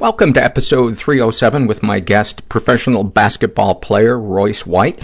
[0.00, 4.98] Welcome to episode 307 with my guest, professional basketball player Royce White.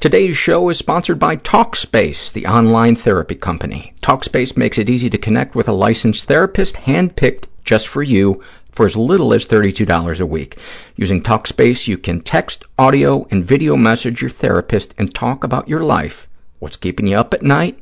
[0.00, 3.92] Today's show is sponsored by Talkspace, the online therapy company.
[4.00, 8.42] Talkspace makes it easy to connect with a licensed therapist handpicked just for you
[8.72, 10.58] for as little as $32 a week.
[10.96, 15.84] Using Talkspace, you can text, audio, and video message your therapist and talk about your
[15.84, 16.26] life,
[16.58, 17.78] what's keeping you up at night,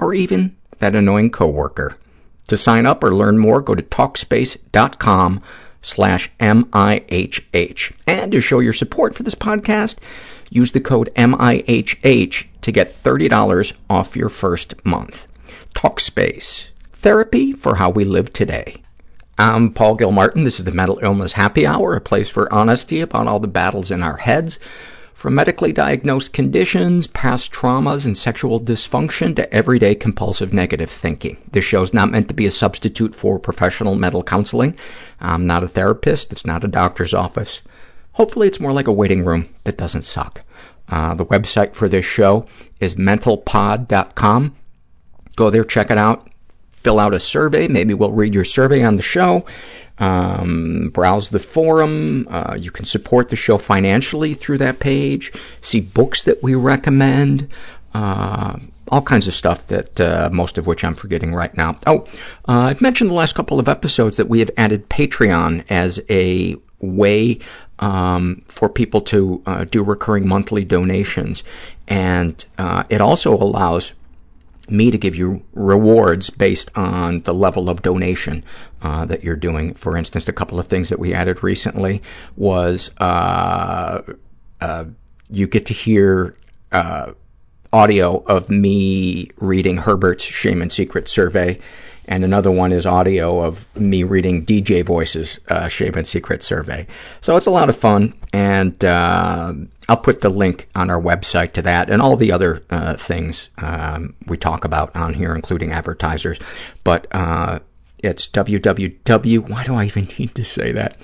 [0.00, 1.98] or even that annoying coworker.
[2.48, 5.40] To sign up or learn more, go to Talkspace.com
[5.82, 7.92] slash M-I-H-H.
[8.06, 9.96] And to show your support for this podcast,
[10.48, 15.26] use the code M-I-H-H to get $30 off your first month.
[15.74, 18.82] Talkspace, therapy for how we live today.
[19.38, 20.44] I'm Paul Gilmartin.
[20.44, 23.90] This is the Mental Illness Happy Hour, a place for honesty about all the battles
[23.90, 24.58] in our heads,
[25.20, 31.36] from medically diagnosed conditions, past traumas, and sexual dysfunction to everyday compulsive negative thinking.
[31.52, 34.74] This show is not meant to be a substitute for professional mental counseling.
[35.20, 36.32] I'm not a therapist.
[36.32, 37.60] It's not a doctor's office.
[38.12, 40.40] Hopefully it's more like a waiting room that doesn't suck.
[40.88, 42.46] Uh, the website for this show
[42.80, 44.56] is mentalpod.com.
[45.36, 46.30] Go there, check it out,
[46.72, 47.68] fill out a survey.
[47.68, 49.44] Maybe we'll read your survey on the show
[50.00, 52.26] um, browse the forum.
[52.28, 57.48] Uh, you can support the show financially through that page, see books that we recommend,
[57.94, 61.78] uh, all kinds of stuff that uh, most of which I'm forgetting right now.
[61.86, 62.06] Oh,
[62.48, 66.56] uh, I've mentioned the last couple of episodes that we have added Patreon as a
[66.80, 67.38] way
[67.78, 71.44] um, for people to uh, do recurring monthly donations.
[71.86, 73.94] And uh, it also allows
[74.68, 78.44] me to give you rewards based on the level of donation
[78.82, 79.74] uh, that you're doing.
[79.74, 82.02] For instance, a couple of things that we added recently
[82.36, 84.02] was uh,
[84.60, 84.84] uh,
[85.30, 86.34] you get to hear
[86.72, 87.12] uh,
[87.72, 91.60] audio of me reading Herbert's Shame and Secret survey,
[92.08, 96.86] and another one is audio of me reading DJ Voice's uh, Shame and Secret survey.
[97.20, 99.52] So it's a lot of fun, and uh,
[99.88, 102.60] I'll put the link on our website to that and all the other
[102.98, 106.38] things um, we talk about on here, including advertisers.
[106.82, 107.06] But
[108.02, 109.48] it's www.
[109.48, 110.96] Why do I even need to say that?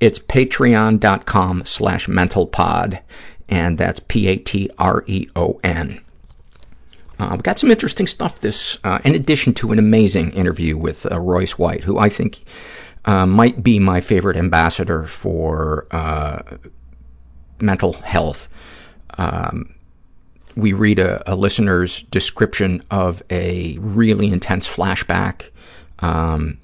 [0.00, 3.00] It's patreon.com slash mentalpod,
[3.48, 6.00] and that's P-A-T-R-E-O-N.
[7.18, 11.10] Uh, we got some interesting stuff this, uh, in addition to an amazing interview with
[11.10, 12.44] uh, Royce White, who I think
[13.04, 16.42] uh, might be my favorite ambassador for uh,
[17.60, 18.48] mental health.
[19.16, 19.74] Um,
[20.54, 25.50] we read a, a listener's description of a really intense flashback,
[26.00, 26.58] um,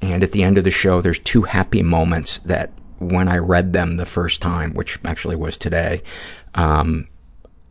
[0.00, 3.72] and at the end of the show, there's two happy moments that when I read
[3.72, 6.02] them the first time, which actually was today,
[6.54, 7.08] um,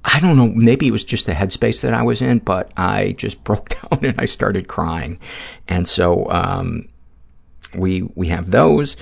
[0.03, 3.13] I don't know, maybe it was just the headspace that I was in, but I
[3.13, 5.19] just broke down and I started crying.
[5.67, 6.89] And so, um,
[7.75, 8.95] we, we have those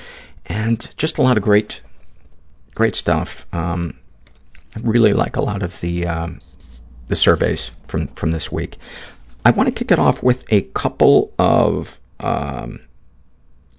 [0.46, 1.82] and just a lot of great,
[2.74, 3.46] great stuff.
[3.54, 3.98] Um,
[4.76, 6.42] I really like a lot of the, um,
[7.08, 8.78] the surveys from, from this week.
[9.46, 12.80] I want to kick it off with a couple of, um,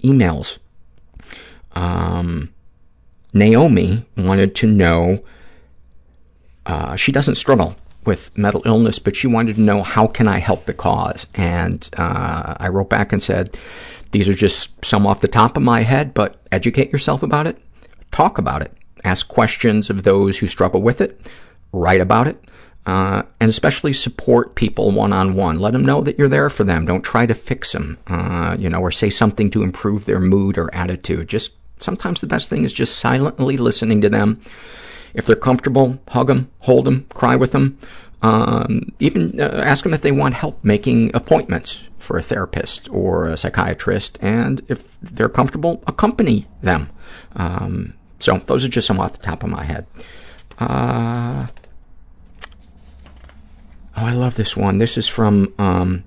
[0.03, 0.59] emails.
[1.73, 2.53] Um,
[3.33, 5.25] Naomi wanted to know
[6.67, 10.39] uh, she doesn't struggle with mental illness, but she wanted to know how can I
[10.39, 11.27] help the cause.
[11.35, 13.59] And uh, I wrote back and said,
[14.13, 17.59] these are just some off the top of my head, but educate yourself about it,
[18.13, 18.73] talk about it,
[19.03, 21.21] ask questions of those who struggle with it,
[21.73, 22.43] write about it,
[22.87, 25.59] uh, and especially support people one-on-one.
[25.59, 26.85] Let them know that you're there for them.
[26.85, 30.59] Don't try to fix them, uh, you know, or say something to improve their mood
[30.59, 31.29] or attitude.
[31.29, 34.41] Just sometimes the best thing is just silently listening to them,
[35.15, 37.79] if they're comfortable, hug them, hold them, cry with them.
[38.23, 43.29] Um, even uh, ask them if they want help making appointments for a therapist or
[43.29, 46.91] a psychiatrist, and if they're comfortable, accompany them.
[47.37, 49.87] Um, so those are just some off the top of my head.
[50.59, 51.49] Uh,
[53.97, 54.79] oh, I love this one.
[54.79, 56.05] This is from um,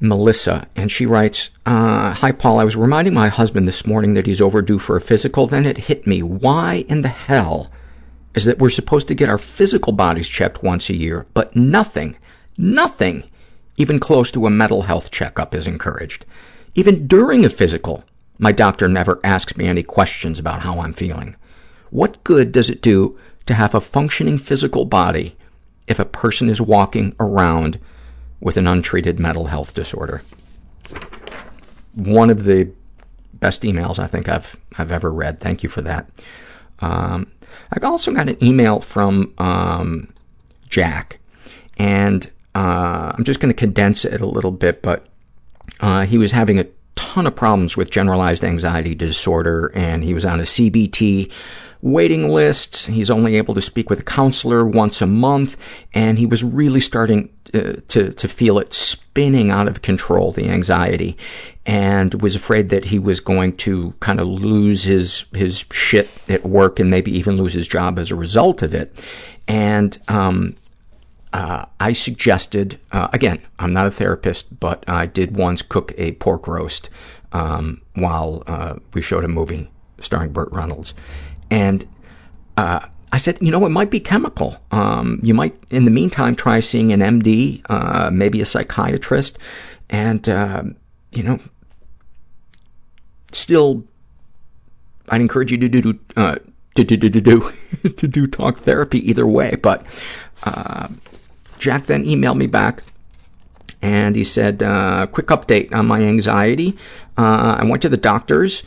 [0.00, 2.58] Melissa, and she writes, uh, Hi, Paul.
[2.58, 5.46] I was reminding my husband this morning that he's overdue for a physical.
[5.46, 6.22] Then it hit me.
[6.22, 7.70] Why in the hell
[8.34, 12.16] is that we're supposed to get our physical bodies checked once a year, but nothing,
[12.56, 13.24] nothing,
[13.76, 16.24] even close to a mental health checkup is encouraged.
[16.74, 18.04] Even during a physical,
[18.38, 21.34] my doctor never asks me any questions about how I'm feeling.
[21.90, 23.18] What good does it do
[23.50, 25.36] to have a functioning physical body
[25.86, 27.78] if a person is walking around
[28.40, 30.22] with an untreated mental health disorder.
[31.94, 32.70] One of the
[33.34, 35.40] best emails I think I've I've ever read.
[35.40, 36.08] Thank you for that.
[36.80, 37.26] Um,
[37.72, 40.12] I also got an email from um,
[40.68, 41.18] Jack,
[41.78, 45.06] and uh, I'm just going to condense it a little bit, but
[45.80, 50.24] Uh, he was having a ton of problems with generalized anxiety disorder, and he was
[50.24, 51.30] on a CBT
[51.82, 52.86] waiting list.
[52.86, 55.56] He's only able to speak with a counselor once a month,
[55.94, 60.48] and he was really starting uh, to to feel it spinning out of control, the
[60.48, 61.16] anxiety,
[61.66, 66.44] and was afraid that he was going to kind of lose his his shit at
[66.44, 69.02] work and maybe even lose his job as a result of it.
[69.48, 70.56] And um,
[71.32, 76.12] uh, I suggested, uh, again, I'm not a therapist, but I did once cook a
[76.12, 76.90] pork roast
[77.32, 80.94] um, while uh, we showed a movie starring Burt Reynolds.
[81.50, 81.86] And
[82.56, 84.56] uh, I said, you know, it might be chemical.
[84.70, 89.38] Um, you might, in the meantime, try seeing an MD, uh, maybe a psychiatrist,
[89.88, 90.62] and, uh,
[91.12, 91.40] you know,
[93.32, 93.84] still,
[95.08, 96.36] I'd encourage you to do, uh,
[96.76, 97.52] to do, to do,
[97.96, 99.56] to do talk therapy either way.
[99.56, 99.84] But
[100.44, 100.88] uh,
[101.58, 102.82] Jack then emailed me back
[103.82, 106.76] and he said, uh, quick update on my anxiety.
[107.16, 108.62] Uh, I went to the doctors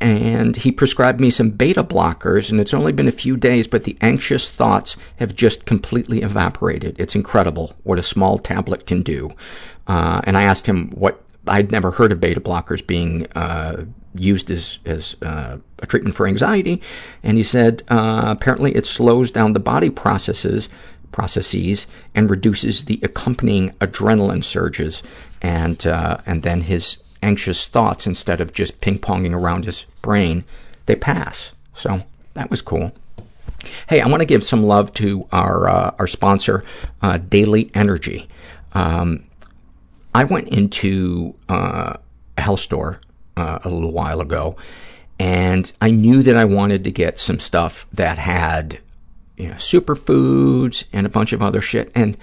[0.00, 3.84] and he prescribed me some beta blockers, and it's only been a few days, but
[3.84, 6.96] the anxious thoughts have just completely evaporated.
[6.98, 9.32] It's incredible what a small tablet can do.
[9.86, 14.50] Uh, and I asked him what, I'd never heard of beta blockers being uh, used
[14.50, 16.80] as, as uh, a treatment for anxiety,
[17.22, 20.68] and he said uh, apparently it slows down the body processes
[21.10, 25.02] processes and reduces the accompanying adrenaline surges
[25.40, 30.44] and uh, and then his anxious thoughts instead of just ping-ponging around his brain,
[30.86, 31.52] they pass.
[31.74, 32.02] So
[32.34, 32.92] that was cool.
[33.88, 36.64] Hey, I want to give some love to our uh, our sponsor,
[37.02, 38.28] uh, Daily Energy.
[38.72, 39.24] Um,
[40.14, 41.94] I went into uh,
[42.36, 43.00] a health store
[43.36, 44.56] uh, a little while ago,
[45.18, 48.78] and I knew that I wanted to get some stuff that had,
[49.36, 51.90] you know, superfoods and a bunch of other shit.
[51.94, 52.16] And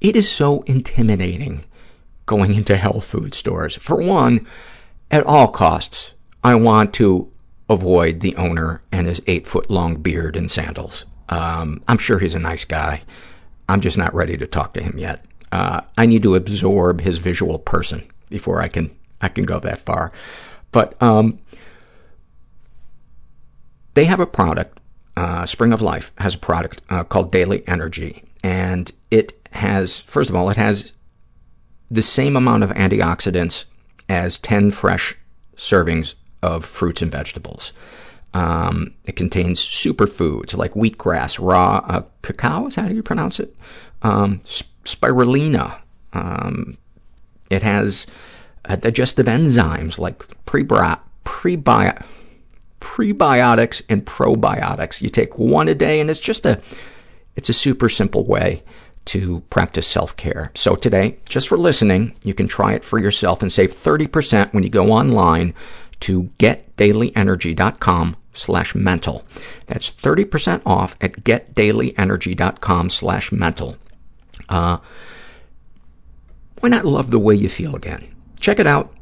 [0.00, 1.64] it is so intimidating
[2.32, 3.76] going into health food stores.
[3.76, 4.46] For one,
[5.10, 7.30] at all costs, I want to
[7.68, 11.04] avoid the owner and his eight-foot-long beard and sandals.
[11.28, 13.02] Um, I'm sure he's a nice guy.
[13.68, 15.22] I'm just not ready to talk to him yet.
[15.52, 18.90] Uh, I need to absorb his visual person before I can
[19.20, 20.10] I can go that far.
[20.72, 21.38] But um,
[23.92, 24.80] they have a product.
[25.18, 30.30] Uh, Spring of Life has a product uh, called Daily Energy, and it has first
[30.30, 30.92] of all it has
[31.92, 33.66] the same amount of antioxidants
[34.08, 35.14] as 10 fresh
[35.56, 37.72] servings of fruits and vegetables.
[38.32, 43.54] Um, it contains superfoods like wheatgrass, raw uh, cacao, is that how you pronounce it?
[44.00, 44.40] Um,
[44.84, 45.78] spirulina.
[46.14, 46.78] Um,
[47.50, 48.06] it has
[48.64, 52.04] uh, digestive enzymes like prebri- prebi-
[52.80, 55.02] prebiotics and probiotics.
[55.02, 56.58] You take one a day, and it's just a,
[57.36, 58.62] it's a super simple way
[59.06, 60.52] to practice self-care.
[60.54, 64.62] So today, just for listening, you can try it for yourself and save 30% when
[64.62, 65.54] you go online
[66.00, 69.24] to getdailyenergy.com slash mental.
[69.66, 73.76] That's 30% off at getdailyenergy.com slash mental.
[74.48, 74.78] Uh,
[76.60, 78.14] why not love the way you feel again?
[78.40, 78.94] Check it out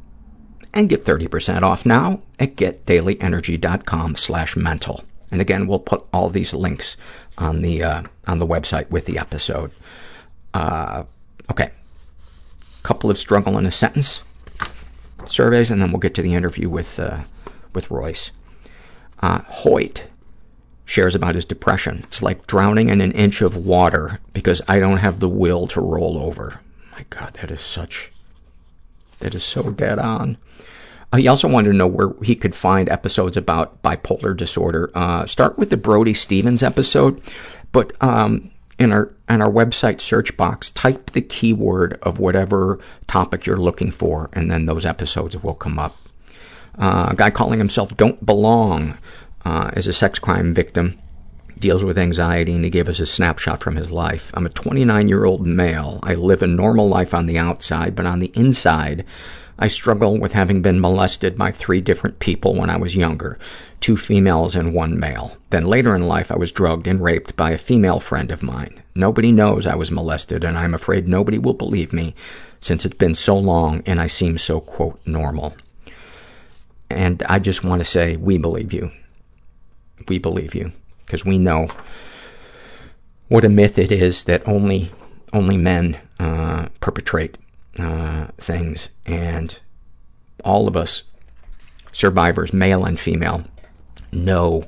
[0.73, 5.03] and get 30% off now at getdailyenergy.com slash mental.
[5.31, 6.97] And again, we'll put all these links
[7.37, 9.71] on the, uh, on the website with the episode.
[10.53, 11.03] Uh,
[11.49, 11.71] okay.
[12.83, 14.23] Couple of struggle in a sentence
[15.25, 17.21] surveys, and then we'll get to the interview with, uh,
[17.73, 18.31] with Royce.
[19.19, 20.05] Uh, Hoyt
[20.85, 21.99] shares about his depression.
[21.99, 25.81] It's like drowning in an inch of water because I don't have the will to
[25.81, 26.59] roll over.
[26.91, 28.11] My God, that is such,
[29.19, 30.37] that is so dead on.
[31.13, 34.91] Uh, he also wanted to know where he could find episodes about bipolar disorder.
[34.95, 37.21] Uh, start with the Brody Stevens episode,
[37.71, 38.50] but um,
[38.81, 43.91] in our on our website search box, type the keyword of whatever topic you're looking
[43.91, 45.95] for, and then those episodes will come up.
[46.77, 48.97] Uh, a guy calling himself Don't Belong
[49.45, 50.99] uh, is a sex crime victim,
[51.59, 54.31] deals with anxiety, and he gave us a snapshot from his life.
[54.33, 55.99] I'm a 29-year-old male.
[56.01, 59.05] I live a normal life on the outside, but on the inside,
[59.59, 63.37] I struggle with having been molested by three different people when I was younger,
[63.81, 65.35] two females and one male.
[65.49, 68.81] Then later in life, I was drugged and raped by a female friend of mine.
[68.95, 72.15] Nobody knows I was molested, and I'm afraid nobody will believe me
[72.61, 75.55] since it's been so long and I seem so, quote, normal.
[76.89, 78.91] And I just want to say, we believe you.
[80.07, 80.71] We believe you,
[81.05, 81.67] because we know
[83.27, 84.91] what a myth it is that only
[85.33, 87.37] only men uh, perpetrate
[87.79, 89.59] uh, things, and
[90.43, 91.03] all of us,
[91.93, 93.43] survivors, male and female,
[94.11, 94.63] know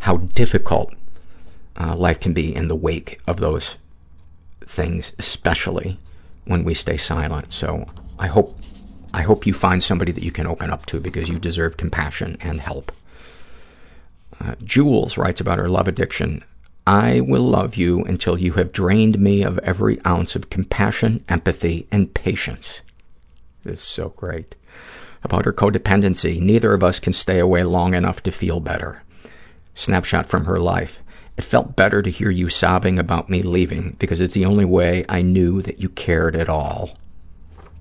[0.00, 0.92] how difficult
[1.78, 3.78] uh, life can be in the wake of those
[4.64, 5.98] things, especially
[6.44, 7.52] when we stay silent.
[7.52, 7.86] So
[8.18, 8.58] I hope
[9.12, 12.36] I hope you find somebody that you can open up to because you deserve compassion
[12.40, 12.90] and help.
[14.40, 16.42] Uh, Jules writes about her love addiction.
[16.86, 21.86] I will love you until you have drained me of every ounce of compassion, empathy,
[21.92, 22.80] and patience.
[23.62, 24.56] This is so great.
[25.24, 29.02] About her codependency, neither of us can stay away long enough to feel better.
[29.74, 31.02] Snapshot from her life.
[31.36, 35.04] It felt better to hear you sobbing about me leaving because it's the only way
[35.08, 36.96] I knew that you cared at all.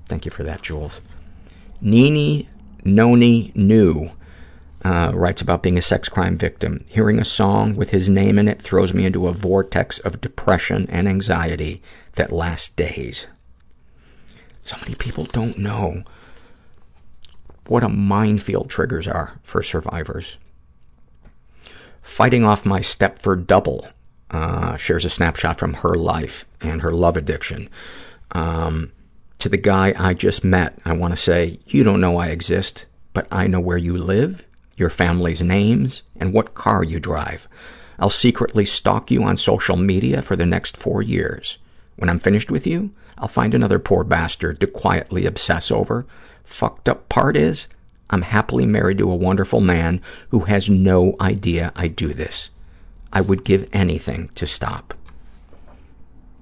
[0.07, 1.01] Thank you for that, Jules.
[1.81, 2.47] Nini
[2.83, 4.09] Noni New
[4.83, 6.85] uh, writes about being a sex crime victim.
[6.89, 10.87] Hearing a song with his name in it throws me into a vortex of depression
[10.89, 11.81] and anxiety
[12.13, 13.27] that lasts days.
[14.61, 16.03] So many people don't know
[17.67, 20.37] what a minefield triggers are for survivors.
[22.01, 23.87] Fighting off my Stepford double
[24.31, 27.69] uh, shares a snapshot from her life and her love addiction.
[28.31, 28.91] Um,
[29.39, 32.85] to the guy I just met, I want to say, you don't know I exist,
[33.13, 37.47] but I know where you live, your family's names, and what car you drive.
[37.99, 41.57] I'll secretly stalk you on social media for the next four years.
[41.95, 46.05] When I'm finished with you, I'll find another poor bastard to quietly obsess over.
[46.43, 47.67] Fucked up part is,
[48.09, 52.49] I'm happily married to a wonderful man who has no idea I do this.
[53.11, 54.93] I would give anything to stop.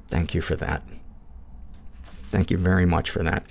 [0.07, 0.83] Thank you for that.
[2.29, 3.45] Thank you very much for that.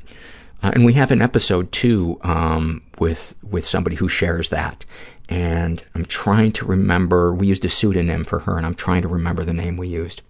[0.63, 4.85] Uh, and we have an episode, too, um, with, with somebody who shares that.
[5.29, 9.09] And I'm trying to remember, we used a pseudonym for her, and I'm trying to
[9.09, 10.23] remember the name we used.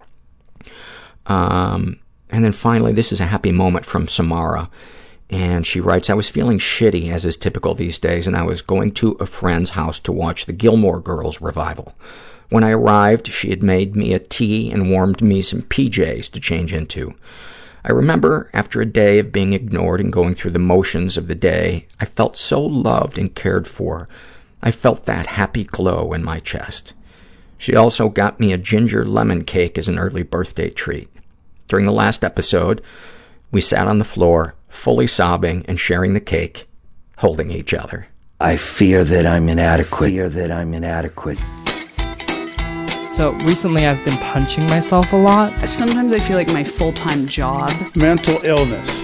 [1.25, 1.99] Um,
[2.29, 4.69] and then finally, this is a happy moment from Samara.
[5.31, 8.61] And she writes, I was feeling shitty, as is typical these days, and I was
[8.61, 11.95] going to a friend's house to watch the Gilmore Girls revival.
[12.49, 16.39] When I arrived, she had made me a tea and warmed me some PJs to
[16.41, 17.15] change into.
[17.85, 21.35] I remember, after a day of being ignored and going through the motions of the
[21.35, 24.09] day, I felt so loved and cared for.
[24.61, 26.93] I felt that happy glow in my chest.
[27.57, 31.09] She also got me a ginger lemon cake as an early birthday treat.
[31.69, 32.81] During the last episode,
[33.51, 36.67] we sat on the floor, fully sobbing and sharing the cake,
[37.17, 38.07] holding each other.
[38.39, 40.09] I fear that I'm inadequate.
[40.11, 41.37] Fear that I'm inadequate.
[43.11, 45.67] So recently I've been punching myself a lot.
[45.67, 49.03] Sometimes I feel like my full-time job mental illness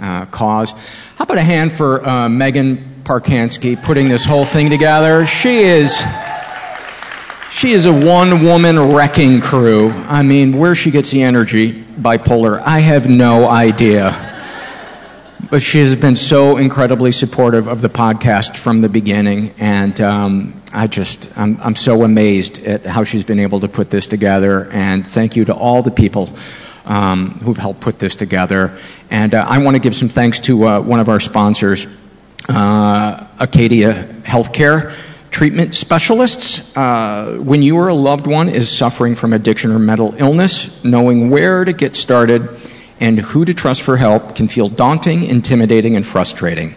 [0.00, 0.72] uh, cause.
[1.16, 5.26] How about a hand for uh, Megan Parkansky putting this whole thing together?
[5.26, 6.02] She is.
[7.50, 9.90] She is a one woman wrecking crew.
[9.90, 14.28] I mean, where she gets the energy, bipolar, I have no idea.
[15.50, 20.62] But she has been so incredibly supportive of the podcast from the beginning, and um,
[20.72, 24.70] I just, I'm, I'm so amazed at how she's been able to put this together.
[24.70, 26.30] And thank you to all the people
[26.90, 28.76] um, who've helped put this together.
[29.10, 31.86] And uh, I want to give some thanks to uh, one of our sponsors,
[32.48, 34.92] uh, Acadia Healthcare
[35.30, 36.76] Treatment Specialists.
[36.76, 41.30] Uh, when you or a loved one is suffering from addiction or mental illness, knowing
[41.30, 42.48] where to get started
[42.98, 46.74] and who to trust for help can feel daunting, intimidating, and frustrating.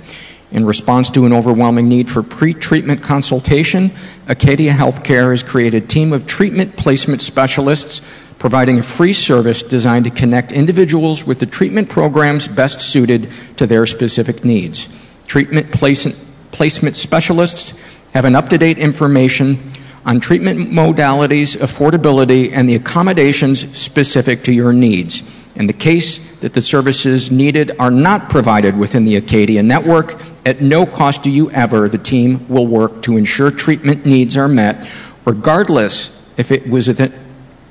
[0.52, 3.90] In response to an overwhelming need for pre-treatment consultation,
[4.28, 8.02] Acadia Healthcare has created a team of treatment placement specialists
[8.44, 13.66] providing a free service designed to connect individuals with the treatment programs best suited to
[13.66, 14.90] their specific needs.
[15.28, 17.82] Treatment placement specialists
[18.14, 19.72] have an up-to-date information
[20.06, 25.24] on treatment modalities, affordability, and the accommodations specific to your needs.
[25.56, 30.60] In the case that the services needed are not provided within the Acadia network, at
[30.60, 34.86] no cost to you ever, the team will work to ensure treatment needs are met,
[35.24, 36.90] regardless if it was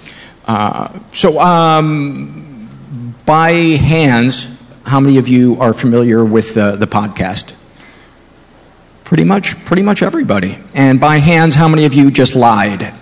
[1.12, 2.42] so, um,
[3.24, 7.54] by hands, how many of you are familiar with uh, the podcast?
[9.04, 10.58] Pretty much, pretty much everybody.
[10.74, 12.92] And by hands, how many of you just lied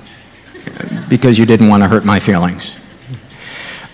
[1.08, 2.78] because you didn't want to hurt my feelings?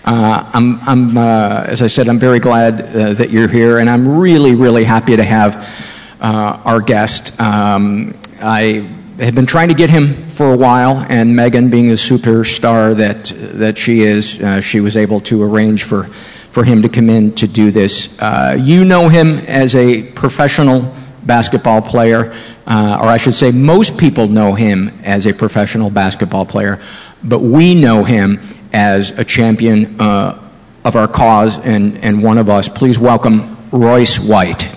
[0.03, 3.89] Uh, I'm, I'm uh, as I said, I'm very glad uh, that you're here, and
[3.89, 7.39] I'm really, really happy to have uh, our guest.
[7.41, 8.87] Um, I
[9.19, 13.25] have been trying to get him for a while, and Megan, being the superstar that
[13.59, 16.03] that she is, uh, she was able to arrange for
[16.51, 18.17] for him to come in to do this.
[18.19, 20.93] Uh, you know him as a professional
[21.23, 22.33] basketball player,
[22.65, 26.79] uh, or I should say, most people know him as a professional basketball player,
[27.23, 28.39] but we know him
[28.73, 30.41] as a champion uh,
[30.83, 32.69] of our cause and, and one of us.
[32.69, 34.73] Please welcome Royce White.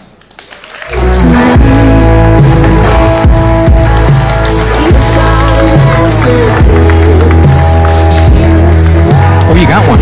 [9.70, 10.00] Got one.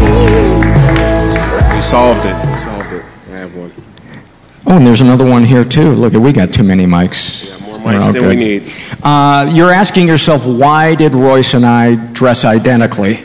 [1.75, 2.34] We solved it.
[2.50, 3.04] We solved it.
[3.28, 3.70] I have one.
[4.66, 5.92] Oh, and there's another one here too.
[5.92, 7.46] Look, we got too many mics.
[7.46, 8.72] Yeah, more mics than we need.
[9.02, 13.16] Uh, you're asking yourself, why did Royce and I dress identically?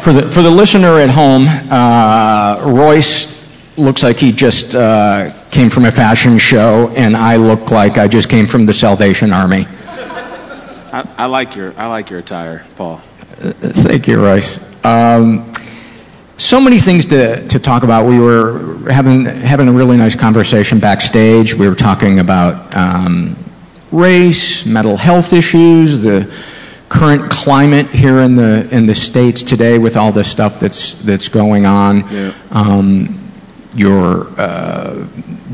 [0.00, 3.32] for the for the listener at home, uh, Royce
[3.76, 8.06] looks like he just uh, came from a fashion show, and I look like I
[8.06, 9.66] just came from the Salvation Army.
[10.92, 13.00] I, I like your I like your attire, Paul.
[13.42, 14.60] Thank you, Royce.
[14.84, 15.52] Um,
[16.36, 18.06] so many things to, to talk about.
[18.06, 21.54] We were having having a really nice conversation backstage.
[21.54, 23.36] We were talking about um,
[23.90, 26.32] race, mental health issues, the
[26.88, 31.28] current climate here in the in the states today with all this stuff that's that's
[31.28, 32.08] going on.
[32.10, 32.34] Yeah.
[32.50, 33.18] Um,
[33.74, 35.06] your uh,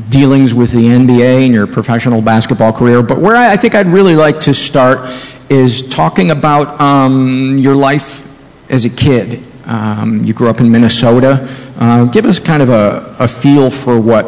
[0.09, 3.01] dealings with the NBA and your professional basketball career.
[3.01, 5.09] But where I, I think I'd really like to start
[5.49, 8.27] is talking about um, your life
[8.69, 9.43] as a kid.
[9.65, 11.47] Um, you grew up in Minnesota.
[11.77, 14.25] Uh, give us kind of a, a feel for what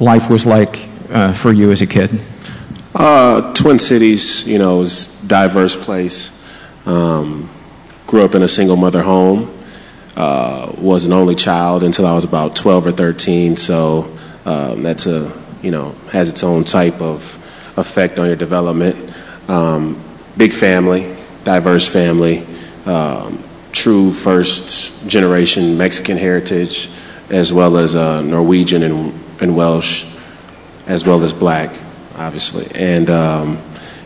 [0.00, 2.20] life was like uh, for you as a kid.
[2.94, 6.32] Uh, Twin Cities, you know, is a diverse place.
[6.86, 7.50] Um,
[8.06, 9.52] grew up in a single mother home.
[10.16, 13.56] Uh, was an only child until I was about 12 or 13.
[13.56, 14.10] So
[14.46, 15.30] um, that's a,
[15.62, 17.34] you know, has its own type of
[17.76, 18.96] effect on your development.
[19.48, 20.02] Um,
[20.36, 22.46] big family, diverse family,
[22.86, 26.88] um, true first generation Mexican heritage,
[27.30, 30.06] as well as uh, Norwegian and, and Welsh,
[30.86, 31.74] as well as black,
[32.16, 32.68] obviously.
[32.74, 33.62] And, um,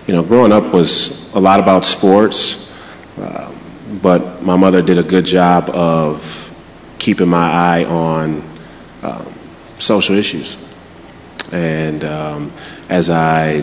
[0.07, 2.75] you know, growing up was a lot about sports,
[3.19, 3.53] uh,
[4.03, 6.47] but my mother did a good job of
[6.99, 8.43] keeping my eye on
[9.03, 9.33] um,
[9.79, 10.57] social issues.
[11.53, 12.53] And um,
[12.89, 13.63] as I,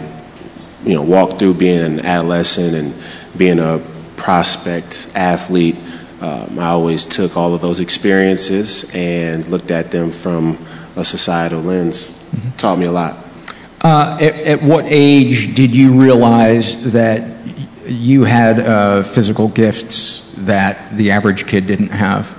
[0.83, 2.93] you know, walk through being an adolescent and
[3.37, 3.81] being a
[4.15, 5.75] prospect athlete,
[6.21, 10.57] um, I always took all of those experiences and looked at them from
[10.95, 12.17] a societal lens.
[12.57, 13.25] Taught me a lot.
[13.81, 17.37] Uh, at, at what age did you realize that
[17.85, 22.35] you had uh, physical gifts that the average kid didn't have?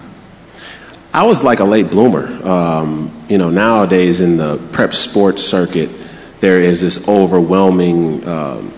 [1.14, 2.27] I was like a late bloomer.
[2.46, 5.90] Um, you know, nowadays in the prep sports circuit,
[6.40, 8.72] there is this overwhelming um,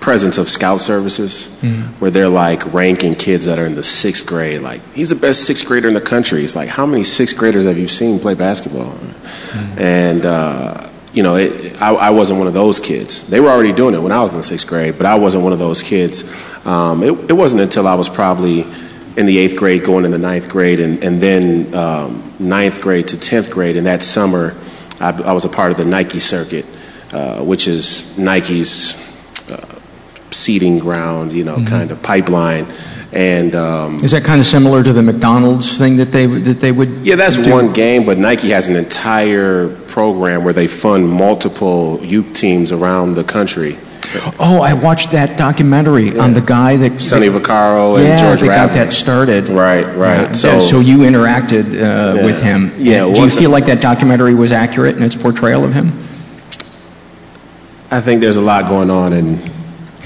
[0.00, 1.60] presence of scout services
[1.98, 4.60] where they're like ranking kids that are in the sixth grade.
[4.60, 6.44] Like, he's the best sixth grader in the country.
[6.44, 8.96] It's like, how many sixth graders have you seen play basketball?
[9.78, 13.28] And, uh, you know, it, I, I wasn't one of those kids.
[13.28, 15.52] They were already doing it when I was in sixth grade, but I wasn't one
[15.52, 16.24] of those kids.
[16.66, 18.66] Um, it, it wasn't until I was probably
[19.16, 23.08] in the eighth grade, going in the ninth grade, and, and then um, ninth grade
[23.08, 23.76] to tenth grade.
[23.76, 24.54] And that summer,
[25.00, 26.66] I, I was a part of the Nike circuit,
[27.16, 28.70] uh, which is Nike's
[29.50, 29.78] uh,
[30.30, 32.66] seeding ground, you know, kind of pipeline.
[33.12, 36.72] And um, Is that kind of similar to the McDonald's thing that they that they
[36.72, 36.90] would?
[37.06, 37.50] yeah, that's do?
[37.50, 43.14] one game, but Nike has an entire program where they fund multiple youth teams around
[43.14, 43.78] the country.
[44.38, 48.46] Oh, I watched that documentary on the guy that Sonny Vaccaro and yeah, George that
[48.46, 49.48] got that started.
[49.48, 50.20] Right, right.
[50.28, 52.24] Yeah, So- so you interacted uh, Yeah.
[52.24, 52.72] with him.
[52.78, 55.92] Yeah, Do you feel like that documentary was accurate in its portrayal of him?
[57.90, 59.40] I think there's a lot going on in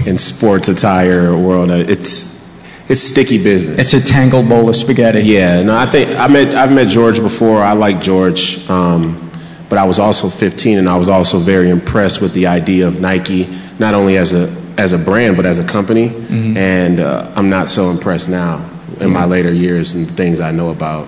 [0.06, 1.70] in sports attire world.
[1.70, 2.40] It's
[2.88, 3.78] it's sticky business.
[3.80, 5.20] It's a tangled bowl of spaghetti.
[5.22, 7.62] Yeah, no, I think I met I've met George before.
[7.62, 8.68] I like George.
[8.68, 9.26] Um,
[9.68, 13.00] but I was also 15, and I was also very impressed with the idea of
[13.00, 16.08] Nike, not only as a as a brand, but as a company.
[16.08, 16.56] Mhm.
[16.56, 18.60] And uh, I'm not so impressed now
[18.98, 21.06] in my later years and things I know about,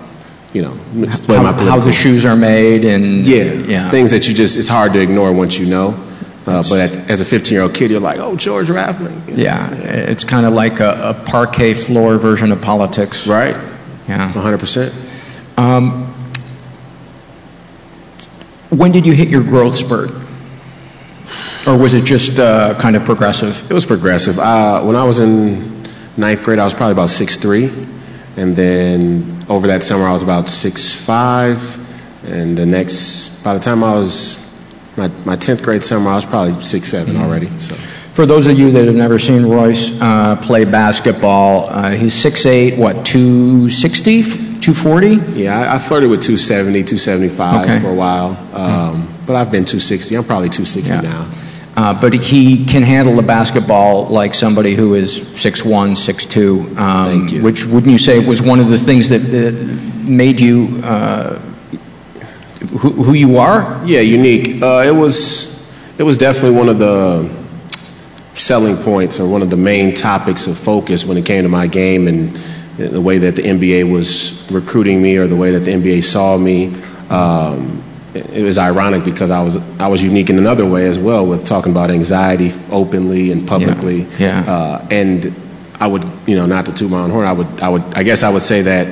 [0.53, 3.89] you know, explain How, how the shoes are made and yeah, yeah.
[3.91, 5.93] things that you just it's hard to ignore once you know.
[6.45, 9.21] Uh, but at, as a 15 year old kid, you're like, oh, George Raveling.
[9.27, 13.25] Yeah, it's kind of like a, a parquet floor version of politics.
[13.25, 13.55] Right.
[14.07, 14.31] Yeah.
[14.33, 15.57] 100%.
[15.57, 16.13] Um,
[18.69, 20.11] when did you hit your growth spurt?
[21.65, 23.69] Or was it just uh, kind of progressive?
[23.71, 24.37] It was progressive.
[24.37, 27.71] Uh, when I was in ninth grade, I was probably about six three,
[28.35, 31.79] and then over that summer, I was about six five,
[32.25, 34.42] and the next, by the time I was
[34.97, 37.47] my my tenth grade summer, I was probably six seven already.
[37.59, 37.75] So
[38.13, 42.77] For those of you that have never seen Royce uh, play basketball, uh, he's 6'8",
[42.77, 44.21] what, 260,
[44.61, 45.15] 240?
[45.41, 47.79] yeah, I, I flirted with 270, 275 Okay.
[47.81, 50.15] for a while, um, but I've been 260.
[50.15, 51.01] I'm probably 260 Yeah.
[51.01, 51.29] now.
[51.75, 57.31] Uh, but he can handle the basketball like somebody who is 6'1", 6'2", um, Thank
[57.31, 57.41] you.
[57.41, 61.39] which wouldn't you say was one of the things that uh, made you uh,
[62.69, 63.81] who, who you are?
[63.85, 64.61] Yeah, unique.
[64.61, 65.53] Uh, it was
[65.97, 67.29] it was definitely one of the
[68.35, 71.67] selling points or one of the main topics of focus when it came to my
[71.67, 72.35] game and
[72.77, 76.37] the way that the NBA was recruiting me or the way that the NBA saw
[76.37, 76.73] me.
[77.09, 77.83] Um,
[78.15, 81.45] it was ironic because I was I was unique in another way as well with
[81.45, 84.07] talking about anxiety openly and publicly.
[84.19, 84.41] Yeah.
[84.41, 85.33] Uh, and
[85.79, 88.03] I would, you know, not to toot my own horn, I would, I would, I
[88.03, 88.87] guess I would say that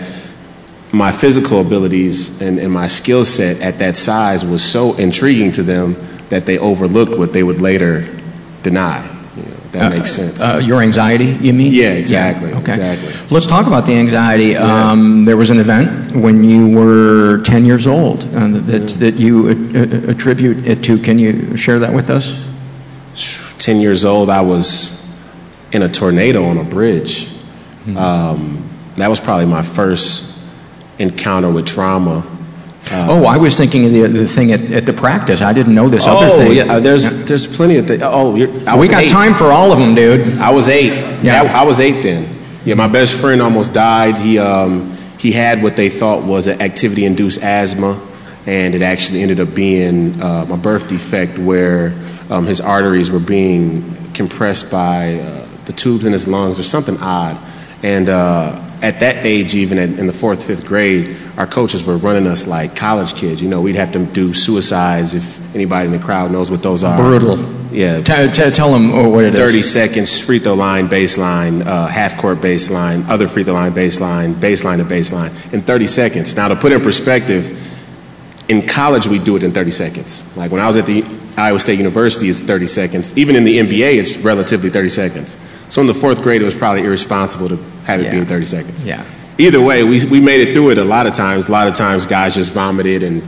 [0.92, 5.64] my physical abilities and, and my skill set at that size was so intriguing to
[5.64, 5.96] them
[6.30, 8.08] that they overlooked what they would later
[8.62, 9.02] deny.
[9.36, 10.42] You know, if that makes sense.
[10.42, 11.74] Uh, your anxiety, you mean?
[11.74, 12.74] Yeah, exactly, okay.
[12.74, 13.28] exactly.
[13.30, 14.58] Let's talk about the anxiety.
[14.58, 19.48] Um, there was an event when you were 10 years old uh, that, that you
[19.48, 20.98] uh, uh, attribute it to.
[20.98, 22.48] Can you share that with us?
[23.60, 25.16] 10 years old, I was
[25.72, 27.30] in a tornado on a bridge.
[27.96, 30.31] Um, that was probably my first
[31.02, 32.26] encounter with trauma.
[32.92, 35.42] oh, I was thinking of the, the thing at, at the practice.
[35.42, 36.56] I didn't know this other oh, thing.
[36.56, 38.02] yeah, uh, there's there's plenty of things.
[38.04, 39.10] Oh, you're, I we got eight.
[39.10, 40.38] time for all of them, dude.
[40.40, 40.94] I was eight.
[41.24, 41.44] Yeah.
[41.44, 42.28] Yeah, I, I was eight then.
[42.66, 44.16] Yeah, my best friend almost died.
[44.18, 48.02] He um, he had what they thought was an activity-induced asthma,
[48.46, 51.94] and it actually ended up being um, a birth defect where
[52.30, 56.98] um, his arteries were being compressed by uh, the tubes in his lungs or something
[56.98, 57.38] odd.
[57.84, 61.98] And uh, at that age, even in, in the fourth, fifth grade, our coaches were
[61.98, 63.42] running us like college kids.
[63.42, 66.84] You know, we'd have to do suicides if anybody in the crowd knows what those
[66.84, 66.98] are.
[66.98, 67.38] Brutal.
[67.72, 68.02] Yeah.
[68.02, 69.40] T- t- tell them what it is.
[69.40, 74.34] 30 seconds, free throw line, baseline, uh, half court baseline, other free throw line, baseline,
[74.34, 76.36] baseline to baseline in 30 seconds.
[76.36, 77.58] Now, to put in perspective,
[78.50, 80.36] in college we do it in 30 seconds.
[80.36, 81.02] Like when I was at the
[81.38, 83.18] Iowa State University, is 30 seconds.
[83.18, 85.38] Even in the NBA, it's relatively 30 seconds.
[85.70, 88.46] So in the fourth grade, it was probably irresponsible to have it be in 30
[88.46, 88.86] seconds.
[88.86, 89.06] Yeah.
[89.38, 91.48] Either way, we, we made it through it a lot of times.
[91.48, 93.24] A lot of times, guys just vomited and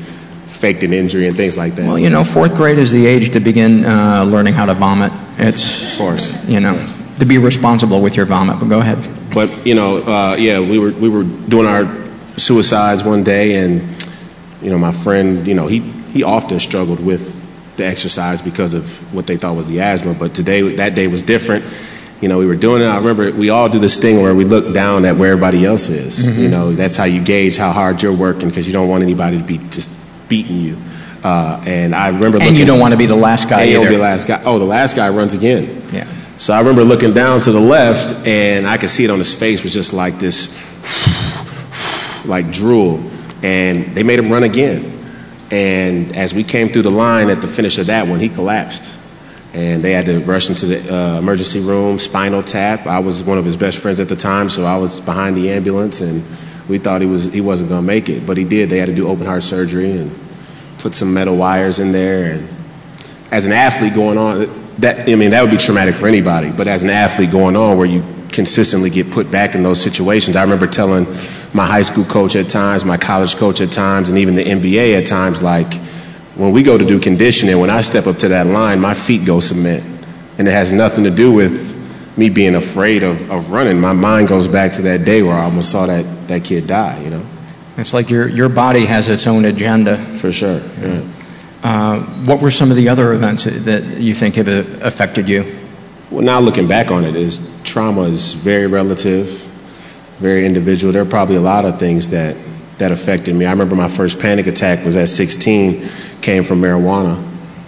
[0.54, 1.88] faked an injury and things like that.
[1.88, 5.12] Well, you know, fourth grade is the age to begin uh, learning how to vomit.
[5.38, 6.88] It's, of course, you know,
[7.20, 8.60] to be responsible with your vomit.
[8.60, 9.00] But go ahead.
[9.34, 11.86] But you know, uh, yeah, we were we were doing our
[12.38, 13.82] suicides one day, and
[14.62, 15.80] you know, my friend, you know, he
[16.12, 17.43] he often struggled with
[17.78, 20.14] the exercise because of what they thought was the asthma.
[20.14, 21.66] But today, that day was different.
[22.22, 22.86] You know, we were doing it.
[22.86, 25.90] I remember we all do this thing where we look down at where everybody else
[25.90, 26.26] is.
[26.26, 26.38] Mhm.
[26.38, 29.38] You know, that's how you gauge how hard you're working because you don't want anybody
[29.38, 29.90] to be just
[30.30, 30.78] beating you.
[31.24, 33.78] Uh, and I remember, And you don't want to be the last guy and you
[33.78, 34.42] don't be the last guy.
[34.46, 35.82] Oh, the last guy runs again.
[35.92, 36.06] Yeah.
[36.38, 39.34] So I remember looking down to the left, and I could see it on his
[39.34, 40.58] face was just like this,
[42.26, 43.02] like drool,
[43.42, 44.93] and they made him run again.
[45.54, 49.00] And as we came through the line at the finish of that one, he collapsed,
[49.54, 52.88] and they had to rush him to the uh, emergency room, spinal tap.
[52.88, 55.52] I was one of his best friends at the time, so I was behind the
[55.52, 56.24] ambulance, and
[56.68, 58.72] we thought he was he wasn't going to make it, but he did.
[58.72, 60.20] They had to do open heart surgery and
[60.80, 62.50] put some metal wires in there, and
[63.30, 66.50] as an athlete going on, that I mean that would be traumatic for anybody.
[66.52, 70.36] But as an athlete going on, where you consistently get put back in those situations,
[70.36, 71.06] I remember telling
[71.54, 74.98] my high school coach at times, my college coach at times, and even the NBA
[75.00, 75.74] at times, like
[76.36, 79.24] when we go to do conditioning, when I step up to that line, my feet
[79.26, 79.84] go cement,
[80.38, 81.72] and it has nothing to do with
[82.18, 83.80] me being afraid of, of running.
[83.80, 87.02] My mind goes back to that day where I almost saw that that kid die.
[87.04, 87.26] You know,
[87.78, 89.98] It's like your your body has its own agenda.
[90.18, 90.62] for sure.
[90.82, 91.02] Yeah.
[91.64, 94.48] Uh, what were some of the other events that you think have
[94.82, 95.46] affected you?
[96.12, 99.48] Well, now looking back on it, is trauma is very relative,
[100.20, 100.94] very individual.
[100.94, 102.38] There are probably a lot of things that
[102.78, 103.46] that affected me.
[103.46, 105.90] I remember my first panic attack was at 16,
[106.22, 107.18] came from marijuana.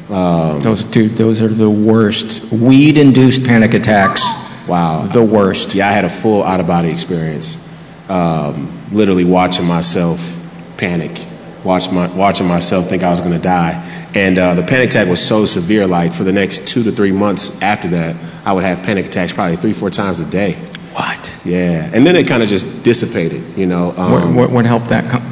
[0.09, 2.51] Um, those dude, those are the worst.
[2.51, 4.23] Weed-induced panic attacks.
[4.67, 5.73] Wow, the worst.
[5.73, 7.61] Yeah, I had a full out-of-body experience.
[8.09, 10.39] Um, literally watching myself
[10.77, 11.25] panic,
[11.63, 15.07] watch my, watching myself think I was going to die, and uh, the panic attack
[15.07, 15.87] was so severe.
[15.87, 19.33] Like for the next two to three months after that, I would have panic attacks
[19.33, 20.55] probably three, four times a day.
[20.95, 21.35] What?
[21.43, 23.57] Yeah, and then it kind of just dissipated.
[23.57, 25.31] You know, um, what, what, what helped that come?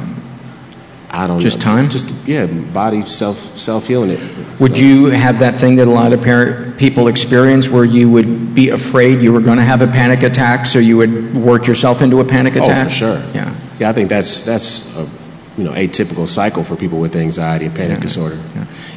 [1.10, 1.64] I don't just know.
[1.64, 1.90] time.
[1.90, 4.20] Just yeah, body self self healing it.
[4.60, 8.10] Would So- you have that thing that a lot of parent, people experience where you
[8.10, 11.66] would be afraid you were going to have a panic attack, so you would work
[11.66, 12.86] yourself into a panic attack?
[12.86, 13.22] Oh, for sure.
[13.32, 13.54] Yeah.
[13.78, 15.08] Yeah, I think that's that's a
[15.56, 18.38] you know atypical cycle for people with anxiety and panic disorder.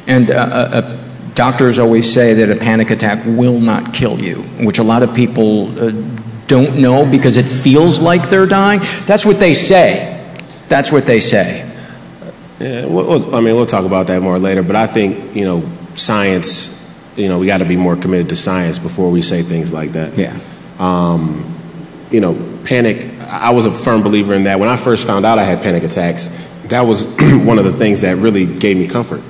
[0.06, 0.36] And uh, uh,
[0.72, 0.98] uh,
[1.34, 5.14] doctors always say that a panic attack will not kill you, which a lot of
[5.14, 5.92] people uh,
[6.48, 8.80] don't know because it feels like they're dying.
[9.06, 10.34] That's what they say.
[10.66, 11.64] That's what they say.
[12.58, 14.64] Yeah, we'll, I mean, we'll talk about that more later.
[14.64, 16.76] But I think you know, science.
[17.16, 19.92] You know, we got to be more committed to science before we say things like
[19.92, 20.16] that.
[20.16, 20.38] Yeah.
[20.78, 21.54] Um,
[22.10, 22.34] you know,
[22.64, 23.06] panic.
[23.20, 24.58] I was a firm believer in that.
[24.58, 27.04] When I first found out I had panic attacks, that was
[27.44, 29.22] one of the things that really gave me comfort.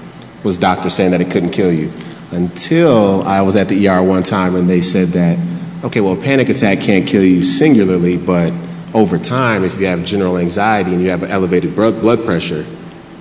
[0.44, 1.92] Was doctors saying that it couldn't kill you?
[2.30, 5.38] Until I was at the ER one time and they said that,
[5.84, 8.52] okay, well, a panic attack can't kill you singularly, but
[8.94, 12.64] over time, if you have general anxiety and you have elevated blood blood pressure,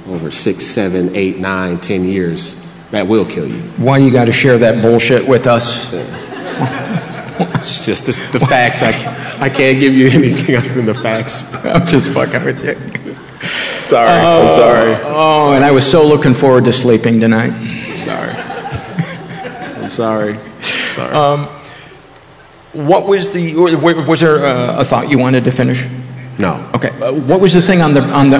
[0.08, 3.62] over six, seven, eight, nine, ten years, that will kill you.
[3.78, 5.94] Why you got to share that bullshit with us?
[7.40, 8.82] It's just the, the facts.
[8.82, 8.90] I,
[9.40, 11.54] I can't give you anything other than the facts.
[11.66, 12.74] I'm just fucking with you.
[13.80, 14.10] Sorry.
[14.10, 14.96] I'm sorry.
[15.04, 17.52] Oh, and I was so looking forward to sleeping tonight.
[17.54, 18.34] I'm sorry.
[18.34, 20.40] I'm sorry.
[20.62, 21.14] Sorry.
[21.14, 21.48] Um,
[22.78, 23.56] what was the?
[24.08, 25.86] Was there a, a thought you wanted to finish?
[26.38, 26.70] No.
[26.76, 26.90] Okay.
[26.90, 28.38] Uh, what was the thing on the on the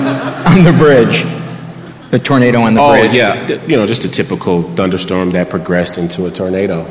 [0.48, 1.24] on the bridge?
[2.10, 3.12] The tornado on the oh bridge.
[3.12, 6.86] yeah, you know, just a typical thunderstorm that progressed into a tornado.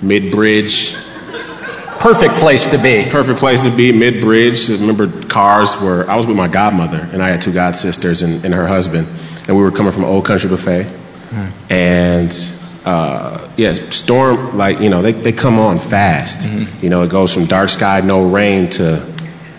[0.00, 0.94] Mid bridge.
[2.00, 3.06] Perfect place to be.
[3.10, 3.92] Perfect place to be.
[3.92, 4.68] Mid bridge.
[4.70, 6.08] Remember, cars were.
[6.08, 9.08] I was with my godmother, and I had two god sisters and, and her husband,
[9.46, 10.90] and we were coming from Old Country Buffet,
[11.68, 12.32] and
[12.84, 16.48] uh, yeah, storm like you know they they come on fast.
[16.82, 19.14] You know, it goes from dark sky, no rain to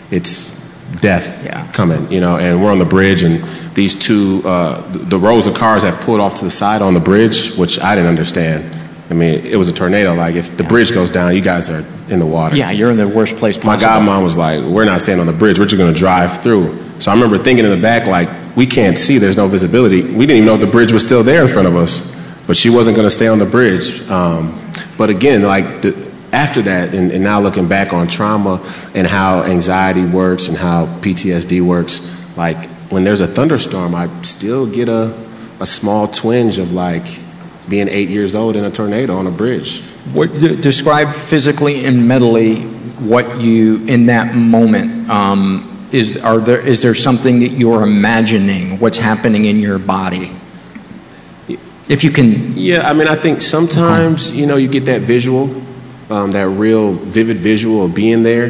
[0.09, 0.53] it's
[0.99, 2.11] death coming.
[2.11, 3.43] You know, and we're on the bridge, and
[3.75, 6.99] these two uh, the rows of cars have pulled off to the side on the
[6.99, 8.81] bridge, which I didn't understand.
[9.09, 10.15] I mean, it was a tornado.
[10.15, 12.55] Like if the bridge goes down, you guys are in the water.
[12.55, 13.91] Yeah, you're in the worst place Possible.
[13.91, 15.59] My godmom was like, "We're not staying on the bridge.
[15.59, 18.65] We're just going to drive through." So I remember thinking in the back, like, "We
[18.65, 19.19] can't see.
[19.19, 20.01] There's no visibility.
[20.01, 22.11] We didn't even know if the bridge was still there in front of us."
[22.45, 24.07] But she wasn't going to stay on the bridge.
[24.09, 28.61] Um, but again, like the, after that, and, and now looking back on trauma
[28.93, 32.01] and how anxiety works and how PTSD works,
[32.35, 35.23] like when there's a thunderstorm, I still get a
[35.59, 37.05] a small twinge of like
[37.69, 39.81] being eight years old in a tornado on a bridge.
[40.11, 42.63] What, d- describe physically and mentally
[42.99, 45.09] what you in that moment.
[45.09, 48.79] Um, is are there is there something that you're imagining?
[48.79, 50.35] What's happening in your body?
[51.93, 55.43] If you can, Yeah, I mean, I think sometimes you know you get that visual,
[56.09, 58.47] um, that real vivid visual of being there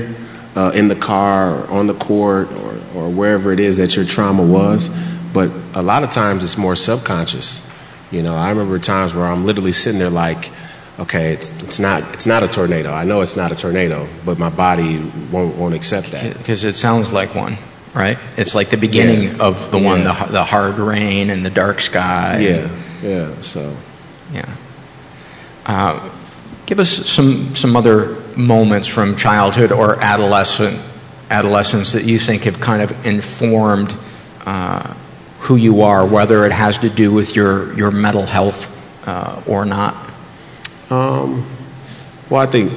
[0.55, 4.05] uh, in the car or on the court or, or wherever it is that your
[4.05, 4.89] trauma was.
[5.33, 7.69] But a lot of times it's more subconscious.
[8.11, 10.51] You know, I remember times where I'm literally sitting there like,
[10.99, 12.93] okay, it's it's not it's not a tornado.
[12.93, 14.99] I know it's not a tornado, but my body
[15.33, 16.37] won't won't accept that.
[16.37, 17.57] because it sounds like one,
[17.93, 18.17] right?
[18.37, 19.47] It's like the beginning Yeah.
[19.49, 20.13] of the one, Yeah.
[20.27, 22.39] the the hard rain and the dark sky.
[22.39, 22.69] Yeah,
[23.03, 23.41] yeah.
[23.41, 23.75] So
[24.31, 24.49] Yeah.
[25.65, 26.09] Uh,
[26.65, 30.79] give us some some other moments from childhood or adolescent
[31.29, 33.95] adolescence that you think have kind of informed
[34.45, 34.93] uh,
[35.39, 38.69] who you are, whether it has to do with your your mental health
[39.07, 39.95] uh, or not.
[40.89, 41.45] Um,
[42.29, 42.71] well, I think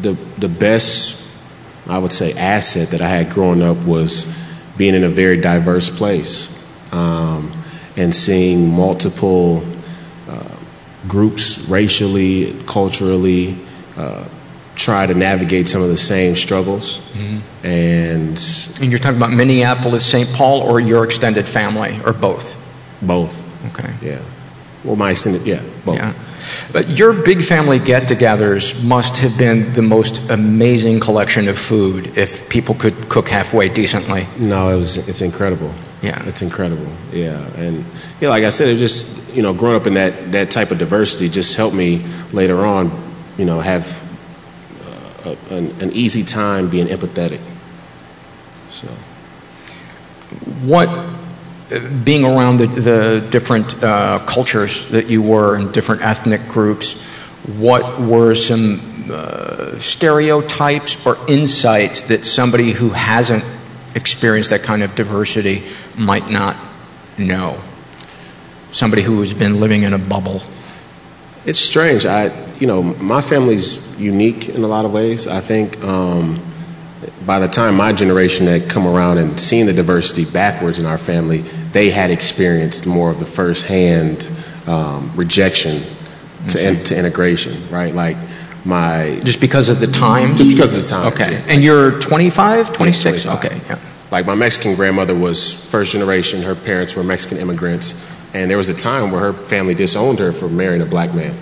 [0.00, 1.42] the the best,
[1.86, 4.36] I would say, asset that I had growing up was
[4.76, 6.58] being in a very diverse place
[6.92, 7.52] um,
[7.98, 9.62] and seeing multiple
[10.28, 10.56] uh,
[11.08, 13.56] groups, racially, culturally,
[13.96, 14.24] uh,
[14.76, 17.00] try to navigate some of the same struggles.
[17.64, 18.38] And
[18.80, 20.32] And you're talking about Minneapolis, St.
[20.32, 22.54] Paul, or your extended family, or both.
[23.02, 23.34] both,
[23.72, 23.92] Okay.
[24.00, 24.20] yeah.
[24.84, 25.96] Well, my extended, yeah, both.
[25.96, 26.14] Yeah.
[26.72, 32.16] But your big family get togethers must have been the most amazing collection of food
[32.16, 34.26] if people could cook halfway decently.
[34.38, 34.96] No, it was.
[35.08, 35.72] It's incredible.
[36.02, 36.22] Yeah.
[36.28, 36.92] it's incredible.
[37.12, 37.84] Yeah, and
[38.20, 40.78] yeah, like I said, it just you know, growing up in that that type of
[40.78, 42.00] diversity just helped me
[42.32, 42.90] later on,
[43.36, 43.86] you know, have
[44.86, 47.40] uh, a, an, an easy time being empathetic.
[48.70, 48.88] So
[50.62, 50.88] what,
[52.04, 57.00] being around the, the different uh, cultures that you were and different ethnic groups,
[57.58, 63.44] what were some uh, stereotypes or insights that somebody who hasn't
[63.94, 65.64] experienced that kind of diversity
[65.96, 66.56] might not
[67.16, 67.60] know?
[68.70, 70.42] Somebody who has been living in a bubble.
[71.46, 72.04] It's strange.
[72.04, 75.26] I, you know, my family's unique in a lot of ways.
[75.26, 76.42] I think um,
[77.24, 80.98] by the time my generation had come around and seen the diversity backwards in our
[80.98, 81.38] family,
[81.72, 84.30] they had experienced more of the firsthand
[84.66, 85.82] um, rejection
[86.48, 87.94] to, in, to integration, right?
[87.94, 88.16] Like
[88.64, 90.38] my just because of the times.
[90.38, 91.12] Just because of the time.
[91.12, 91.32] Okay.
[91.32, 91.52] Yeah.
[91.52, 93.24] And you're 25, 26.
[93.24, 93.60] Yeah, Okay.
[93.68, 93.78] Yeah.
[94.10, 96.42] Like my Mexican grandmother was first generation.
[96.42, 100.32] Her parents were Mexican immigrants, and there was a time where her family disowned her
[100.32, 101.36] for marrying a black man.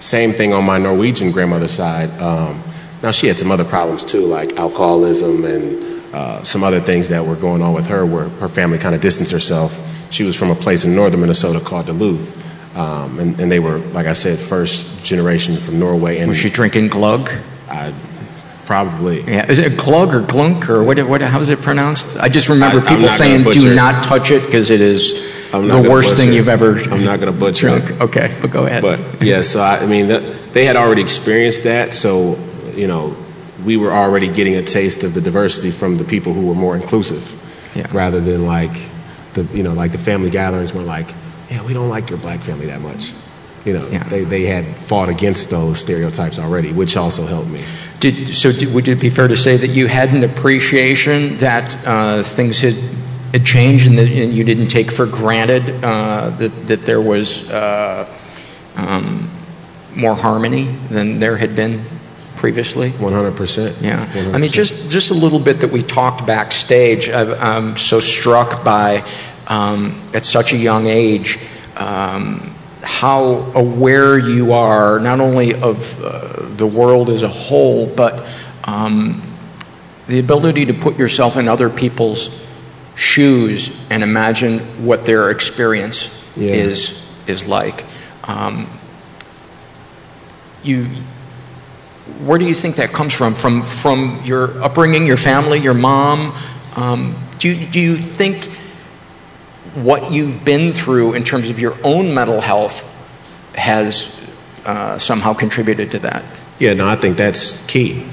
[0.00, 2.08] Same thing on my Norwegian grandmother's side.
[2.22, 2.62] Um,
[3.02, 7.24] now she had some other problems too, like alcoholism and uh, some other things that
[7.24, 9.78] were going on with her, where her family kind of distanced herself.
[10.10, 12.34] She was from a place in northern Minnesota called Duluth,
[12.78, 16.18] um, and, and, they were, like I said, first generation from Norway.
[16.18, 17.28] And was she drinking glug?
[17.68, 17.92] I,
[18.66, 19.22] probably.
[19.22, 19.50] Yeah.
[19.50, 21.00] Is it glug or glunk or what?
[21.08, 21.20] What?
[21.20, 22.16] How is it pronounced?
[22.18, 26.16] I just remember I, people saying, "Do not touch it" because it is the worst
[26.16, 26.78] thing you've ever.
[26.78, 27.90] I'm not going to butcher drunk.
[27.90, 28.00] it.
[28.00, 28.82] Okay, but go ahead.
[28.82, 30.06] But yeah, so I, I mean,
[30.52, 32.38] they had already experienced that, so
[32.76, 33.16] you know,
[33.64, 36.76] we were already getting a taste of the diversity from the people who were more
[36.76, 37.24] inclusive,
[37.74, 37.88] yeah.
[37.92, 38.88] rather than like
[39.34, 41.08] the you know like the family gatherings were like,
[41.50, 43.12] yeah, we don't like your black family that much.
[43.64, 44.04] You know, yeah.
[44.04, 47.62] they, they had fought against those stereotypes already, which also helped me.
[48.00, 51.76] Did, so, did, would it be fair to say that you had an appreciation that
[51.86, 52.74] uh, things had,
[53.32, 57.50] had changed and that and you didn't take for granted uh, that, that there was
[57.50, 58.08] uh,
[58.76, 59.28] um,
[59.94, 61.84] more harmony than there had been
[62.38, 62.90] previously?
[62.90, 63.82] 100%.
[63.82, 64.06] Yeah.
[64.06, 64.34] 100%.
[64.34, 67.10] I mean, just, just a little bit that we talked backstage.
[67.10, 69.04] i am so struck by,
[69.48, 71.38] um, at such a young age,
[71.76, 78.28] um, how aware you are not only of uh, the world as a whole, but
[78.64, 79.22] um,
[80.06, 82.44] the ability to put yourself in other people's
[82.94, 86.52] shoes and imagine what their experience yeah.
[86.52, 87.84] is is like.
[88.24, 88.68] Um,
[90.62, 90.86] you
[92.24, 93.34] where do you think that comes from?
[93.34, 96.34] From from your upbringing, your family, your mom?
[96.76, 98.48] Um, do you, do you think
[99.74, 102.84] what you've been through in terms of your own mental health
[103.54, 104.14] has
[104.64, 106.24] uh, somehow contributed to that?
[106.58, 108.04] Yeah, no, I think that's key.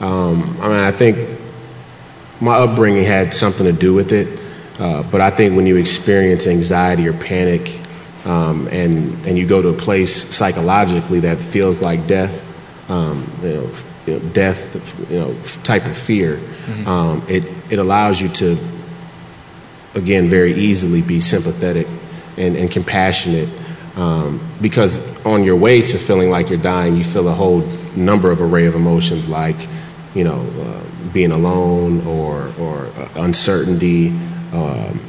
[0.00, 1.40] Um, I mean, I think
[2.40, 4.38] my upbringing had something to do with it,
[4.78, 7.80] uh, but I think when you experience anxiety or panic,
[8.26, 12.42] um, and and you go to a place psychologically that feels like death,
[12.90, 13.70] um, you, know,
[14.06, 16.86] you, know, death, you know, type of fear, mm-hmm.
[16.86, 18.56] um, it, it allows you to,
[19.96, 21.88] again, very easily be sympathetic
[22.36, 23.48] and, and compassionate.
[23.96, 27.60] Um, because on your way to feeling like you're dying, you feel a whole
[27.96, 29.56] number of array of emotions like,
[30.14, 34.10] you know, uh, being alone or, or uh, uncertainty,
[34.52, 35.00] um,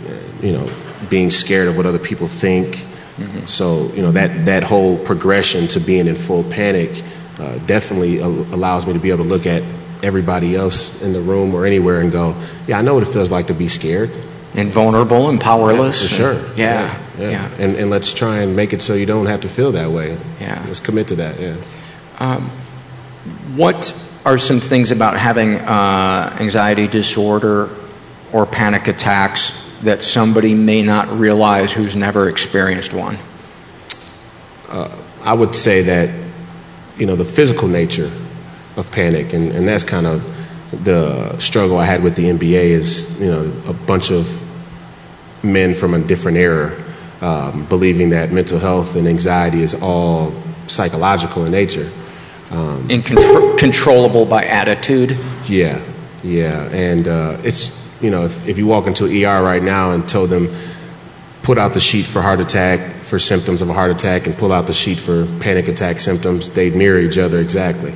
[0.41, 0.69] you know,
[1.10, 2.76] being scared of what other people think.
[3.17, 3.45] Mm-hmm.
[3.45, 7.04] So, you know, that, that whole progression to being in full panic
[7.39, 9.63] uh, definitely allows me to be able to look at
[10.04, 13.32] everybody else in the room or anywhere and go, yeah, I know what it feels
[13.32, 14.12] like to be scared.
[14.57, 16.01] And vulnerable and powerless.
[16.01, 16.45] Yeah, for sure.
[16.49, 17.51] And, yeah, yeah, yeah.
[17.59, 20.17] And, and let's try and make it so you don't have to feel that way.
[20.41, 20.61] Yeah.
[20.65, 21.55] Let's commit to that, yeah.
[22.19, 22.49] Um,
[23.55, 23.93] what
[24.25, 27.69] are some things about having uh, anxiety disorder
[28.33, 33.17] or panic attacks that somebody may not realize who's never experienced one?
[34.67, 36.27] Uh, I would say that
[36.97, 38.11] you know, the physical nature
[38.75, 40.23] of panic, and, and that's kind of
[40.83, 44.27] the struggle I had with the NBA is, you know, a bunch of
[45.47, 46.75] men from a different era
[47.21, 50.33] um, believing that mental health and anxiety is all
[50.67, 51.89] psychological in nature.
[52.51, 55.17] Um, and contro- controllable by attitude?
[55.47, 55.81] Yeah,
[56.23, 56.69] yeah.
[56.69, 60.29] And uh, it's, you know, if, if you walk into ER right now and told
[60.29, 60.53] them,
[61.43, 64.52] put out the sheet for heart attack, for symptoms of a heart attack, and pull
[64.52, 67.93] out the sheet for panic attack symptoms, they'd mirror each other exactly.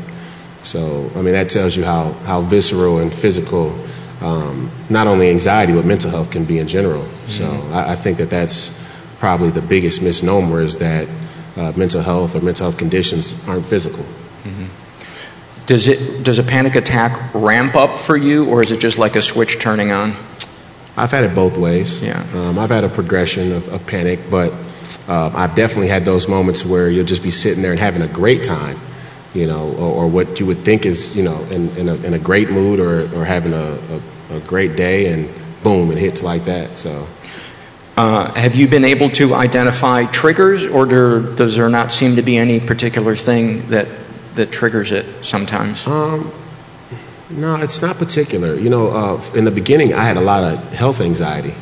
[0.63, 3.77] So, I mean, that tells you how, how visceral and physical
[4.21, 7.03] um, not only anxiety, but mental health can be in general.
[7.03, 7.29] Mm-hmm.
[7.29, 8.81] So, I, I, think that that's
[9.19, 11.07] probably the biggest misnomer is that
[11.57, 14.03] uh, mental health or mental health conditions aren't physical.
[14.43, 14.65] Mm-hmm.
[15.65, 19.15] Does, it, does a panic attack ramp up for you, or is it just like
[19.15, 20.15] a switch turning on?
[20.97, 22.03] I've had it both ways.
[22.03, 22.25] Yeah.
[22.33, 24.53] Um, I've had a progression of, of panic, but
[25.07, 28.07] uh, I've definitely had those moments where you'll just be sitting there and having a
[28.07, 28.79] great time,
[29.33, 32.13] you know, or, or what you would think is, you know, in, in, a, in
[32.13, 35.29] a great mood or, or having a, a, a, great day, and
[35.63, 36.77] boom, it hits like that.
[36.77, 37.07] So.
[37.97, 42.21] Uh, have you been able to identify triggers, or do, does there not seem to
[42.21, 43.87] be any particular thing that
[44.35, 45.85] that triggers it sometimes?
[45.85, 46.31] Um,
[47.29, 48.55] no, it's not particular.
[48.55, 51.53] You know, uh, in the beginning, I had a lot of health anxiety,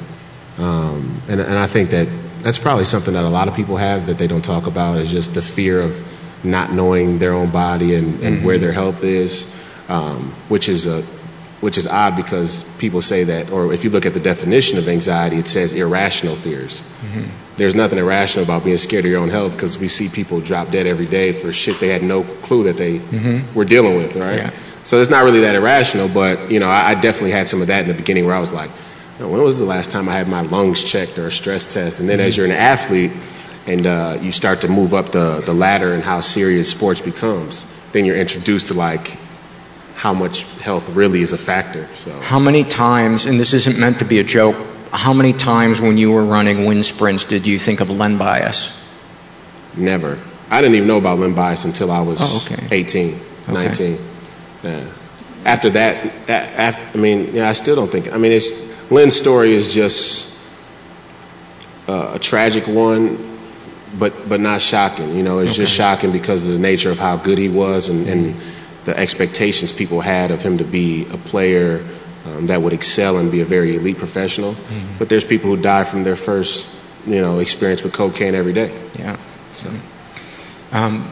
[0.57, 2.07] um, and, and I think that
[2.41, 5.11] that's probably something that a lot of people have that they don't talk about is
[5.11, 8.43] just the fear of not knowing their own body and, and Mhm.
[8.43, 9.53] where their health is,
[9.89, 11.03] um, which is a
[11.61, 14.87] which is odd because people say that, or if you look at the definition of
[14.87, 16.83] anxiety, it says irrational fears.
[17.57, 20.71] There's nothing irrational about being scared of your own health because we see people drop
[20.71, 23.41] dead every day for shit they had no clue that they Mhm.
[23.53, 24.37] were dealing with, right?
[24.37, 24.49] Yeah.
[24.85, 27.67] So it's not really that irrational, but you know, I, I definitely had some of
[27.67, 28.69] that in the beginning where I was like,
[29.19, 31.99] "Oh, when was the last time I had my lungs checked or a stress test?
[31.99, 33.11] And then as you're an athlete
[33.69, 37.65] and uh, you start to move up the, the ladder and how serious sports becomes,
[37.91, 39.17] then you're introduced to like
[39.95, 41.87] how much health really is a factor.
[41.93, 44.55] So How many times, and this isn't meant to be a joke,
[44.91, 48.75] how many times when you were running wind sprints did you think of Len Bias?
[49.77, 50.17] never.
[50.51, 52.75] I didn't even know about Len Bias until I was Oh, okay.
[52.75, 53.99] 18, 19.
[54.63, 54.83] Yeah.
[55.45, 58.11] After that, a- af I mean, yeah, I still don't think.
[58.11, 58.49] I mean, it's
[58.89, 60.41] Len's story is just
[61.87, 63.28] uh, a tragic one,
[63.97, 65.15] but but not shocking.
[65.15, 68.07] You know, it's just shocking because of the nature of how good he was and,
[68.07, 68.35] and
[68.85, 71.85] the expectations people had of him to be a player
[72.25, 74.55] um, that would excel and be a very elite professional.
[74.97, 78.77] But there's people who die from their first, you know, experience with cocaine every day.
[78.97, 79.17] Yeah.
[79.53, 79.71] So,
[80.71, 81.11] um,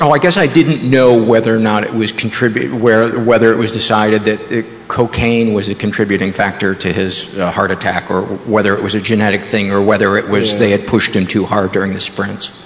[0.00, 3.56] oh, I guess I didn't know whether or not it was contribute where whether it
[3.56, 8.22] was decided that uh, cocaine was a contributing factor to his uh, heart attack, or
[8.22, 10.58] whether it was a genetic thing, or whether it was Yeah.
[10.60, 12.64] they had pushed him too hard during the sprints.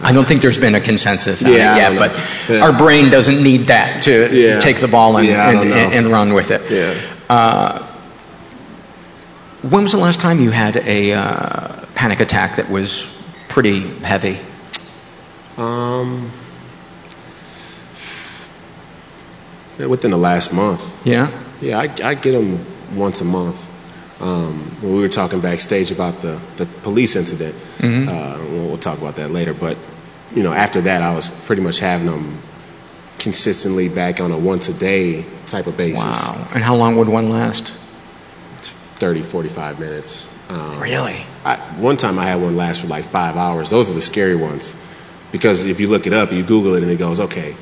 [0.00, 2.48] I don't think there's been a consensus on Yeah, it yet, but.
[2.48, 2.60] Yeah.
[2.64, 4.60] our brain doesn't need that to Yeah.
[4.60, 6.62] take the ball and, and, and run with it.
[6.70, 6.94] Yeah.
[7.28, 7.82] Uh,
[9.62, 13.12] when was the last time you had a uh, panic attack that was
[13.48, 14.38] pretty heavy?
[15.58, 16.30] Um,
[19.78, 21.06] within the last month.
[21.06, 21.30] Yeah.
[21.60, 22.64] Yeah, I, I get them
[22.96, 23.66] once a month.
[24.20, 28.08] Um, when we were talking backstage about the, the police incident, Mhm.
[28.08, 29.54] uh, we'll, we'll talk about that later.
[29.54, 29.76] But
[30.34, 32.38] you know, after that, I was pretty much having them
[33.18, 36.04] consistently back on a once a day type of basis.
[36.04, 36.48] Wow.
[36.54, 37.72] And how long would one last?
[38.96, 40.36] 30, 45 minutes.
[40.48, 41.24] Um, Really?
[41.44, 43.70] I, one time I had one last for like five hours.
[43.70, 44.74] Those are the scary ones.
[45.32, 47.54] Because if you look it up, you Google it, and it goes, okay,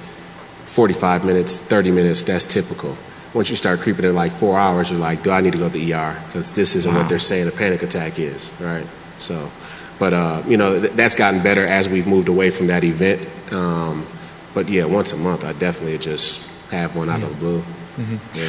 [0.64, 2.96] 45 minutes, 30 minutes, that's typical.
[3.34, 5.68] Once you start creeping in like four hours, you're like, do I need to go
[5.68, 6.16] to the ER?
[6.26, 7.00] Because this isn't Wow.
[7.00, 8.86] what they're saying a panic attack is, right?
[9.18, 9.50] So,
[9.98, 13.26] but, uh, you know, th- that's gotten better as we've moved away from that event.
[13.52, 14.06] Um,
[14.54, 17.62] but yeah, once a month, I definitely just have one out of the blue.
[17.98, 18.18] Mhm.
[18.34, 18.48] Yeah.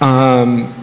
[0.00, 0.74] Um,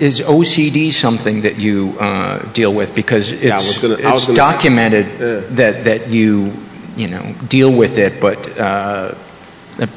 [0.00, 2.94] is OCD something that you uh, deal with?
[2.94, 5.40] Because it's, Yeah, gonna- it's say- documented Yeah.
[5.56, 6.52] that, that you,
[6.96, 9.14] you know, deal with it, but uh,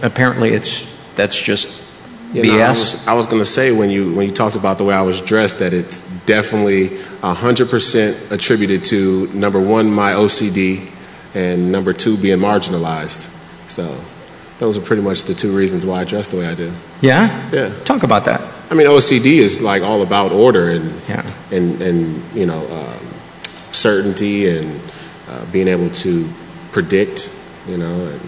[0.01, 0.85] apparently it's,
[1.15, 1.81] that's just
[2.33, 2.79] You know, I BS.
[2.79, 5.03] was, I was going to say when you when you talked about the way I
[5.03, 10.87] was dressed that it's definitely hundred percent attributed to number one my OCD
[11.35, 13.29] and number two being marginalized.
[13.67, 13.83] So
[14.59, 16.71] those are pretty much the two reasons why I dress the way I do.
[17.01, 17.49] yeah?
[17.51, 17.69] Yeah.
[17.85, 18.41] Talk about that.
[18.73, 21.23] I mean OCD is like all about order and Yeah.
[21.51, 23.05] and and you know um,
[23.43, 24.81] certainty and
[25.29, 26.27] uh, being able to
[26.71, 27.29] predict.
[27.67, 28.21] You know, and,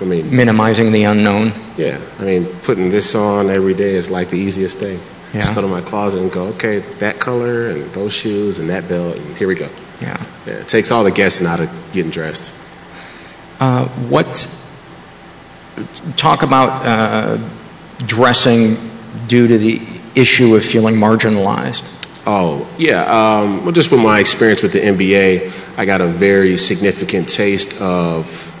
[0.00, 1.52] I mean Minimizing the unknown.
[1.78, 4.98] yeah, I mean, putting this on every day is like the easiest thing.
[5.32, 5.40] Yeah.
[5.40, 8.88] Just go to my closet and go, okay, that color and those shoes and that
[8.88, 9.68] belt, and here we go.
[10.02, 10.20] Yeah.
[10.46, 12.52] Yeah, it takes all the guessing out of getting dressed.
[13.60, 14.46] Uh, what,
[16.16, 17.38] talk about uh,
[18.04, 18.76] dressing
[19.26, 19.80] due to the
[20.14, 21.92] issue of feeling marginalized.
[22.26, 23.04] Oh, yeah.
[23.04, 27.80] Um, well, just with my experience with the NBA, I got a very significant taste
[27.80, 28.52] of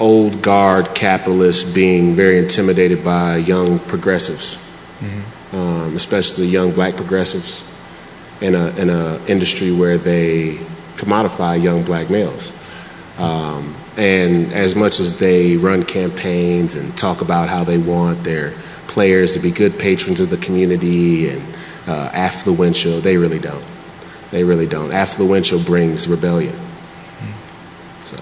[0.00, 4.66] old guard capitalists being very intimidated by young progressives,
[5.52, 7.70] um, especially young black progressives
[8.40, 10.54] in a in a industry where they
[10.96, 12.54] commodify young black males.
[13.18, 18.54] Um, and as much as they run campaigns and talk about how they want their
[18.90, 21.40] players to be good patrons of the community and
[21.86, 23.64] uh, affluential, they really don't.
[24.30, 24.90] They really don't.
[24.92, 26.56] Affluential brings rebellion.
[28.02, 28.16] So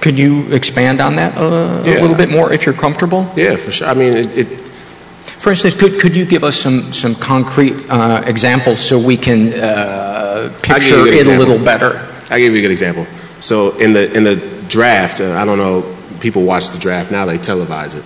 [0.00, 1.42] Could you expand on that uh,
[1.84, 2.00] a Yeah.
[2.02, 3.22] little bit more if you're comfortable?
[3.36, 3.88] yeah, for sure.
[3.88, 4.48] I mean, it, it
[5.40, 9.52] For instance, could, could you give us some, some concrete uh, examples so we can
[9.54, 11.46] uh, I'll give you picture a it a example.
[11.46, 11.92] little better?
[12.30, 13.06] I'll give you a good example.
[13.40, 14.36] So in the in the
[14.68, 15.82] draft, uh, I don't know,
[16.20, 18.04] people watch the draft now; they televise it,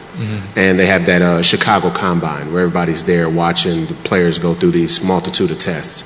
[0.56, 4.70] and they have that uh, Chicago Combine where everybody's there watching the players go through
[4.70, 6.04] these multitude of tests.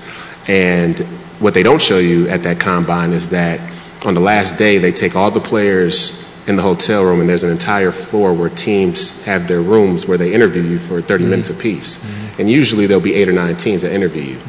[0.49, 0.99] And
[1.41, 3.61] what they don't show you at that combine is that
[4.05, 7.45] on the last day they take all the players in the hotel room and there's
[7.45, 11.51] an entire floor where teams have their rooms where they interview you for 30 minutes
[11.51, 12.03] apiece.
[12.39, 14.41] And usually there'll be eight or nine teams that interview you.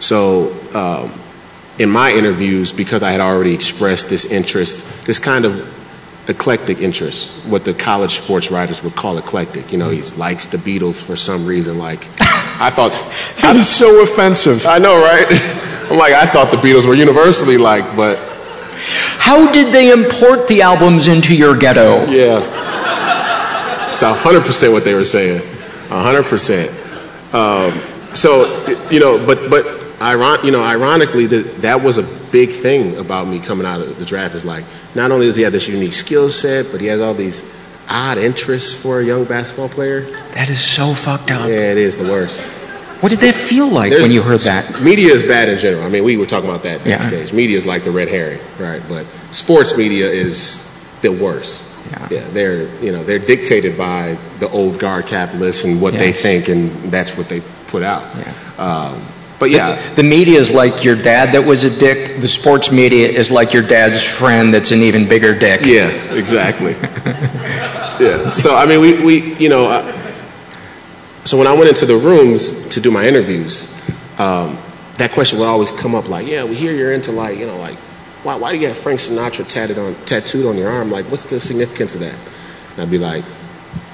[0.00, 1.12] So um,
[1.78, 5.54] in my interviews, because I had already expressed this interest, this kind of
[6.28, 9.72] eclectic interests, what the college sports writers would call eclectic.
[9.72, 11.78] You know, he likes the Beatles for some reason.
[11.78, 12.06] Like,
[12.60, 12.92] I thought
[13.42, 14.66] That is so offensive.
[14.66, 15.26] I know, right?
[15.90, 18.18] I'm like, I thought the Beatles were universally liked, but
[19.18, 22.04] How did they import the albums into your ghetto?
[22.06, 22.40] yeah,
[23.92, 25.42] it's hundred percent what they were saying,
[25.88, 26.70] hundred percent.
[27.34, 27.72] Um,
[28.14, 28.46] so,
[28.90, 33.26] you know, but but iron, you know, ironically, that that was a big thing about
[33.28, 34.34] me coming out of the draft.
[34.34, 37.14] Is like, not only does he have this unique skill set, but he has all
[37.14, 40.02] these odd interests for a young basketball player.
[40.34, 41.48] That is so fucked up.
[41.48, 42.44] Yeah, it is the worst.
[43.02, 44.82] What did that feel like There's- when you heard that?
[44.82, 45.84] Media is bad in general.
[45.84, 46.98] I mean, we were talking about that Yeah.
[46.98, 47.32] backstage.
[47.32, 48.82] Media is like the red herring, right?
[48.88, 50.68] But sports media is
[51.02, 51.64] the worst.
[52.10, 52.22] Yeah.
[52.32, 56.70] they're you know they're dictated by the old guard capitalists and what they think, and
[56.92, 58.04] that's what they put out.
[58.58, 59.02] Um,
[59.40, 62.20] but yeah, The media is like your dad that was a dick.
[62.20, 65.62] The sports media is like your dad's friend that's an even bigger dick.
[65.64, 66.72] Yeah, exactly.
[68.04, 68.28] yeah.
[68.28, 69.96] So I mean, we, we you know, uh,
[71.24, 73.80] so when I went into the rooms to do my interviews,
[74.18, 74.58] um,
[74.98, 77.56] that question would always come up like, yeah, we hear you're into like, you know,
[77.56, 77.78] like,
[78.22, 80.90] why, why do you have Frank Sinatra tatted on, tattooed on your arm?
[80.90, 82.14] Like, what's the significance of that?
[82.72, 83.24] And I'd be like,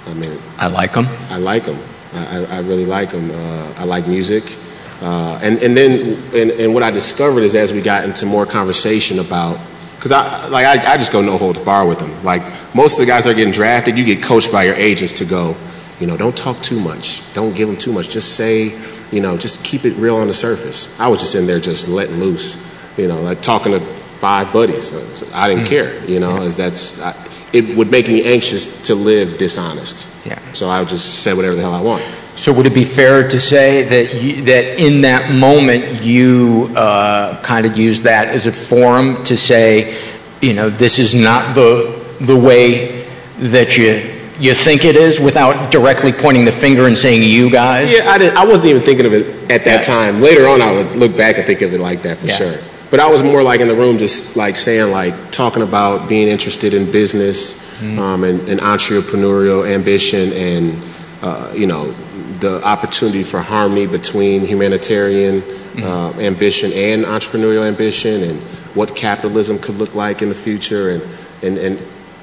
[0.06, 1.06] I mean, I like them.
[1.30, 1.78] I like them.
[2.12, 3.30] I, I I really like them.
[3.30, 4.56] Uh, I like music.
[5.02, 8.46] Uh, and, and then, and, and what I discovered is as we got into more
[8.46, 9.58] conversation about,
[9.96, 12.24] because I, like, I, I just go no holds bar with them.
[12.24, 12.42] Like,
[12.74, 15.24] most of the guys that are getting drafted, you get coached by your agents to
[15.24, 15.56] go,
[16.00, 17.22] you know, don't talk too much.
[17.34, 18.08] Don't give them too much.
[18.10, 18.78] Just say,
[19.10, 20.98] you know, just keep it real on the surface.
[21.00, 24.90] I was just in there just letting loose, you know, like talking to five buddies.
[24.90, 27.14] So I didn't care, you know, as that's, I,
[27.52, 30.26] it would make me anxious to live dishonest.
[30.26, 30.40] Yeah.
[30.52, 32.02] So I would just say whatever the hell I want.
[32.36, 37.40] So would it be fair to say that you, that in that moment you uh,
[37.42, 39.96] kind of use that as a forum to say,
[40.42, 43.06] you know, this is not the the way
[43.38, 47.90] that you you think it is, without directly pointing the finger and saying you guys?
[47.90, 48.36] Yeah, I didn't.
[48.36, 49.94] I wasn't even thinking of it at that Yeah.
[49.94, 50.20] time.
[50.20, 52.34] Later on, I would look back and think of it like that for Yeah.
[52.36, 52.54] sure.
[52.90, 56.28] But I was more like in the room, just like saying, like talking about being
[56.28, 57.98] interested in business Mm-hmm.
[57.98, 60.82] um, and, and entrepreneurial ambition, and
[61.22, 61.92] uh, you know,
[62.40, 65.42] the opportunity for harmony between humanitarian
[65.76, 65.84] Mm-hmm.
[66.18, 68.40] uh, ambition and entrepreneurial ambition, and
[68.74, 71.02] what capitalism could look like in the future, and
[71.42, 71.78] and and.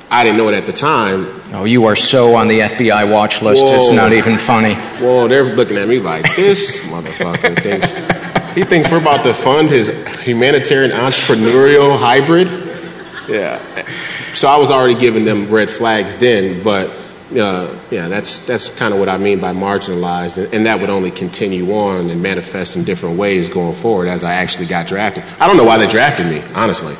[0.09, 3.41] I didn't know it at the time, Oh, you are so on the FBI watch
[3.41, 3.63] list.
[3.65, 4.73] It's not even funny.
[5.01, 7.97] Well, they're looking at me like this motherfucker thinks
[8.55, 9.89] he thinks we're about to fund his
[10.21, 12.47] humanitarian entrepreneurial hybrid.
[13.27, 13.59] Yeah.
[14.35, 16.89] So I was already giving them red flags then, but
[17.37, 20.89] uh, yeah, that's that's kind of what I mean by marginalized, and, and that would
[20.89, 25.23] only continue on and manifest in different ways going forward as I actually got drafted.
[25.39, 26.95] I don't know why they drafted me, honestly.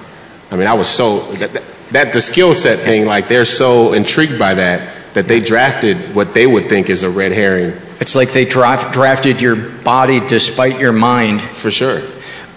[0.52, 3.94] I mean, I was so that, that, that the skill set thing, like they're so
[3.94, 8.16] intrigued by that that they drafted what they would think is a red herring It's
[8.16, 11.42] like they draft, drafted your body despite your mind.
[11.42, 12.02] for sure,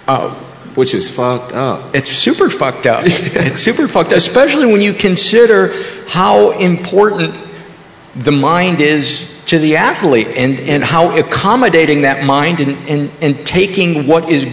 [0.09, 0.31] Uh,
[0.75, 1.95] which is fucked up.
[1.95, 3.05] It's super fucked up.
[3.07, 5.73] it's super fucked up, especially when you consider
[6.09, 7.35] how important
[8.17, 13.47] the mind is to the athlete and, and how accommodating that mind and, and, and
[13.47, 14.47] taking what is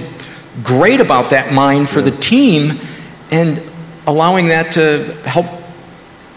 [0.63, 2.79] great about that mind for the team
[3.31, 3.61] and
[4.05, 5.47] allowing that to help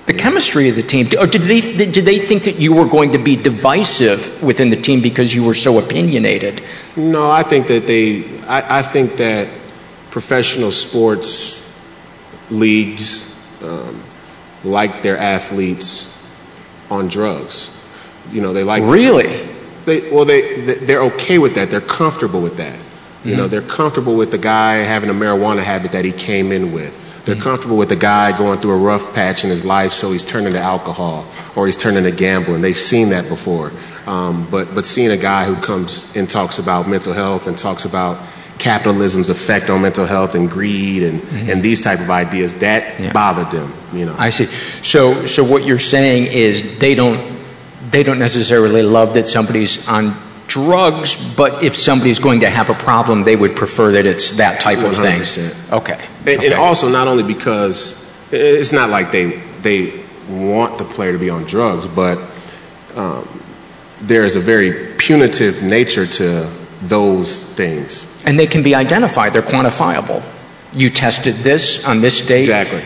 [0.07, 1.07] the chemistry of the team.
[1.19, 4.81] Or did they, did they think that you were going to be divisive within the
[4.81, 6.63] team because you were so opinionated?
[6.97, 8.25] No, I think that they.
[8.47, 9.51] I, I think that
[10.11, 11.77] professional sports
[12.51, 14.01] leagues um,
[14.63, 16.16] like their athletes
[16.91, 17.73] on drugs.
[18.33, 19.49] You know, they like Really?
[19.85, 21.71] They, well, they they- they're okay with that.
[21.71, 22.79] They're comfortable with that.
[23.25, 26.71] You know, they're comfortable with the guy having a marijuana habit that he came in
[26.73, 26.95] with.
[27.25, 30.25] They're comfortable with the guy going through a rough patch in his life, so he's
[30.25, 31.27] turning to alcohol
[31.57, 32.61] or he's turning to gambling.
[32.63, 33.73] They've seen that before.
[34.07, 37.85] Um, but but seeing a guy who comes and talks about mental health and talks
[37.85, 38.19] about
[38.59, 43.13] capitalism's effect on mental health and greed and, and these type of ideas that Yeah.
[43.13, 43.73] bothered them.
[43.93, 44.15] You know.
[44.19, 44.47] I see.
[44.47, 47.21] So, so what you're saying is they don't,
[47.91, 50.15] they don't necessarily love that somebody's on
[50.49, 54.61] drugs, but if somebody's going to have a problem, they would prefer that it's that
[54.61, 55.21] type of thing.
[55.21, 55.73] 100%.
[55.73, 56.05] Okay.
[56.27, 61.19] And, and also not only because it's not like they they want the player to
[61.19, 62.19] be on drugs, but
[62.97, 63.29] um,
[64.01, 66.51] there is a very punitive nature to
[66.89, 68.23] those things.
[68.25, 70.23] And they can be identified, they're quantifiable.
[70.73, 72.41] You tested this on this date.
[72.41, 72.83] Exactly.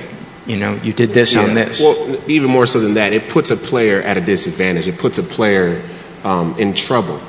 [0.47, 1.81] You know, you did this on this.
[1.81, 4.89] Well, even more so than that, it puts a player at a disadvantage.
[4.89, 5.83] It puts a player
[6.25, 7.21] um, in trouble.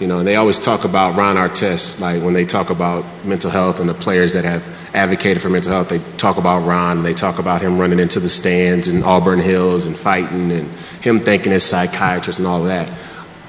[0.00, 3.50] You know, and they always talk about Ron Artest, like when they talk about mental
[3.52, 7.14] health and the players that have advocated for mental health, they talk about Ron, they
[7.14, 10.68] talk about him running into the stands in Auburn Hills and fighting and
[11.02, 12.90] him thinking his psychiatrist and all that.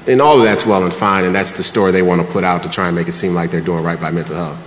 [0.08, 2.44] And all of that's well and fine, and that's the story they want to put
[2.44, 4.60] out to try and make it seem like they're doing right by mental health.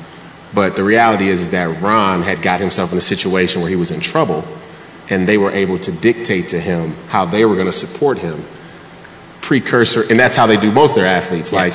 [0.55, 3.77] But the reality is, is that Ron had got himself in a situation where he
[3.77, 4.45] was in trouble,
[5.11, 8.43] and they were able to dictate to him how they were going to support him
[9.47, 11.53] precursor, and that's how they do most of their athletes.
[11.53, 11.73] Like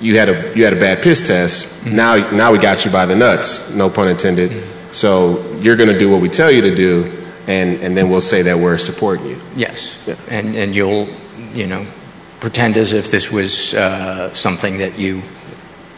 [0.00, 1.84] you had a you had a bad piss test.
[1.84, 1.96] Mm-hmm.
[1.96, 3.74] Now now we got you by the nuts.
[3.74, 4.50] No pun intended.
[4.50, 4.92] Mm-hmm.
[4.92, 7.10] So you're going to do what we tell you to do,
[7.46, 9.40] and and then we'll say that we're supporting you.
[9.54, 10.06] Yes.
[10.28, 11.08] And and you'll
[11.54, 11.86] you know
[12.40, 15.22] pretend as if this was uh, something that you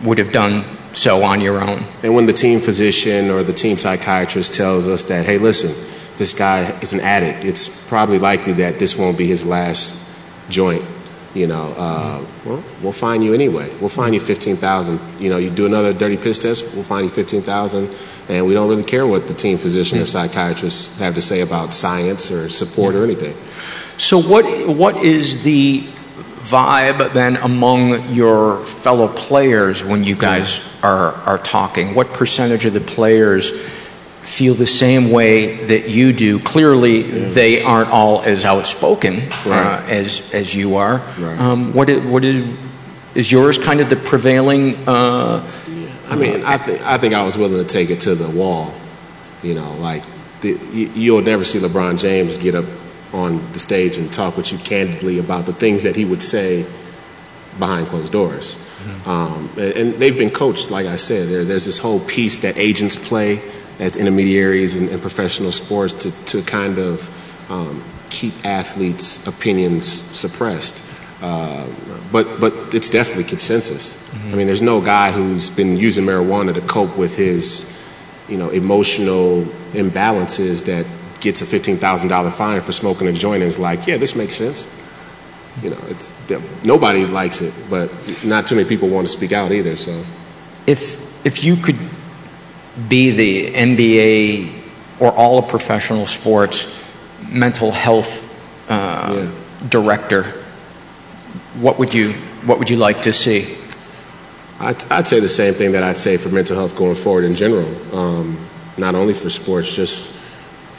[0.04, 1.84] would have done so on your own.
[2.02, 5.70] And when the team physician or the team psychiatrist tells us that, hey, listen,
[6.16, 10.08] this guy is an addict, it's probably likely that this won't be his last
[10.48, 10.84] joint.
[11.34, 13.72] You know, uh, well, we'll find you anyway.
[13.80, 14.98] We'll find you fifteen thousand.
[15.20, 17.90] You know, you do another dirty piss test, we'll fine you fifteen thousand,
[18.30, 21.74] and we don't really care what the team physician or psychiatrist have to say about
[21.74, 23.36] science or support or anything.
[23.98, 25.86] So what what is the
[26.40, 31.94] vibe then among your fellow players when you guys are are talking?
[31.94, 33.50] What percentage of the players
[34.22, 36.38] feel the same way that you do?
[36.38, 40.98] Clearly, they aren't all as outspoken uh, as as you are.
[41.18, 41.38] Right.
[41.38, 42.56] Um, what is, what is
[43.14, 44.76] is yours kind of the prevailing?
[44.86, 45.48] Uh,
[46.08, 48.72] I mean, I think I think I was willing to take it to the wall.
[49.42, 50.04] You know, like
[50.40, 52.64] the, you, you'll never see LeBron James get up
[53.12, 56.66] on the stage and talk with you candidly about the things that he would say
[57.58, 58.64] behind closed doors.
[59.06, 61.28] Um, and, and they've been coached, like I said.
[61.28, 63.42] There, there's this whole piece that agents play
[63.78, 67.08] as intermediaries in, in professional sports to, to kind of
[67.50, 70.86] um, keep athletes' opinions suppressed.
[71.20, 71.66] Uh,
[72.12, 74.08] but but it's definitely consensus.
[74.32, 77.76] I mean, there's no guy who's been using marijuana to cope with his,
[78.28, 79.42] you know, emotional
[79.72, 80.86] imbalances that
[81.20, 84.34] gets a fifteen thousand dollar fine for smoking a joint is like, yeah, this makes
[84.34, 84.84] sense.
[85.62, 86.12] You know, it's
[86.64, 87.90] nobody likes it, but
[88.24, 89.76] not too many people want to speak out either.
[89.76, 90.04] So
[90.66, 91.78] if if you could
[92.88, 94.62] be the NBA
[95.00, 96.84] or all of professional sports
[97.28, 98.24] mental health
[98.68, 99.30] uh,
[99.68, 100.24] director,
[101.60, 102.12] what would you
[102.44, 103.56] what would you like to see?
[104.60, 107.36] I'd, I'd say the same thing that I'd say for mental health going forward in
[107.36, 107.68] general.
[107.96, 108.38] Um,
[108.76, 110.17] not only for sports, just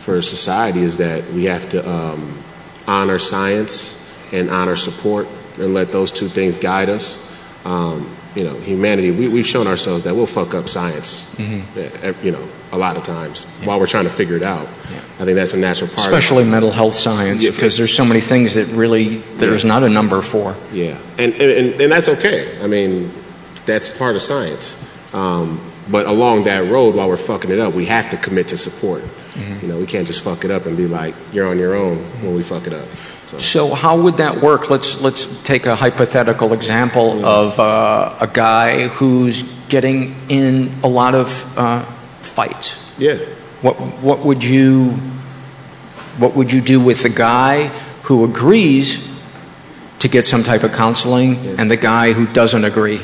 [0.10, 2.42] for society, is that we have to um,
[2.88, 3.96] honor science
[4.34, 5.28] and honor support
[5.60, 7.28] and let those two things guide us.
[7.64, 12.32] Um, you know, humanity, we, we've shown ourselves that we'll fuck up science, eh, you
[12.32, 14.68] know, a lot of times while we're trying to figure it out.
[15.20, 16.00] I think that's a natural part.
[16.08, 19.84] of- Especially mental health science, Yeah, because there's so many things that really there's not
[19.84, 20.56] a number for.
[20.74, 22.60] Yeah, and, and, and, and that's okay.
[22.64, 23.12] I mean,
[23.66, 24.88] that's part of science.
[25.14, 28.58] Um, but along that road, while we're fucking it up, we have to commit to
[28.58, 29.04] support.
[29.36, 31.98] You know, we can't just fuck it up and be like, you're on your own
[32.22, 32.88] when we fuck it up.
[33.40, 34.70] So how would that work?
[34.70, 41.14] Let's let's take a hypothetical example of uh, a guy who's getting in a lot
[41.14, 41.84] of uh,
[42.22, 42.94] fights.
[42.98, 43.18] Yeah.
[43.62, 44.94] What what would you
[46.18, 47.68] what would you do with the guy
[48.04, 49.08] who agrees
[50.00, 53.00] to get some type of counseling and the guy who doesn't agree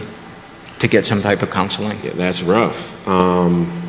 [0.80, 2.00] to get some type of counseling?
[2.04, 3.08] Yeah, that's rough.
[3.08, 3.85] Um,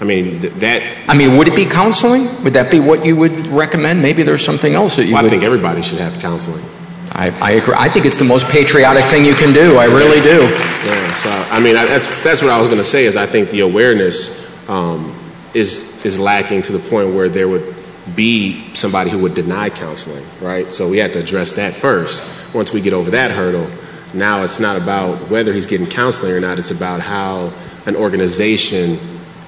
[0.00, 1.08] I mean, th- that.
[1.08, 2.26] I mean, would it be counseling?
[2.44, 4.00] Would that be what you would recommend?
[4.00, 6.64] Maybe there's something else that you Well, I think everybody should have counseling.
[7.12, 7.74] I, I agree.
[7.76, 9.76] I think it's the most patriotic thing you can do.
[9.76, 10.42] I really do.
[10.86, 13.06] Yeah, so I mean, I, that's that's what I was going to say.
[13.06, 15.18] Is I think the awareness um,
[15.52, 17.74] is is lacking to the point where there would
[18.14, 20.72] be somebody who would deny counseling, right?
[20.72, 22.54] So we have to address that first.
[22.54, 23.68] Once we get over that hurdle,
[24.14, 26.58] now it's not about whether he's getting counseling or not.
[26.58, 27.52] It's about how
[27.86, 28.98] an organization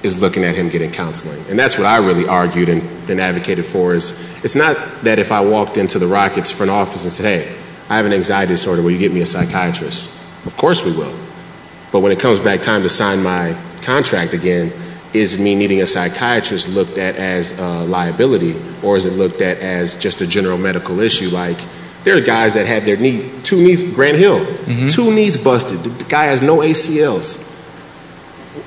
[0.03, 3.65] is looking at him getting counseling, and that's what I really argued and, and advocated
[3.65, 3.93] for.
[3.93, 4.11] Is
[4.43, 7.55] it's not that if I walked into the Rockets front office and said, "Hey,
[7.89, 8.81] I have an anxiety disorder.
[8.81, 11.15] Will you get me a psychiatrist?" Of course we will.
[11.91, 14.71] But when it comes back time to sign my contract again,
[15.13, 19.57] is me needing a psychiatrist looked at as a liability or is it looked at
[19.59, 21.29] as just a general medical issue?
[21.29, 21.57] Like,
[22.03, 24.87] there are guys that had their knee, two knees, Grant Hill, mm-hmm.
[24.87, 25.79] two knees busted.
[25.79, 27.47] The guy has no ACLs.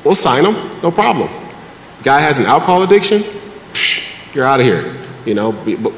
[0.05, 1.28] We'll sign him, no problem.
[2.02, 4.94] Guy has an alcohol addiction, psh, you're out of here.
[5.24, 5.52] You know,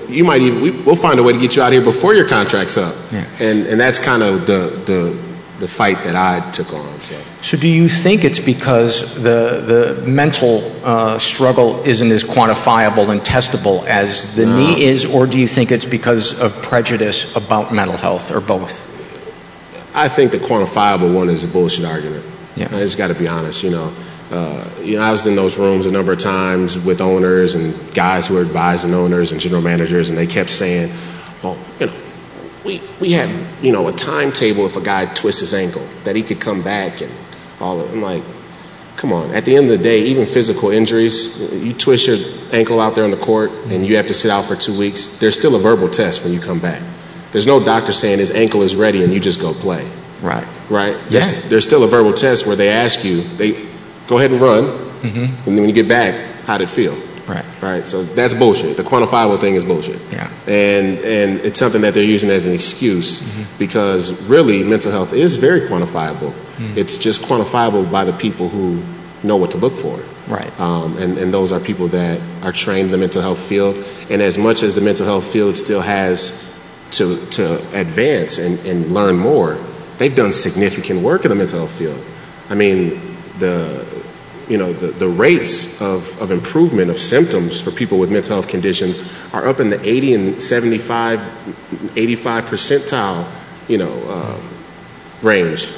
[0.09, 2.15] you might even we, we'll find a way to get you out of here before
[2.15, 2.95] your contract's up.
[3.11, 3.25] Yeah.
[3.41, 5.19] And and that's kind of the the
[5.59, 7.01] the fight that I took on.
[7.01, 7.17] So.
[7.43, 13.21] So, do you think it's because the the mental uh, struggle isn't as quantifiable and
[13.21, 14.57] testable as the No.
[14.57, 18.93] knee is, or do you think it's because of prejudice about mental health, or both?
[19.93, 22.25] I think the quantifiable one is a bullshit argument.
[22.57, 22.69] Yeah.
[22.69, 23.63] I just got to be honest.
[23.63, 23.95] You know,
[24.31, 27.95] uh, you know, I was in those rooms a number of times with owners and
[27.95, 30.93] guys who were advising owners and general managers, and they kept saying,
[31.43, 31.93] "Well, you know,
[32.65, 33.31] we we have
[33.63, 37.03] you know a timetable if a guy twists his ankle that he could come back
[37.03, 37.13] and
[37.61, 38.23] all." Of, I'm like,
[38.97, 39.33] come on.
[39.33, 42.17] At the end of the day, even physical injuries, you twist your
[42.53, 45.19] ankle out there on the court and you have to sit out for two weeks.
[45.19, 46.83] There's still a verbal test when you come back.
[47.33, 49.87] There's no doctor saying his ankle is ready and you just go play
[50.23, 50.47] Right.
[50.71, 50.97] right?
[51.05, 51.21] Yeah.
[51.21, 53.67] There's, there's still a verbal test where they ask you, they
[54.07, 54.65] go ahead and run,
[54.97, 55.19] Mm-hmm.
[55.25, 56.15] and then when you get back,
[56.47, 56.97] how'd it feel?
[57.29, 57.45] Right.
[57.61, 57.87] Right.
[57.87, 58.77] So that's bullshit.
[58.77, 60.01] The quantifiable thing is bullshit.
[60.11, 60.31] Yeah.
[60.47, 63.59] And and it's something that they're using as an excuse Mm-hmm.
[63.59, 66.33] because really mental health is very quantifiable.
[66.57, 66.77] Mm.
[66.77, 68.83] It's just quantifiable by the people who
[69.23, 70.01] know what to look for.
[70.29, 70.51] Right.
[70.59, 73.77] Um, and, and those are people that are trained in the mental health field.
[74.09, 76.43] And as much as the mental health field still has
[76.93, 79.59] to, to advance and, and learn more,
[79.99, 82.03] they've done significant work in the mental health field.
[82.49, 83.87] I mean, the,
[84.49, 88.49] you know, the, the rates of, of improvement of symptoms for people with mental health
[88.49, 93.29] conditions are up in the 80 and 75, 85 percentile,
[93.69, 94.49] you know, um,
[95.23, 95.73] range.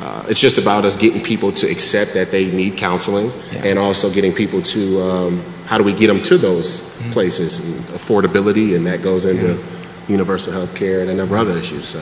[0.00, 4.10] Uh, it's just about us getting people to accept that they need counseling and also
[4.12, 7.60] getting people to um, how do we get them to those places?
[7.60, 9.62] And affordability and that goes into
[10.08, 12.00] universal health care and a number of other issues so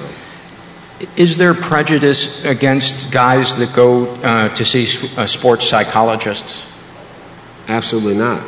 [1.17, 4.87] Is there prejudice against guys that go uh, to see
[5.17, 6.73] uh, sports psychologists?
[7.67, 8.43] absolutely not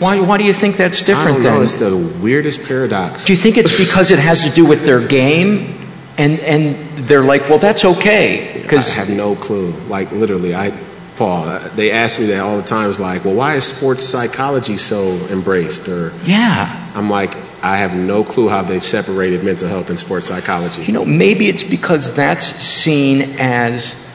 [0.00, 1.62] Why, why do you think that's different I then?
[1.62, 5.00] it's the weirdest paradox Do you think it's because it has to do with their
[5.06, 5.78] game,
[6.18, 6.76] and and
[7.08, 9.72] they're like, well, that's okay Cause I have no clue.
[9.88, 10.70] Like literally, I,
[11.16, 12.88] Paul, uh, they ask me that all the time.
[12.88, 15.88] It's like, well, why is sports psychology so embraced?
[15.88, 20.26] Or yeah, I'm like, I have no clue how they've separated mental health and sports
[20.26, 20.82] psychology.
[20.82, 24.08] you know, maybe it's because that's seen as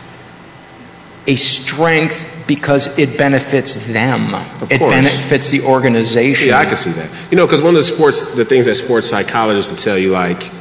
[1.28, 4.34] a strength because it benefits them.
[4.62, 4.91] Of it course.
[4.91, 6.50] benefits the organization.
[6.50, 7.10] Yeah, I can see that.
[7.32, 10.12] You know, because one of the sports, the things that sports psychologists will tell you,
[10.12, 10.52] like,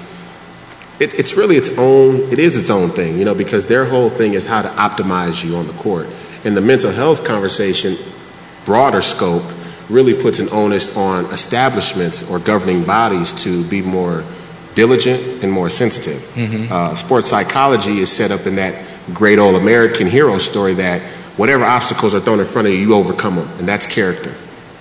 [1.01, 4.09] it, it's really its own, it is its own thing, you know, because their whole
[4.09, 6.07] thing is how to optimize you on the court.
[6.45, 7.97] And the mental health conversation,
[8.65, 9.45] broader scope,
[9.89, 14.25] really puts an onus on establishments or governing bodies to be more
[14.75, 16.23] diligent and more sensitive.
[16.71, 18.83] Uh, sports psychology is set up in that
[19.13, 21.03] great old American hero story that
[21.37, 24.35] whatever obstacles are thrown in front of you, you overcome them, and that's character.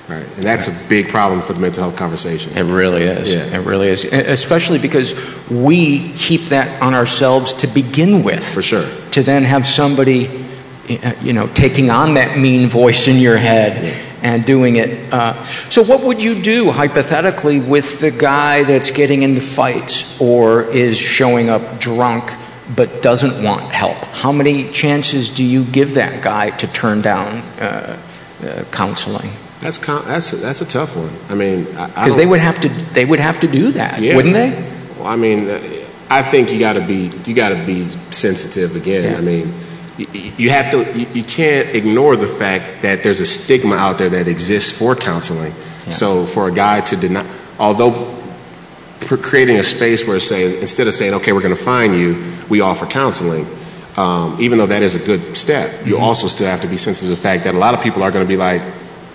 [0.07, 0.25] Right.
[0.35, 2.57] And that's a big problem for the mental health conversation.
[2.57, 3.33] It really is.
[3.33, 3.59] Yeah.
[3.59, 4.03] It really is.
[4.03, 5.13] Especially because
[5.49, 8.45] we keep that on ourselves to begin with.
[8.45, 8.85] For sure.
[9.11, 10.45] To then have somebody,
[10.89, 15.13] uh, you know, taking on that mean voice in your head and doing it.
[15.13, 20.63] Uh, so, what would you do hypothetically with the guy that's getting into fights or
[20.63, 22.31] is showing up drunk
[22.75, 23.97] but doesn't want help?
[24.05, 27.99] How many chances do you give that guy to turn down uh,
[28.41, 29.29] uh, counseling?
[29.59, 31.11] That's that's a, that's a tough one.
[31.29, 34.15] I mean, Because they would have to they would have to do that, Yeah.
[34.15, 34.51] wouldn't they?
[34.97, 35.49] Well, I mean,
[36.09, 39.03] I think you got to be you got to be sensitive again.
[39.03, 39.17] Yeah.
[39.17, 39.53] I mean,
[39.97, 44.09] you, you have to you, can't ignore the fact that there's a stigma out there
[44.09, 45.53] that exists for counseling.
[45.91, 47.29] So for a guy to deny,
[47.59, 48.17] although
[48.99, 52.23] creating a space where it says instead of saying, okay, we're going to find you,
[52.49, 53.45] we offer counseling.
[53.97, 56.03] Um, even though that is a good step, you Mm-hmm.
[56.03, 58.09] also still have to be sensitive to the fact that a lot of people are
[58.11, 58.61] going to be like,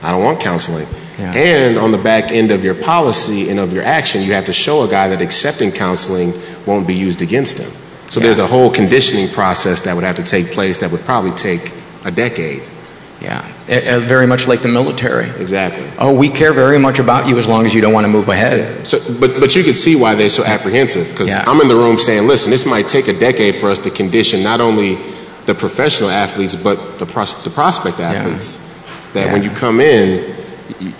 [0.02, 0.86] I don't want counseling.
[1.18, 1.32] Yeah.
[1.32, 4.52] And on the back end of your policy and of your action, you have to
[4.52, 6.32] show a guy that accepting counseling
[6.64, 7.70] won't be used against him.
[8.08, 11.32] So there's a whole conditioning process that would have to take place that would probably
[11.32, 11.72] take
[12.04, 12.62] a decade.
[13.20, 15.28] Yeah, Uh, very much like the military.
[15.40, 15.82] Exactly.
[15.98, 18.28] Oh, we care very much about you as long as you don't want to move
[18.28, 18.86] ahead.
[18.86, 21.42] So, but but you can see why they're so apprehensive because Yeah.
[21.50, 24.42] I'm in the room saying, listen, this might take a decade for us to condition
[24.44, 24.98] not only
[25.46, 28.58] the professional athletes but the pros- the prospect athletes.
[29.14, 30.22] That when you come in,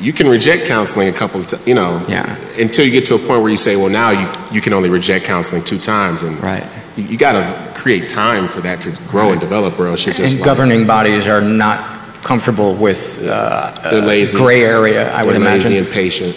[0.00, 2.34] you can reject counseling a couple of times, you know, Yeah.
[2.58, 4.88] until you get to a point where you say, well, now you you can only
[4.90, 6.64] reject counseling two times, and Right.
[7.02, 10.34] You, got to create time for that to grow and develop, or else you're just
[10.34, 15.34] And like, governing bodies are not comfortable with uh, uh, lazy, gray area, I would
[15.34, 15.72] They're imagine.
[15.72, 16.36] lazy and patient.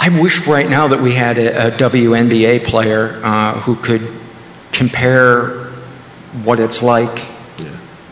[0.00, 4.06] I wish right now that we had a, a WNBA player uh, who could
[4.72, 5.48] compare
[6.44, 7.24] what it's like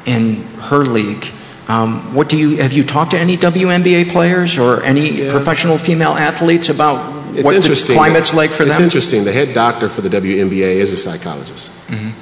[0.05, 1.24] in her league
[1.68, 5.31] Um, what do you have you talked to any WNBA players or any Yeah.
[5.33, 6.99] professional female athletes about
[7.37, 7.97] It's what the interesting.
[7.97, 8.84] climate's like for it's them?
[8.84, 9.24] interesting.
[9.24, 11.70] The head doctor for the WNBA is a psychologist.
[11.89, 12.12] Mhm.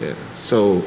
[0.00, 0.12] Yeah.
[0.34, 0.84] So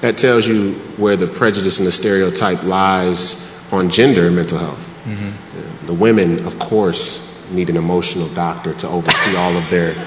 [0.00, 4.88] that tells you where the prejudice and the stereotype lies on gender and mental health.
[5.06, 5.86] Mhm.
[5.86, 7.20] The women, of course,
[7.50, 9.94] need an emotional doctor to oversee all of their.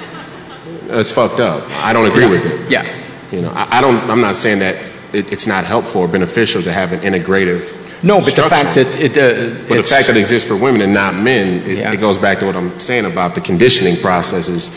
[0.90, 1.64] It's fucked up.
[1.86, 2.70] I don't agree with it.
[2.70, 2.86] Yeah.
[3.32, 3.98] You know, I, I don't.
[4.10, 4.76] I'm not saying that
[5.14, 7.64] it, it's not helpful or beneficial to have an integrative.
[8.04, 10.82] No, but the fact that it, uh, But the fact that it exists for women
[10.82, 11.92] and not men, it, Yeah.
[11.94, 14.72] it goes back to what I'm saying about the conditioning processes.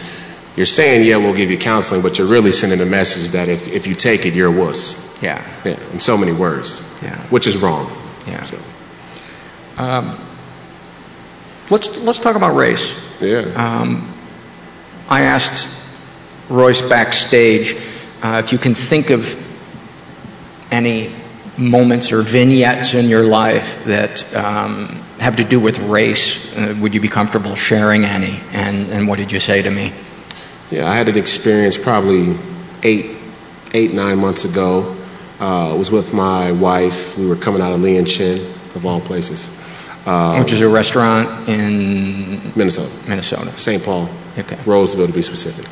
[0.56, 3.66] You're saying, yeah, we'll give you counseling, but you're really sending a message that if,
[3.68, 5.18] if you take it, you're a wuss.
[5.22, 5.40] Yeah.
[5.64, 6.82] Yeah, in so many words.
[7.02, 7.16] Yeah.
[7.30, 7.90] Which is wrong.
[8.26, 8.42] Yeah.
[8.44, 8.56] So,
[9.78, 10.16] Um,
[11.70, 12.94] let's let's talk about race.
[13.20, 13.40] yeah.
[13.56, 14.12] Um,
[15.08, 15.68] I asked
[16.50, 17.74] Royce backstage
[18.22, 19.34] uh, if you can think of
[20.70, 21.10] any
[21.56, 24.86] moments or vignettes in your life that um,
[25.18, 26.56] have to do with race.
[26.56, 28.40] Uh, would you be comfortable sharing any?
[28.52, 29.92] And and what did you say to me?
[30.70, 32.36] Yeah, I had an experience probably
[32.82, 33.16] eight,
[33.74, 34.96] eight, nine months ago.
[35.40, 37.16] Uh, I was with my wife.
[37.18, 38.40] We were coming out of Leeann Chin,
[38.74, 39.50] of all places.
[40.06, 42.90] Um, Which is a restaurant in Minnesota.
[43.08, 43.56] Minnesota.
[43.56, 43.82] St.
[43.82, 44.08] Paul.
[44.38, 44.58] Okay.
[44.66, 45.66] Roseville, to be specific.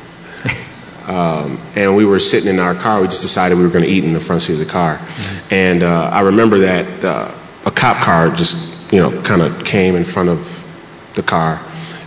[1.07, 3.01] Um, and we were sitting in our car.
[3.01, 4.99] We just decided we were going to eat in the front seat of the car.
[5.51, 7.35] And uh, I remember that uh,
[7.65, 10.59] a cop car just, you know, kind of came in front of
[11.15, 11.61] the car.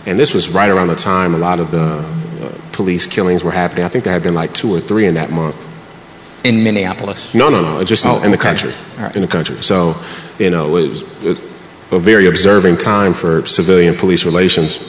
[0.05, 3.51] And this was right around the time a lot of the uh, police killings were
[3.51, 3.83] happening.
[3.83, 5.65] I think there had been like two or three in that month.
[6.45, 7.33] In Minneapolis.
[7.33, 7.83] No, no, no.
[7.83, 8.49] Just in, Oh, in the okay.
[8.49, 8.73] country.
[8.97, 9.15] All right.
[9.15, 9.61] In the country.
[9.63, 9.95] So,
[10.39, 11.01] you know, it was
[11.91, 14.79] a very observing time for civilian police relations.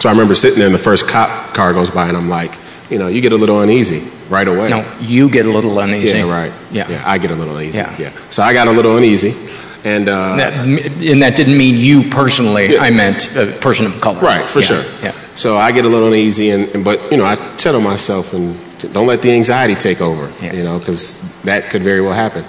[0.00, 2.52] So I remember sitting there, and the first cop car goes by, and I'm like,
[2.90, 4.68] you know, you get a little uneasy right away.
[4.68, 6.18] No, you get a little uneasy.
[6.18, 6.52] Yeah, right.
[6.70, 6.88] Yeah.
[6.88, 7.78] yeah I get a little uneasy.
[7.78, 7.96] Yeah.
[7.98, 8.12] Yeah.
[8.30, 9.34] So I got a little uneasy,
[9.84, 12.78] and uh, That, and that didn't mean you personally.
[12.78, 14.20] I meant a person of color.
[14.20, 14.84] Right, for Yeah, sure.
[15.02, 15.12] Yeah.
[15.34, 18.58] So I get a little uneasy, and, and but you know I tell myself and
[18.92, 20.32] don't let the anxiety take over.
[20.42, 20.54] Yeah.
[20.54, 22.44] You know, because that could very well happen.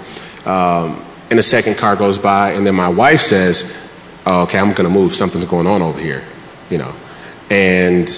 [0.46, 3.92] Um, and the second car goes by, and then my wife says,
[4.26, 5.14] oh, "Okay, I'm going to move.
[5.14, 6.24] Something's going on over here."
[6.70, 6.94] You know,
[7.50, 8.08] and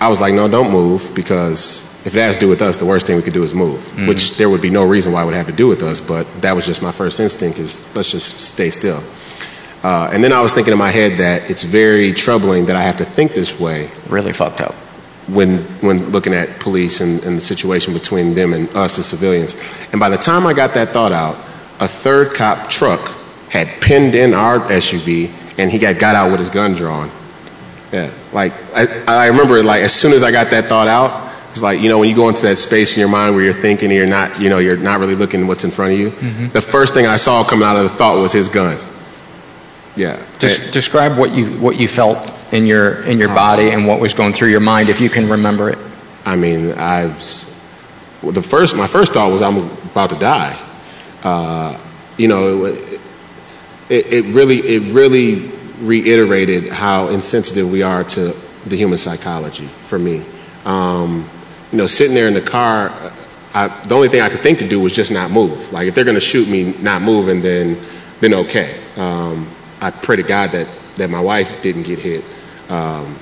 [0.00, 2.86] I was like, "No, don't move," because if it has to do with us, the
[2.86, 3.80] worst thing we could do is move.
[3.96, 4.08] Mhm.
[4.08, 6.26] Which there would be no reason why it would have to do with us, but
[6.40, 9.02] that was just my first instinct: is let's just stay still.
[9.82, 12.82] Uh, and then I was thinking in my head that it's very troubling that I
[12.82, 13.88] have to think this way.
[14.08, 14.74] Really fucked up.
[15.26, 19.54] When, when looking at police and, and the situation between them and us as civilians.
[19.92, 21.36] And by the time I got that thought out,
[21.78, 23.12] a third cop truck
[23.48, 27.10] had pinned in our SUV and he got, got out with his gun drawn.
[27.92, 31.62] Yeah, like I, I remember like as soon as I got that thought out, it's
[31.62, 33.90] like, you know, when you go into that space in your mind where you're thinking
[33.90, 36.10] and you're not, you know, you're not really looking what's in front of you.
[36.10, 36.52] Mhm.
[36.52, 38.78] The first thing I saw coming out of the thought was his gun.
[39.96, 40.16] Yeah.
[40.38, 44.14] Des- describe what you what you felt in your in your body and what was
[44.14, 45.78] going through your mind, if you can remember it.
[46.24, 47.60] I mean, I was,
[48.22, 49.56] well, the first, my first thought was I'm
[49.90, 50.56] about to die.
[51.24, 51.76] Uh,
[52.16, 53.00] you know, it,
[53.88, 55.50] it, it really, it really
[55.80, 58.34] reiterated how insensitive we are to
[58.66, 60.22] the human psychology for me.
[60.64, 61.28] Um,
[61.72, 62.92] you know, sitting there in the car,
[63.54, 65.72] I, the only thing I could think to do was just not move.
[65.72, 67.80] Like if they're going to shoot me, not moving, then,
[68.20, 68.80] then okay.
[68.96, 69.48] Um,
[69.80, 72.24] I pray to God that, that my wife didn't get hit.
[72.68, 73.16] Um,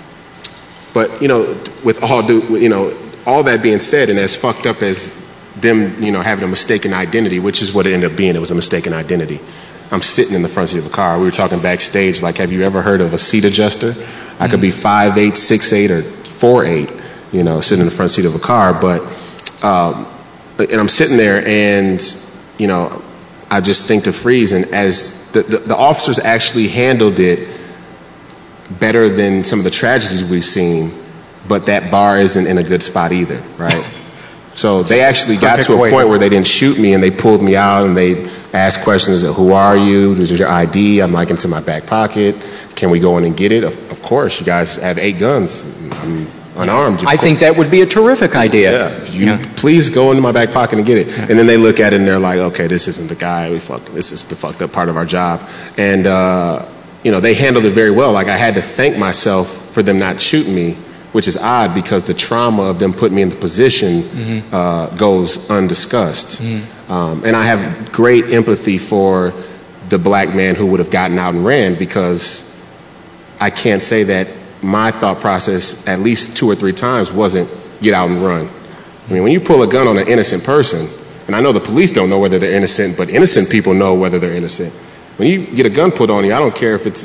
[0.93, 2.97] but you know, with all due, you know,
[3.27, 5.25] all that being said, and as fucked up as
[5.57, 8.41] them, you know, having a mistaken identity, which is what it ended up being, it
[8.41, 9.41] was a mistaken identity.
[9.91, 11.19] I'm sitting in the front seat of a car.
[11.19, 13.95] We were talking backstage, like, have you ever heard of a seat adjuster?
[14.39, 16.93] I could be five eight, six eight, or four eight,
[17.33, 18.75] you know, sitting in the front seat of a car.
[18.75, 19.01] But,
[19.65, 20.07] um,
[20.59, 22.03] and I'm sitting there, and
[22.59, 23.03] you know,
[23.51, 24.53] I just think to freeze.
[24.53, 27.49] And as the, the, the officers actually handled it
[28.79, 30.93] better than some of the tragedies we've seen,
[31.47, 33.87] but that bar isn't in a good spot either, right?
[34.59, 37.13] So they actually got Perfect to a point where they didn't shoot me and they
[37.13, 40.17] pulled me out and they asked questions of who are you?
[40.17, 41.01] This is your ID.
[41.01, 42.35] I'm like into my back pocket.
[42.75, 43.63] Can we go in and get it?
[43.63, 45.63] Of, of course, you guys have eight guns.
[45.93, 47.05] I'm unarmed.
[47.07, 49.01] I think that would be a terrific idea.
[49.11, 51.17] You please go into my back pocket and get it.
[51.31, 53.51] And then they look at it and they're like, okay, this isn't the guy.
[53.51, 53.95] We fucked.
[53.95, 55.49] This is the fucked up part of our job.
[55.77, 56.69] And uh,
[57.05, 58.11] you know, they handled it very well.
[58.13, 60.77] Like I had to thank myself for them not shooting me,
[61.13, 64.43] which is odd because the trauma of them putting me in the position Mhm.
[64.53, 66.41] uh, goes undiscussed.
[66.89, 69.33] Um, and I have great empathy for
[69.89, 72.55] the black man who would have gotten out and ran because
[73.41, 74.29] I can't say that
[74.63, 77.49] my thought process at least two or three times wasn't
[77.81, 78.49] get out and run.
[79.09, 80.89] I mean, when you pull a gun on an innocent person,
[81.29, 84.19] And I know the police don't know whether they're innocent, but innocent people know whether
[84.19, 84.73] they're innocent.
[85.19, 87.05] When you get a gun put on you, I don't care if it's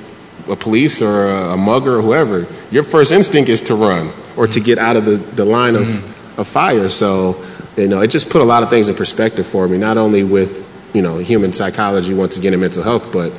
[0.49, 4.47] a police or a, a mugger or whoever, your first instinct is to run or
[4.47, 6.89] to get out of the, the line of, of fire.
[6.89, 7.43] So,
[7.77, 10.23] you know, it just put a lot of things in perspective for me, not only
[10.23, 13.31] with, you know, human psychology, once again, and mental health, but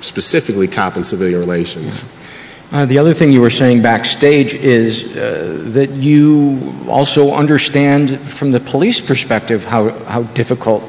[0.00, 2.18] specifically cop and civilian relations.
[2.72, 8.50] Uh, the other thing you were saying backstage is uh, that you also understand from
[8.50, 10.82] the police perspective how, how difficult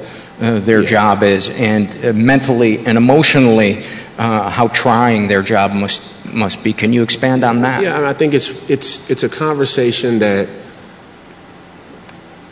[0.44, 0.90] uh, their Yeah.
[0.90, 3.82] job is and uh, mentally and emotionally
[4.18, 6.74] uh, how trying their job must, must be.
[6.74, 7.82] Can you expand on that?
[7.82, 10.48] Yeah, I think it's it's it's a conversation that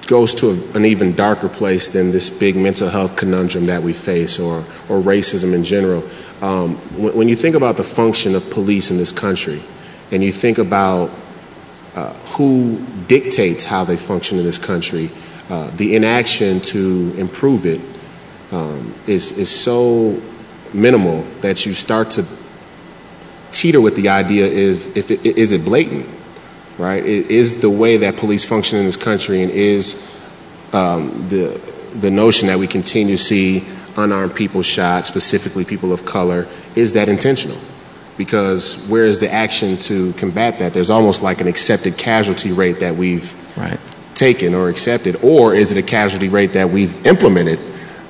[0.07, 3.93] goes to a, an even darker place than this big mental health conundrum that we
[3.93, 6.03] face, or or racism in general.
[6.41, 9.61] Um, when, when you think about the function of police in this country,
[10.11, 11.09] and you think about
[11.95, 15.09] uh, who dictates how they function in this country,
[15.51, 17.81] uh, the inaction to improve it
[18.51, 20.19] um, is is so
[20.73, 22.23] minimal that you start to
[23.51, 26.05] teeter with the idea if, if it, is it blatant,
[26.77, 27.03] right?
[27.03, 30.07] I- Is the way that police function in this country and is
[30.73, 31.59] um, the,
[31.99, 33.65] the notion that we continue to see
[33.97, 37.57] unarmed people shot, specifically people of color, is that intentional?
[38.17, 40.73] Because where is the action to combat that?
[40.73, 43.79] There's almost like an accepted casualty rate that we've Right.
[44.21, 47.59] Taken or accepted, or is it a casualty rate that we've implemented?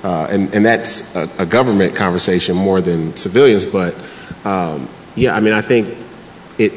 [0.04, 3.96] Uh, and, and that's a, a government conversation more than civilians, but
[4.44, 5.88] um, yeah, I mean, I think
[6.58, 6.74] it,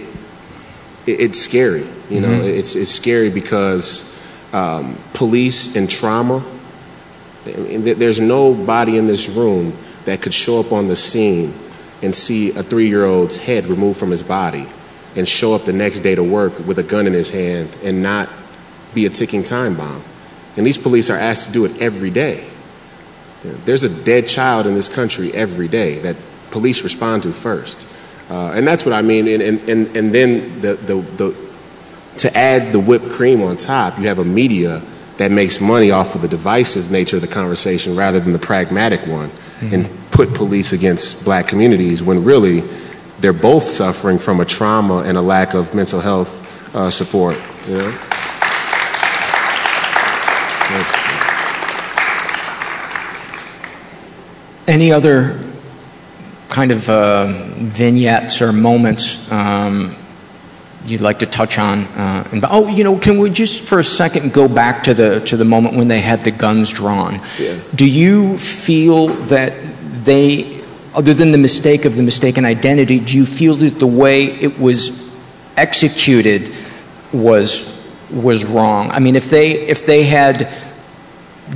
[1.07, 1.85] it it's scary.
[2.09, 2.59] You know, Mhm.
[2.59, 4.14] it's it's scary because
[4.53, 6.41] um, police and trauma.
[7.45, 11.53] I mean, there's nobody in this room that could show up on the scene
[12.03, 14.66] and see a three-year-old's head removed from his body,
[15.16, 18.01] and show up the next day to work with a gun in his hand and
[18.01, 18.28] not
[18.95, 20.03] be a ticking time bomb.
[20.57, 22.47] And these police are asked to do it every day.
[23.42, 26.16] There's a dead child in this country every day that
[26.51, 27.86] police respond to first.
[28.30, 29.28] Uh, and that's what I mean.
[29.28, 31.36] And, and, and, and then the, the, the,
[32.18, 34.80] to add the whipped cream on top, you have a media
[35.18, 39.07] that makes money off of the divisive nature of the conversation rather than the pragmatic
[39.07, 39.30] one
[39.61, 42.61] and put police against black communities when really
[43.20, 47.36] they're both suffering from a trauma and a lack of mental health uh, support.
[47.66, 47.99] You know?
[54.66, 55.40] Any other
[56.48, 57.26] kind of uh,
[57.58, 59.94] vignettes or moments um,
[60.86, 61.84] you'd like to touch on?
[61.84, 65.20] Uh, and, oh, you know, can we just for a second go back to the
[65.20, 67.20] to the moment when they had the guns drawn?
[67.38, 67.58] Yeah.
[67.74, 69.52] Do you feel that
[70.04, 70.62] they,
[70.94, 74.58] other than the mistake of the mistaken identity, do you feel that the way it
[74.58, 75.12] was
[75.56, 76.54] executed
[77.12, 77.70] was
[78.10, 78.90] was wrong?
[78.90, 80.48] I mean, if they if they had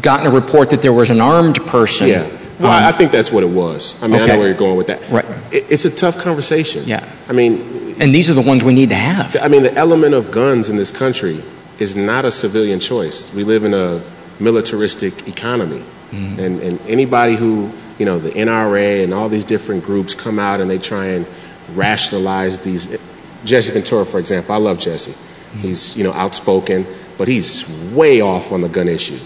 [0.02, 2.28] gotten a report that there was an armed person, Yeah.
[2.60, 4.02] Well, I- I um, think that's what it was.
[4.02, 5.08] I mean, I know where you're going with that.
[5.10, 5.24] Right.
[5.52, 6.82] It, it's a tough conversation.
[6.86, 7.08] Yeah.
[7.28, 9.36] I mean, and these are the ones we need to have.
[9.42, 11.42] I mean, the element of guns in this country
[11.78, 13.34] is not a civilian choice.
[13.34, 14.02] We live in a
[14.40, 15.82] militaristic economy.
[16.10, 20.58] And, and anybody who, you know, the NRA and all these different groups come out
[20.58, 21.26] and they try and
[21.74, 22.98] rationalize these.
[23.44, 25.12] Jesse Ventura, for example, I love Jesse.
[25.60, 26.86] He's, you know, outspoken,
[27.18, 29.18] but he's way off on the gun issue.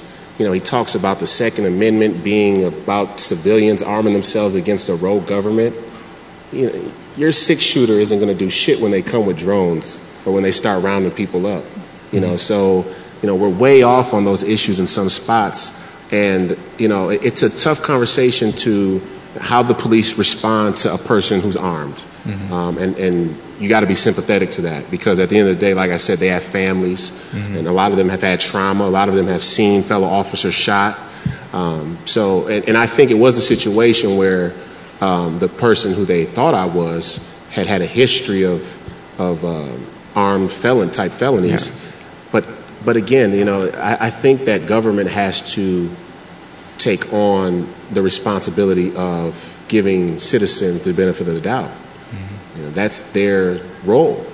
[0.43, 4.97] You know, he talks about the Second Amendment being about civilians arming themselves against a
[4.97, 5.73] rogue government.
[6.51, 10.13] You know, your six shooter isn't going to do shit when they come with drones
[10.27, 11.63] or when they start rounding people up.
[12.11, 12.85] You know, so
[13.23, 17.45] you know we're way off on those issues in some spots, and you know it's
[17.45, 19.01] a tough conversation to
[19.41, 22.03] how the police respond to a person who's armed,
[22.51, 25.55] um, and and you got to be sympathetic to that because at the end of
[25.55, 28.41] the day, like I said, they have families, and a lot of them have had
[28.41, 28.85] trauma.
[28.85, 30.99] A lot of them have seen fellow officers shot.
[31.53, 34.53] Um, so, and, and I think it was a situation where
[35.01, 38.61] um, the person who they thought I was had had a history of
[39.21, 39.87] of um,
[40.17, 41.71] armed felon type felonies.
[42.33, 42.47] But
[42.85, 45.89] but again, you know, I, I think that government has to
[46.79, 51.71] take on the responsibility of giving citizens the benefit of the doubt.
[52.57, 54.27] You know, that's their role.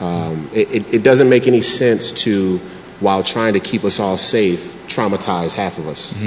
[0.00, 2.58] Um, it, it, doesn't make any sense to,
[3.00, 6.18] while trying to keep us all safe, traumatize half of us.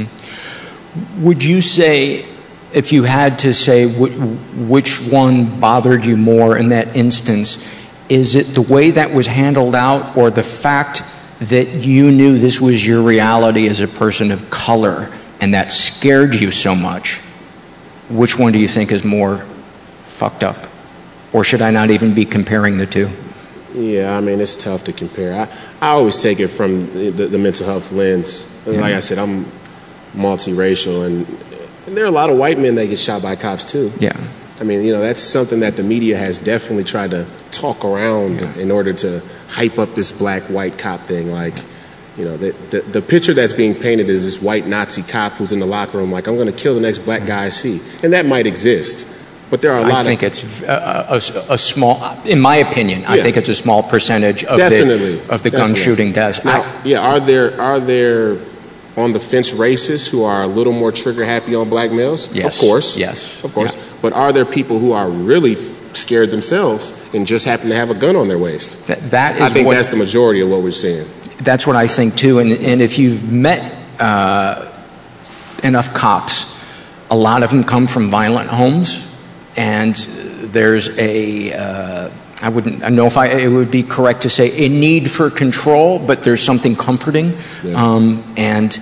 [1.18, 2.26] Would you say,
[2.72, 7.68] if you had to say wh- which one bothered you more in that instance,
[8.10, 11.02] is it the way that was handled out or the fact
[11.39, 16.36] that you knew this was your reality as a person of color and that scared
[16.36, 17.22] you so much?
[18.10, 19.46] Which one do you think is more
[20.06, 20.68] fucked up?
[21.34, 23.10] Or should I not even be comparing the two?
[23.74, 25.34] Yeah, I mean it's tough to compare.
[25.34, 28.62] I, I always take it from the, the, mental health lens.
[28.68, 29.46] And Like I said, I'm
[30.14, 31.28] multiracial, and,
[31.88, 33.92] and there are a lot of white men that get shot by cops too.
[34.00, 34.16] Yeah.
[34.60, 38.42] I mean, you know, that's something that the media has definitely tried to talk around
[38.58, 41.32] in order to hype up this black white cop thing.
[41.32, 41.56] Like,
[42.16, 45.52] you know, the, the, the picture that's being painted is this white Nazi cop who's
[45.52, 47.82] in the locker room, like, I'm going to kill the next black guy I see.
[48.04, 49.12] And that might exist.
[49.54, 53.06] But there are a lot I think it's a, a, a small, in my opinion,
[53.06, 55.18] I think it's a small percentage of Definitely.
[55.18, 56.43] the of the gun shooting deaths.
[56.43, 58.39] Now, I, yeah, are there are there
[58.97, 62.36] on the fence racists who are a little more trigger happy on black males?
[62.36, 62.56] Yes.
[62.56, 62.97] Of course.
[62.97, 63.43] Yes.
[63.43, 63.76] Of course.
[63.76, 63.84] Yeah.
[64.01, 67.91] But are there people who are really f- scared themselves and just happen to have
[67.91, 68.88] a gun on their waist?
[68.88, 71.06] that, that is I think what, that's the majority of what we're seeing.
[71.43, 72.39] That's what I think too.
[72.39, 73.62] And, and if you've met
[73.99, 74.68] uh,
[75.64, 76.60] enough cops,
[77.12, 79.12] a lot of them come from violent homes,
[79.56, 82.10] and there's a uh,
[82.41, 85.30] I wouldn't I know if I it would be correct to say a need for
[85.30, 87.34] control, but there's something comforting,
[87.76, 88.78] um, and.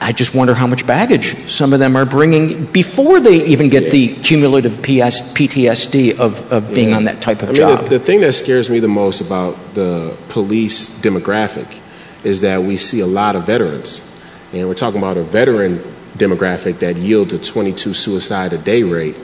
[0.00, 3.90] I just wonder how much baggage some of them are bringing before they even get
[3.90, 6.96] the cumulative PS, PTSD of, of being Yeah.
[6.96, 7.84] on that type of I mean, job.
[7.84, 11.78] The, the thing that scares me the most about the police demographic
[12.22, 14.14] is that we see a lot of veterans.
[14.52, 15.82] And we're talking about a veteran
[16.16, 19.16] demographic that yields a 22 suicide a day rate,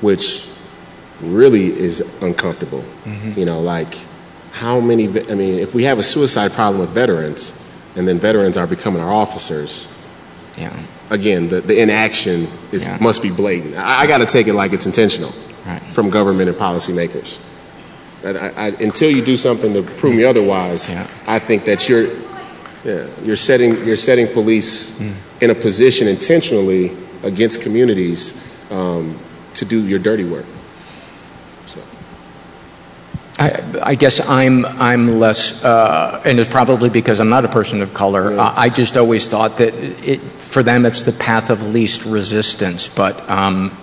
[0.00, 0.48] which
[1.20, 2.84] really is uncomfortable.
[3.04, 3.38] Mm-hmm.
[3.38, 3.96] You know, like
[4.52, 7.62] how many, I mean, if we have a suicide problem with veterans
[7.96, 9.94] and then veterans are becoming our officers,
[10.58, 10.74] yeah.
[11.10, 12.98] again, the, the inaction is, Yeah.
[13.00, 13.76] must be blatant.
[13.76, 15.32] I, I got to take it like it's intentional
[15.66, 15.82] Right.
[15.92, 17.40] from government and policymakers.
[18.24, 21.06] I, I, I, until you do something to prove me otherwise, Yeah.
[21.26, 22.06] I think that you're,
[22.84, 25.00] yeah, you're setting you're setting police
[25.40, 29.18] in a position intentionally against communities um,
[29.54, 30.46] to do your dirty work.
[31.66, 31.80] So.
[33.38, 37.82] I, I guess I'm I'm less, uh, and it's probably because I'm not a person
[37.82, 38.38] of color.
[38.38, 42.88] I, I just always thought that it, for them it's the path of least resistance.
[42.88, 43.76] But um,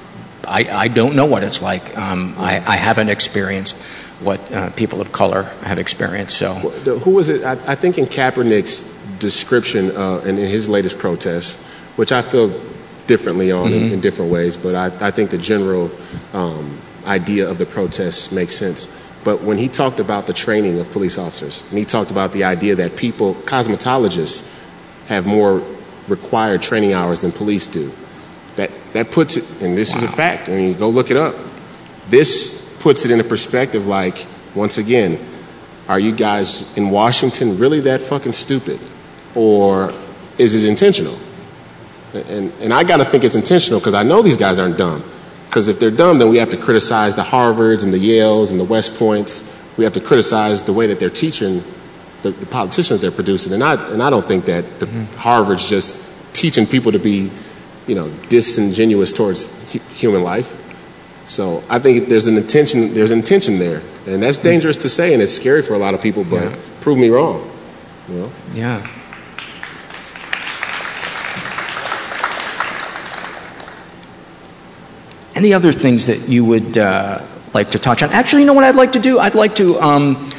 [0.47, 1.97] I, I don't know what it's like.
[1.97, 3.76] Um, I, I haven't experienced
[4.24, 6.38] what uh, people of color have experienced.
[6.38, 7.43] So Who was it?
[7.43, 11.65] I, I think in Kaepernick's description uh, and in his latest protest,
[11.95, 12.49] which I feel
[13.07, 15.91] differently on in, in different ways, but I, I think the general
[16.34, 19.01] um, idea of the protests makes sense.
[19.24, 22.43] But when he talked about the training of police officers, and he talked about the
[22.43, 24.53] idea that people, cosmetologists,
[25.07, 25.61] have more
[26.07, 27.91] required training hours than police do,
[28.55, 31.36] that, that puts it, and this is a fact, I mean, go look it up.
[32.09, 35.17] This puts it in a perspective like, once again,
[35.88, 38.79] are you guys in Washington really that fucking stupid?
[39.36, 39.93] Or
[40.38, 41.17] is it intentional?
[42.13, 45.01] And, and I got to think it's intentional because I know these guys aren't dumb.
[45.47, 48.59] Because if they're dumb, then we have to criticize the Harvards and the Yales and
[48.59, 49.57] the West Points.
[49.77, 51.63] We have to criticize the way that they're teaching
[52.21, 53.53] the, the politicians they're producing.
[53.53, 55.17] And I, and I don't think that the mm-hmm.
[55.17, 57.31] Harvard's just teaching people to be,
[57.88, 60.59] you know, disingenuous towards hu- human life.
[61.28, 62.93] So I think there's an intention.
[62.93, 66.01] There's intention there, and that's dangerous to say, and it's scary for a lot of
[66.01, 66.24] people.
[66.24, 66.55] But Yeah.
[66.82, 67.49] prove me wrong.
[68.09, 68.32] You know?
[68.53, 68.86] yeah.
[75.36, 77.21] Any other things that you would uh,
[77.53, 78.11] like to touch on?
[78.11, 79.17] Actually, you know what I'd like to do?
[79.19, 80.30] I'd like to um,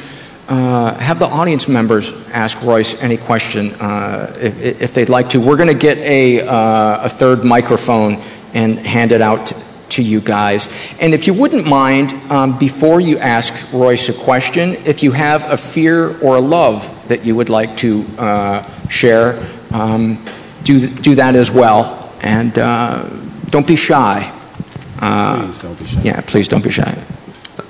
[0.47, 5.41] uh, have the audience members ask Royce any question uh, if, if they'd like to.
[5.41, 8.21] We're going to get a, uh, a third microphone
[8.53, 9.51] and hand it out
[9.95, 10.67] to, to you guys.
[10.99, 15.43] And if you wouldn't mind, um, before you ask Royce a question, if you have
[15.51, 19.41] a fear or a love that you would like to uh, share,
[19.71, 20.23] um,
[20.63, 22.13] do, do that as well.
[22.21, 23.09] And uh,
[23.49, 24.31] don't be shy.
[24.99, 26.01] Uh, Please don't be shy.
[26.03, 26.97] Yeah, please don't be shy.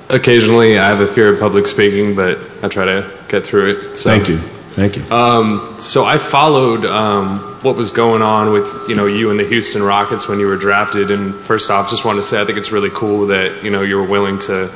[0.10, 3.98] Occasionally, I have a fear of public speaking, but I try to get through it.
[3.98, 4.10] So.
[4.10, 4.38] Thank you.
[4.76, 5.04] Thank you.
[5.12, 9.48] Um, so I followed um, what was going on with you know you and the
[9.48, 11.12] Houston Rockets when you were drafted.
[11.12, 13.82] And first off, just wanted to say I think it's really cool that you know
[13.82, 14.72] you were willing to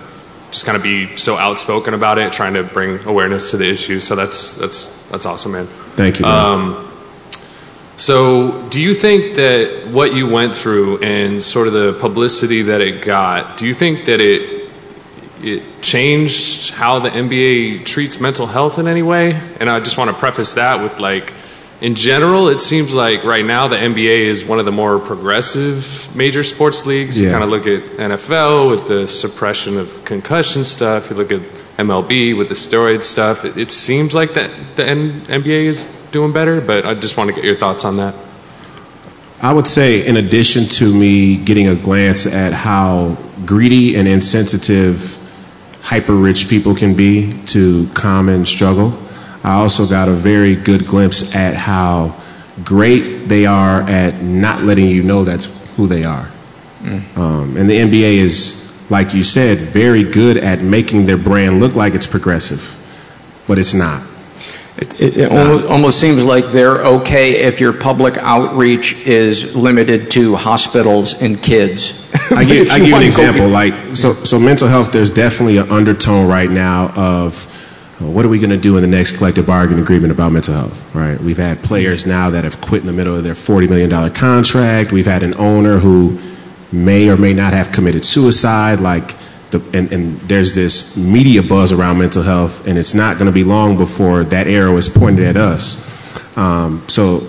[0.51, 3.99] just kind of be so outspoken about it, trying to bring awareness to the issue.
[3.99, 5.67] So that's that's that's awesome, man.
[5.67, 6.25] Thank you.
[6.25, 6.87] Um,
[7.99, 12.79] so, do you think that what you went through and sort of the publicity that
[12.79, 14.71] it got, do you think that it
[15.41, 19.33] it changed how the NBA treats mental health in any way?
[19.59, 21.33] And I just want to preface that with like,
[21.81, 26.13] in general, it seems like right now the NBA is one of the more progressive
[26.15, 27.19] major sports leagues.
[27.19, 31.09] You kind of look at NFL with the suppression of concussion stuff.
[31.09, 31.41] You look at
[31.77, 33.45] MLB with the steroid stuff.
[33.45, 37.29] It, it seems like that the N- NBA is doing better, but I just want
[37.29, 38.13] to get your thoughts on that.
[39.41, 45.17] I would say, in addition to me getting a glance at how greedy and insensitive
[45.81, 48.89] hyper rich people can be to common struggle,
[49.43, 52.19] I also got a very good glimpse at how
[52.63, 55.45] great they are at not letting you know that's
[55.75, 56.29] who they are.
[57.15, 61.75] Um, and the NBA is, like you said, very good at making their brand look
[61.75, 62.75] like it's progressive,
[63.47, 64.05] but it's not.
[64.77, 70.35] It, it almost, almost seems like they're okay if your public outreach is limited to
[70.37, 72.09] hospitals and kids.
[72.31, 73.49] I give, I give you an example.
[73.49, 74.93] Like so, so mental health.
[74.93, 77.58] There's definitely an undertone right now of
[78.07, 80.95] what are we going to do in the next collective bargaining agreement about mental health?
[80.95, 81.19] Right.
[81.19, 84.09] We've had players now that have quit in the middle of their forty million dollar
[84.09, 84.91] contract.
[84.91, 86.19] We've had an owner who
[86.71, 88.79] may or may not have committed suicide.
[88.79, 89.15] Like
[89.51, 93.33] the and, and there's this media buzz around mental health, and it's not going to
[93.33, 96.37] be long before that arrow is pointed at us.
[96.37, 97.27] Um, so,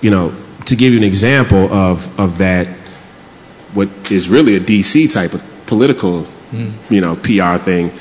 [0.00, 0.34] you know,
[0.66, 2.66] to give you an example of of that
[3.74, 6.26] what is really a DC type of political,
[6.90, 7.92] you know, PR thing.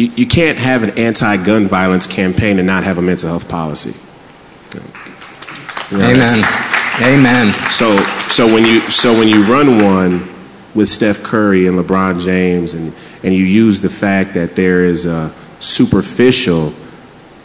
[0.00, 4.00] You, you can't have an anti-gun violence campaign and not have a mental health policy.
[4.72, 4.80] You
[5.98, 6.42] know, Amen.
[7.02, 7.52] Amen.
[7.70, 7.98] So,
[8.30, 10.26] so when you so when you run one
[10.74, 15.04] with Steph Curry and LeBron James, and and you use the fact that there is
[15.04, 16.72] a superficial,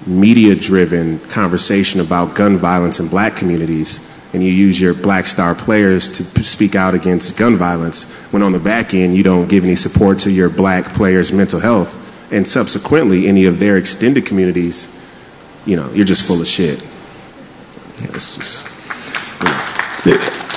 [0.05, 6.09] media-driven conversation about gun violence in black communities, and you use your black star players
[6.09, 9.75] to speak out against gun violence, when on the back end you don't give any
[9.75, 12.04] support to your black players' mental health,
[12.35, 15.01] and subsequently any of their extended communities,
[15.65, 16.81] you know, you're just full of shit.
[18.01, 18.71] Yeah, It's just.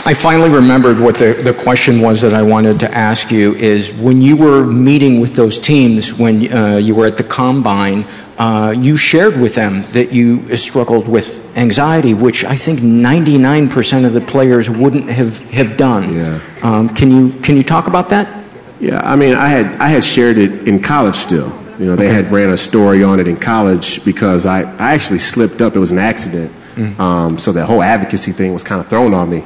[0.05, 3.93] I finally remembered what the, the question was that I wanted to ask you is
[3.93, 8.05] when you were meeting with those teams, when uh, you were at the combine,
[8.39, 14.13] uh, you shared with them that you struggled with anxiety, which I think 99% of
[14.13, 16.15] the players wouldn't have, have done.
[16.15, 16.41] Yeah.
[16.63, 18.39] Um, can, you, can you talk about that?
[18.81, 21.51] Yeah, I mean, I had I had shared it in college still.
[21.79, 25.21] You know, they had ran a story on it in college because I, I actually
[25.21, 25.77] slipped up.
[25.77, 26.53] It was an accident.
[27.01, 29.45] Um, so that whole advocacy thing was kind of thrown on me.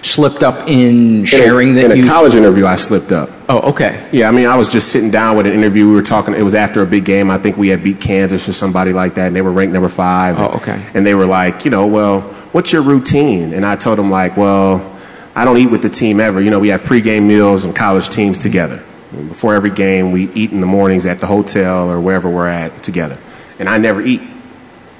[0.00, 3.28] Slipped up in sharing in a, that in a college interview, I slipped up.
[3.48, 4.08] Oh, okay.
[4.10, 5.86] Yeah, I mean, I was just sitting down with an interview.
[5.86, 6.34] We were talking.
[6.34, 7.30] It was after a big game.
[7.30, 9.90] I think we had beat Kansas or somebody like that, and they were ranked number
[9.90, 10.38] five.
[10.38, 10.82] Oh, okay.
[10.94, 12.22] And they were like, you know, well,
[12.52, 13.52] what's your routine?
[13.52, 14.98] And I told them like, well,
[15.34, 16.40] I don't eat with the team ever.
[16.40, 18.82] You know, we have pregame meals and college teams together.
[19.12, 22.82] Before every game, we eat in the mornings at the hotel or wherever we're at
[22.82, 23.18] together.
[23.58, 24.22] And I never eat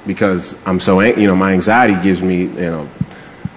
[0.05, 2.89] because I'm so, you know, my anxiety gives me, you know,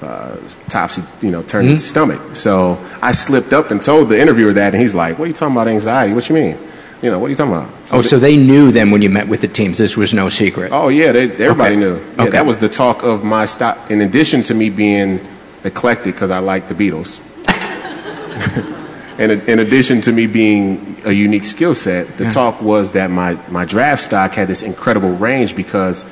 [0.02, 0.36] uh,
[0.68, 2.36] topsy, you know, turned into stomach.
[2.36, 5.34] So I slipped up and told the interviewer that, and he's like, "What are you
[5.34, 6.12] talking about anxiety?
[6.12, 6.58] What you mean?
[7.02, 9.26] You know, what are you talking about?" Oh, so they knew then when you met
[9.28, 10.70] with the teams, this was no secret.
[10.72, 11.76] Oh yeah, they, everybody Okay.
[11.76, 11.94] knew.
[12.16, 12.30] Yeah, Okay.
[12.30, 13.90] That was the talk of my stop.
[13.90, 15.20] In addition to me being
[15.64, 17.20] eclectic because I like the Beatles,
[19.18, 22.30] and in addition to me being a unique skill set, the Yeah.
[22.30, 26.04] talk was that my my draft stock had this incredible range because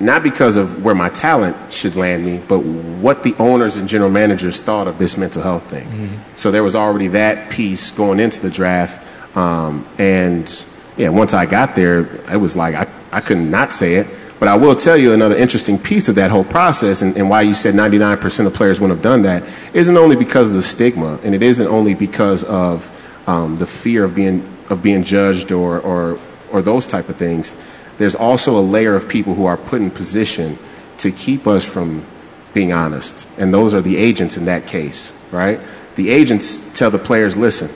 [0.00, 4.10] not because of where my talent should land me, but what the owners and general
[4.10, 6.18] managers thought of this mental health thing.
[6.34, 9.00] So there was already that piece going into the draft.
[9.36, 10.64] Um, and
[10.96, 14.08] yeah, once I got there, it was like I, I couldn't not say it.
[14.38, 17.42] But I will tell you another interesting piece of that whole process and, and why
[17.42, 19.42] you said 99% of players wouldn't have done that
[19.74, 22.88] isn't only because of the stigma, and it isn't only because of
[23.26, 26.18] um, the fear of being, of being judged or, or,
[26.52, 27.56] or those type of things.
[27.98, 30.56] There's also a layer of people who are put in position
[30.98, 32.06] to keep us from
[32.54, 33.26] being honest.
[33.38, 35.60] And those are the agents in that case, right?
[35.96, 37.68] The agents tell the players, listen,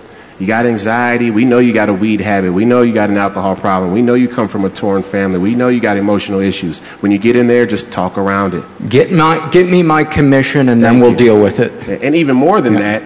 [0.43, 1.31] you got anxiety.
[1.31, 2.53] We know you got a weed habit.
[2.53, 3.93] We know you got an alcohol problem.
[3.93, 5.39] We know you come from a torn family.
[5.39, 6.81] We know you got emotional issues.
[7.01, 8.65] When you get in there, just talk around it.
[8.89, 12.03] Get, my, get me my commission and then we'll deal with it.
[12.03, 13.05] And even more than that,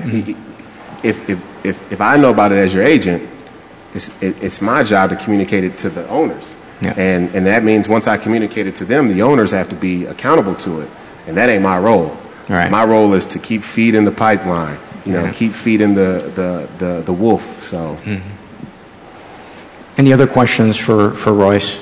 [1.04, 3.28] if, if, if, if I know about it as your agent,
[3.92, 6.56] it's, it, it's my job to communicate it to the owners.
[6.80, 6.94] Yeah.
[6.96, 10.06] And, and that means once I communicate it to them, the owners have to be
[10.06, 10.90] accountable to it.
[11.26, 12.16] And that ain't my role.
[12.48, 12.70] Right.
[12.70, 15.32] My role is to keep feeding the pipeline, you know, Yeah.
[15.32, 17.62] keep feeding the, the, the, the wolf.
[17.62, 17.98] So.
[19.98, 21.80] Any other questions for, for Royce?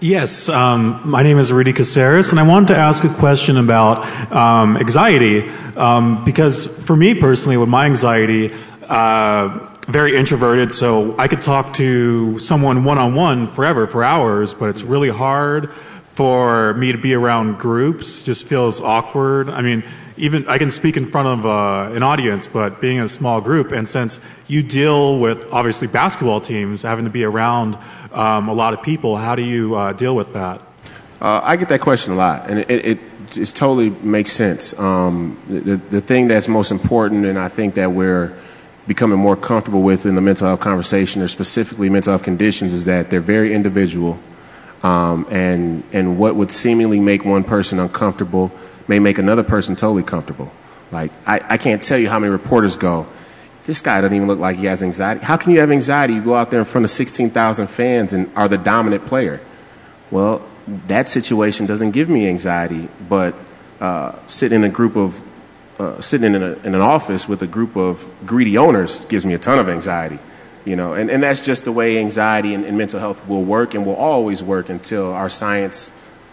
[0.00, 4.04] Yes, um, my name is Rudy Caceres, and I wanted to ask a question about
[4.32, 5.48] um, anxiety.
[5.76, 8.52] Um, because for me personally, with my anxiety,
[8.88, 14.54] uh, very introverted, so I could talk to someone one on one forever, for hours,
[14.54, 15.70] but it's really hard
[16.14, 18.22] for me to be around groups.
[18.22, 19.48] Just feels awkward.
[19.48, 19.82] I mean,
[20.16, 23.40] even I can speak in front of uh, an audience, but being in a small
[23.40, 27.78] group, and since you deal with obviously basketball teams, having to be around
[28.12, 30.60] um, a lot of people, how do you uh, deal with that?
[31.20, 32.98] Uh, I get that question a lot, and it, it,
[33.36, 34.78] it totally makes sense.
[34.78, 38.36] Um, the, the thing that's most important, and I think that we're
[38.86, 42.84] becoming more comfortable with in the mental health conversation, or specifically mental health conditions, is
[42.84, 44.18] that they're very individual.
[44.82, 48.52] Um, and, and what would seemingly make one person uncomfortable
[48.88, 50.52] may make another person totally comfortable.
[50.90, 53.06] Like, I, I can't tell you how many reporters go,
[53.64, 55.24] this guy doesn't even look like he has anxiety.
[55.24, 56.14] How can you have anxiety?
[56.14, 59.40] You go out there in front of 16,000 fans and are the dominant player.
[60.10, 60.46] Well,
[60.88, 63.34] that situation doesn't give me anxiety, but
[63.80, 65.22] uh, sitting in a group of,
[65.78, 69.34] uh, sitting in, a, in an office with a group of greedy owners gives me
[69.34, 70.18] a ton of anxiety.
[70.64, 73.74] You know, and, and that's just the way anxiety and, and mental health will work
[73.74, 75.90] and will always work until our science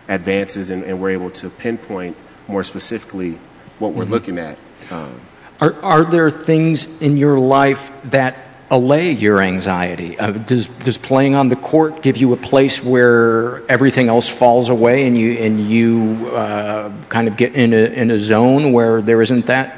[0.08, 2.16] advances and, and we're able to pinpoint
[2.48, 3.40] more specifically
[3.80, 4.10] what we're Mhm.
[4.10, 4.58] looking at.
[4.92, 5.20] Um,
[5.62, 8.36] Are, are there things in your life that
[8.72, 10.18] allay your anxiety?
[10.20, 14.70] Uh, does, does playing on the court give you a place where everything else falls
[14.70, 19.02] away and you, and you uh, kind of get in a, in a zone where
[19.02, 19.76] there isn't that?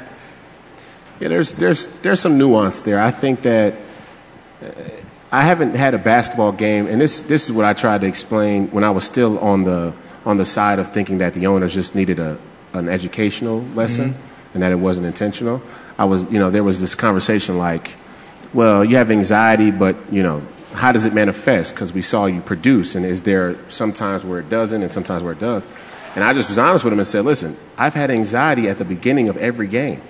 [1.20, 3.00] Yeah, there's there's there's some nuance there.
[3.00, 3.74] I think that
[5.30, 8.68] I haven't had a basketball game, and this this is what I tried to explain
[8.68, 9.94] when I was still on the
[10.26, 12.38] on the side of thinking that the owners just needed a
[12.74, 14.14] an educational lesson Mhm.
[14.54, 15.60] and that it wasn't intentional.
[15.98, 17.96] I was, you know, there was this conversation like,
[18.54, 20.42] well, you have anxiety, but you know,
[20.74, 21.74] how does it manifest?
[21.74, 25.32] Because we saw you produce, and is there sometimes where it doesn't, and sometimes where
[25.32, 25.68] it does?
[26.14, 28.84] And I just was honest with him and said, listen, I've had anxiety at the
[28.84, 30.00] beginning of every game,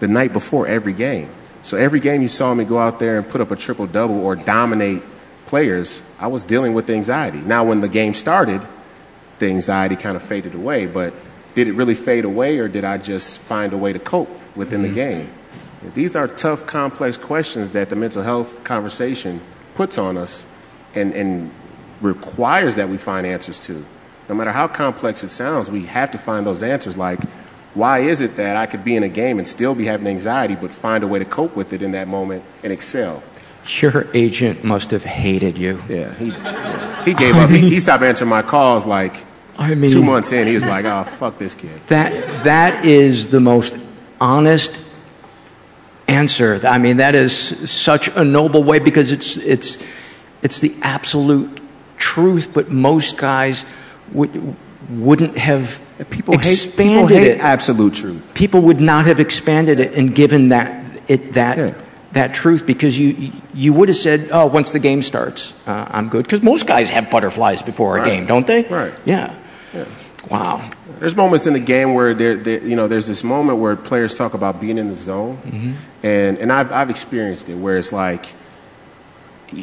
[0.00, 1.28] the night before every game.
[1.62, 4.24] So every game you saw me go out there and put up a triple double
[4.24, 5.02] or dominate
[5.46, 7.40] players, I was dealing with anxiety.
[7.40, 8.66] Now, when the game started,
[9.38, 11.14] the anxiety kind of faded away, but
[11.54, 14.82] did it really fade away, or did I just find a way to cope within
[14.82, 14.96] the mm-hmm.
[14.96, 15.34] game?
[15.94, 19.40] These are tough, complex questions that the mental health conversation
[19.74, 20.52] puts on us
[20.94, 21.50] and, and
[22.00, 23.84] requires that we find answers to.
[24.28, 27.20] No matter how complex it sounds, we have to find those answers like,
[27.74, 30.54] why is it that I could be in a game and still be having anxiety,
[30.54, 33.22] but find a way to cope with it in that moment and excel?
[33.80, 35.82] Your agent must have hated you.
[35.88, 36.30] Yeah, he,
[37.04, 37.50] he gave up.
[37.50, 39.26] He, he stopped answering my calls like
[39.58, 40.46] I mean, two months in.
[40.46, 41.78] He was like, oh, fuck this kid.
[41.88, 43.76] That that is the most
[44.20, 44.80] honest
[46.06, 46.60] answer.
[46.66, 49.78] I mean, that is such a noble way because it's it's
[50.42, 51.60] it's the absolute
[51.98, 52.54] truth.
[52.54, 53.66] But most guys
[54.12, 54.56] would
[54.90, 57.40] wouldn't have people hate- expanded people hate it.
[57.40, 58.32] absolute truth.
[58.34, 61.74] People would not have expanded it and given that it that.
[62.12, 66.08] That truth, because you you would have said, "Oh, once the game starts, uh, I'm
[66.08, 68.62] good." Because most guys have butterflies before a game, don't they?
[68.62, 68.94] Right.
[69.04, 69.34] Yeah.
[69.74, 69.84] Yeah.
[70.30, 70.70] Wow.
[71.00, 74.14] There's moments in the game where there, there, you know, there's this moment where players
[74.16, 75.72] talk about being in the zone, Mhm.
[76.02, 78.24] and and I've I've experienced it where it's like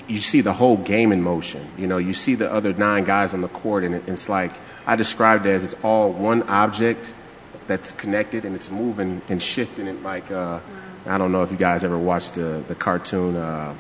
[0.07, 1.61] you see the whole game in motion.
[1.77, 4.51] You know, you see the other nine guys on the court, and it's like
[4.87, 7.13] I described it as it's all one object
[7.67, 9.87] that's connected and it's moving and shifting.
[9.87, 10.59] it like uh,
[11.05, 13.35] I don't know if you guys ever watched the the cartoon.
[13.35, 13.75] Uh,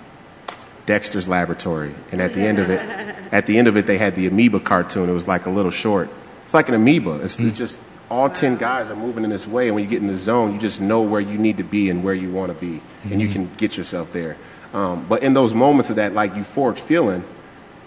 [0.85, 2.79] Dexter's Laboratory, and at the end of it,
[3.31, 5.09] at the end of it, they had the amoeba cartoon.
[5.09, 6.09] It was like a little short.
[6.43, 7.21] It's like an amoeba.
[7.23, 10.01] It's, it's just all ten guys are moving in this way, and when you get
[10.01, 12.51] in the zone, you just know where you need to be and where you want
[12.51, 14.37] to be, and you can get yourself there.
[14.73, 17.23] Um, but in those moments of that like euphoric feeling,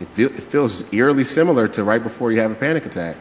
[0.01, 3.16] it, feel, it feels eerily similar to right before you have a panic attack.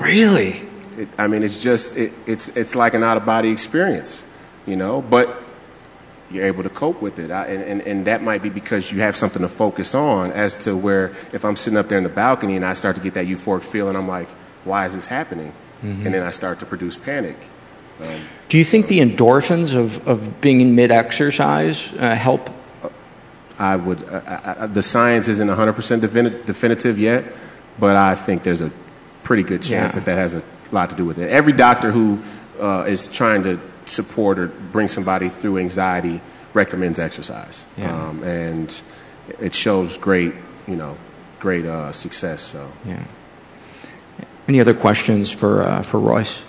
[0.00, 0.62] Really?
[0.96, 4.28] It, I mean, it's just it, it's it's like an out of body experience,
[4.66, 5.00] you know.
[5.02, 5.42] But
[6.30, 9.00] you're able to cope with it, I, and, and and that might be because you
[9.00, 10.32] have something to focus on.
[10.32, 13.02] As to where if I'm sitting up there in the balcony and I start to
[13.02, 14.28] get that euphoric feeling, I'm like,
[14.64, 15.52] why is this happening?
[15.82, 16.04] Mhm.
[16.06, 17.36] And then I start to produce panic.
[18.02, 18.08] Um,
[18.48, 22.50] Do you think the endorphins of, of being in mid exercise uh, help?
[23.58, 24.02] I would.
[24.08, 27.24] Uh, I, I, the science isn't 100% defini- definitive yet,
[27.78, 28.70] but I think there's a
[29.22, 30.00] pretty good chance Yeah.
[30.00, 31.28] that that has a lot to do with it.
[31.30, 32.22] Every doctor who
[32.60, 36.20] uh, is trying to support or bring somebody through anxiety
[36.54, 37.92] recommends exercise, Yeah.
[38.08, 38.82] um, and
[39.40, 40.34] it shows great,
[40.66, 40.96] you know,
[41.40, 42.42] great uh, success.
[42.42, 42.70] So.
[42.86, 43.02] Yeah.
[44.46, 46.44] Any other questions for uh, for Royce?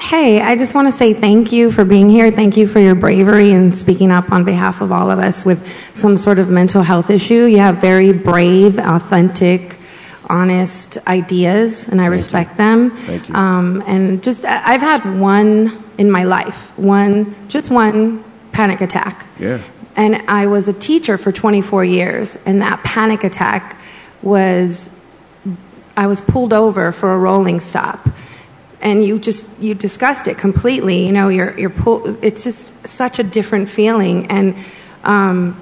[0.00, 2.30] Hey, I just want to say thank you for being here.
[2.30, 5.60] Thank you for your bravery and speaking up on behalf of all of us with
[5.94, 7.44] some sort of mental health issue.
[7.44, 9.78] You have very brave, authentic,
[10.24, 12.96] honest ideas, and I respect them.
[12.96, 13.34] Thank you.
[13.34, 19.26] Um, and just, I've had one in my life, one, just one panic attack.
[19.38, 19.62] Yeah.
[19.96, 23.78] And I was a teacher for 24 years, and that panic attack
[24.22, 24.88] was
[25.96, 28.08] I was pulled over for a rolling stop.
[28.80, 31.06] And you just you discussed it completely.
[31.06, 34.26] You know, you're you're pull, it's just such a different feeling.
[34.28, 34.56] And
[35.04, 35.60] um,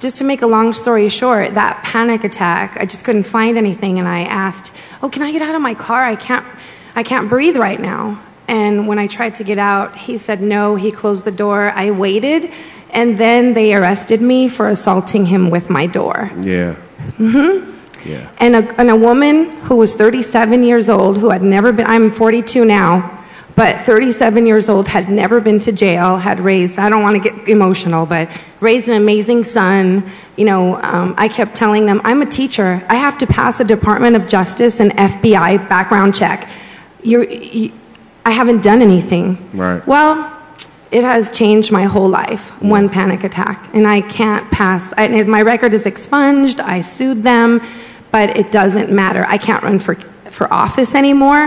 [0.00, 3.98] just to make a long story short, that panic attack, I just couldn't find anything,
[3.98, 4.72] and I asked,
[5.02, 6.02] "Oh, can I get out of my car?
[6.04, 6.46] I can't
[6.94, 10.76] I can't breathe right now." And when I tried to get out, he said no.
[10.76, 11.70] He closed the door.
[11.74, 12.50] I waited,
[12.90, 16.30] and then they arrested me for assaulting him with my door.
[16.40, 16.74] Yeah.
[17.16, 17.75] hmm
[18.06, 18.30] Yeah.
[18.38, 22.10] And a, and a woman who was 37 years old, who had never been, I'm
[22.10, 23.24] 42 now,
[23.54, 27.30] but 37 years old, had never been to jail, had raised, I don't want to
[27.30, 28.28] get emotional, but
[28.60, 30.08] raised an amazing son.
[30.36, 32.84] You know, um, I kept telling them, I'm a teacher.
[32.88, 36.50] I have to pass a Department of Justice and FBI background check.
[37.02, 37.72] You're, you,
[38.26, 39.38] I haven't done anything.
[39.52, 39.86] Right.
[39.86, 40.36] Well,
[40.90, 42.50] it has changed my whole life.
[42.62, 44.92] One panic attack, and I can't pass.
[44.96, 46.60] I, my record is expunged.
[46.60, 47.60] I sued them,
[48.16, 49.26] but it doesn't matter.
[49.28, 49.94] I can't run for
[50.36, 51.44] for office anymore.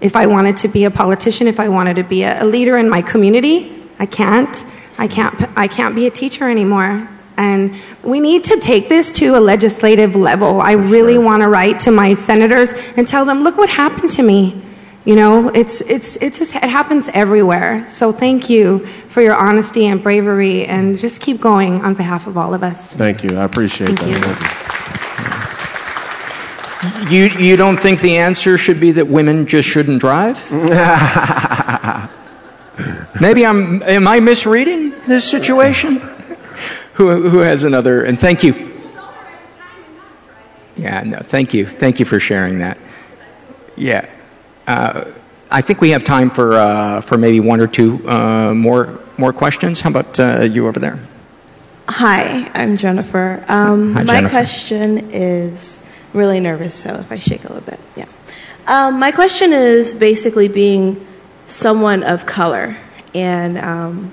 [0.00, 2.78] If I wanted to be a politician, if I wanted to be a, a leader
[2.78, 3.56] in my community,
[3.98, 4.54] I can't.
[4.98, 5.34] I can't.
[5.56, 7.08] I can't be a teacher anymore.
[7.36, 7.74] And
[8.04, 10.60] we need to take this to a legislative level.
[10.60, 14.22] I really want to write to my senators and tell them, look what happened to
[14.22, 14.62] me.
[15.04, 17.88] You know, it's, it's, it's just, it happens everywhere.
[17.88, 22.36] So thank you for your honesty and bravery, and just keep going on behalf of
[22.38, 22.94] all of us.
[22.94, 23.36] Thank you.
[23.36, 24.62] I appreciate Thank that.
[24.62, 24.65] You,
[27.08, 30.50] you you don't think the answer should be that women just shouldn't drive?
[33.20, 35.96] Maybe I'm, am I misreading this situation?
[36.94, 38.04] who, who has another?
[38.04, 38.72] And thank you.
[40.76, 41.66] Yeah, no, thank you.
[41.66, 42.76] Thank you for sharing that.
[43.76, 44.10] Yeah.
[44.66, 45.04] Uh,
[45.50, 49.32] I think we have time for, uh, for maybe one or two uh, more, more
[49.32, 49.80] questions.
[49.80, 50.98] How about uh, you over there?
[51.88, 53.42] Hi, I'm Jennifer.
[53.48, 54.28] Um, Hi, my Jennifer.
[54.30, 55.82] question is
[56.12, 58.06] really nervous, so if I shake a little bit, yeah.
[58.66, 61.06] Um, my question is basically being
[61.46, 62.76] someone of color,
[63.14, 64.12] and um,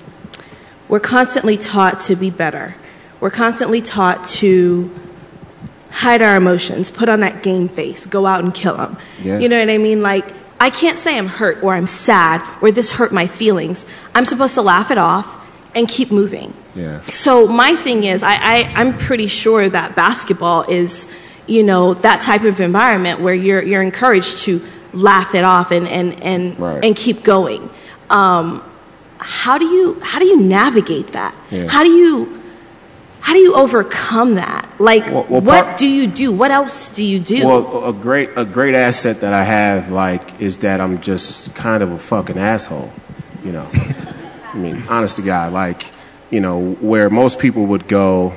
[0.88, 2.76] we're constantly taught to be better.
[3.20, 4.90] We're constantly taught to
[5.90, 8.98] hide our emotions, put on that game face, go out and kill them.
[9.22, 9.38] Yeah.
[9.38, 10.02] You know what I mean?
[10.02, 10.26] Like,
[10.60, 13.86] I can't say I'm hurt or I'm sad or this hurt my feelings.
[14.14, 15.40] I'm supposed to laugh it off
[15.74, 16.52] and keep moving.
[16.74, 17.02] Yeah.
[17.02, 21.12] So my thing is, I, I, I'm pretty sure that basketball is,
[21.46, 25.86] you know, that type of environment where you're, you're encouraged to laugh it off and,
[25.88, 27.68] and, and, and keep going.
[28.10, 28.62] Um,
[29.18, 31.36] how do you how do you navigate that?
[31.50, 31.66] Yeah.
[31.66, 32.42] How do you
[33.20, 34.68] how do you overcome that?
[34.78, 36.30] Like, well, what part- do you do?
[36.30, 37.46] What else do you do?
[37.46, 41.82] Well, a great a great asset that I have, like, is that I'm just kind
[41.82, 42.92] of a fucking asshole.
[43.42, 45.86] You know, I mean, honest to God, like,
[46.30, 48.34] you know, where most people would go,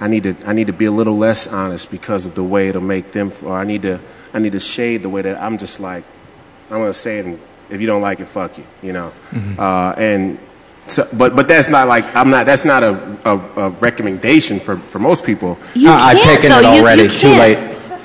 [0.00, 2.68] I need to I need to be a little less honest because of the way
[2.68, 4.00] it'll make them, or I need to
[4.34, 6.04] I need to shade the way that I'm just like,
[6.70, 7.38] I'm gonna say it, and
[7.70, 8.64] if you don't like it, fuck you.
[8.82, 9.12] You know,
[9.58, 10.38] uh, and
[10.86, 12.44] so, but but that's not like I'm not.
[12.46, 12.92] That's not a,
[13.24, 15.58] a, a recommendation for, for most people.
[15.74, 15.88] You
[16.22, 16.60] can't, though.
[16.76, 17.58] You- you Too late.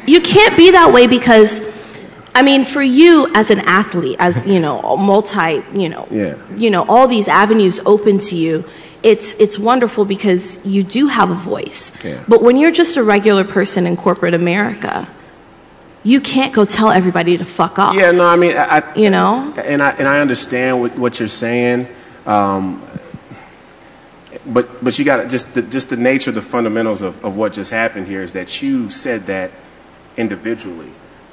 [0.07, 1.61] You can't be that way because,
[2.34, 6.38] I mean, for you as an athlete, as you know, multi, you know, Yeah.
[6.55, 8.63] you know, all these avenues open to you.
[9.03, 11.91] It's it's wonderful because you do have a voice.
[12.03, 12.23] Yeah.
[12.28, 15.07] But when you're just a regular person in corporate America,
[16.03, 17.95] you can't go tell everybody to fuck off.
[17.95, 19.53] Yeah, no, I mean, I, You know?
[19.57, 21.88] and I and I understand what, what you're saying,
[22.28, 22.84] um,
[24.45, 27.53] but but you got to just the, just the nature, the fundamentals of, of what
[27.53, 29.52] just happened here is that you said that
[30.15, 30.91] individually,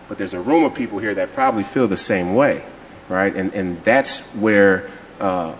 [0.09, 2.65] but there's a room of people here that probably feel the same way,
[3.11, 3.35] right?
[3.35, 4.89] And and that's where.
[5.21, 5.55] Uh,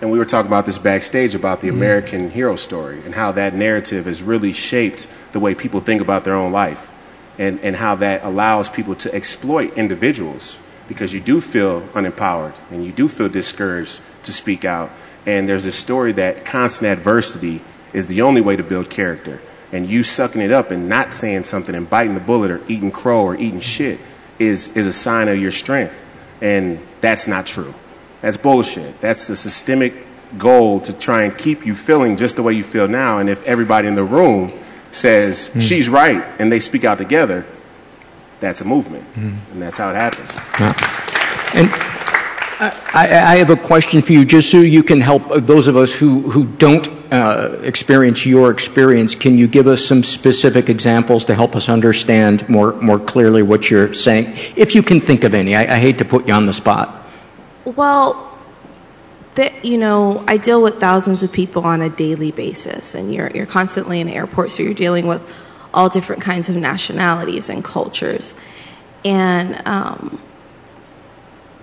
[0.00, 1.78] and we were talking about this backstage about the mm-hmm.
[1.78, 6.24] American hero story and how that narrative has really shaped the way people think about
[6.24, 6.92] their own life
[7.38, 10.58] and, and how that allows people to exploit individuals
[10.88, 14.90] because you do feel unempowered and you do feel discouraged to speak out.
[15.24, 17.62] And there's a story that constant adversity
[17.92, 19.40] is the only way to build character.
[19.72, 22.92] And you sucking it up and not saying something and biting the bullet or eating
[22.92, 23.98] crow or eating shit
[24.38, 26.04] is, is a sign of your strength.
[26.40, 27.74] And that's not true.
[28.20, 29.00] That's bullshit.
[29.00, 30.06] That's the systemic
[30.38, 33.18] goal to try and keep you feeling just the way you feel now.
[33.18, 34.52] And if everybody in the room
[34.90, 35.60] says hmm.
[35.60, 37.46] she's right and they speak out together,
[38.40, 39.04] that's a movement.
[39.04, 39.36] Hmm.
[39.52, 40.36] And that's how it happens.
[41.54, 41.70] And
[42.58, 45.76] I, I have a question for you, just so you can help uh, those of
[45.76, 49.14] us who, who don't uh, experience your experience.
[49.14, 53.70] Can you give us some specific examples to help us understand more, more clearly what
[53.70, 54.32] you're saying?
[54.56, 55.54] If you can think of any.
[55.54, 57.05] I, I hate to put you on the spot.
[57.66, 58.32] Well,
[59.64, 63.44] you know, I deal with thousands of people on a daily basis, and you're you're
[63.44, 65.34] constantly in airports, so you're dealing with
[65.74, 68.36] all different kinds of nationalities and cultures,
[69.04, 70.20] and um,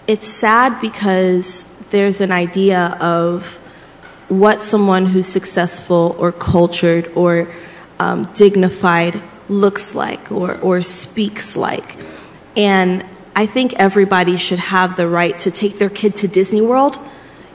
[0.05, 3.45] it's sad because there's an idea of
[4.27, 7.47] what someone who's successful or cultured or
[7.99, 11.95] um, dignified looks like or, or speaks like.
[12.57, 13.05] And
[13.35, 16.99] I think everybody should have the right to take their kid to Disney World,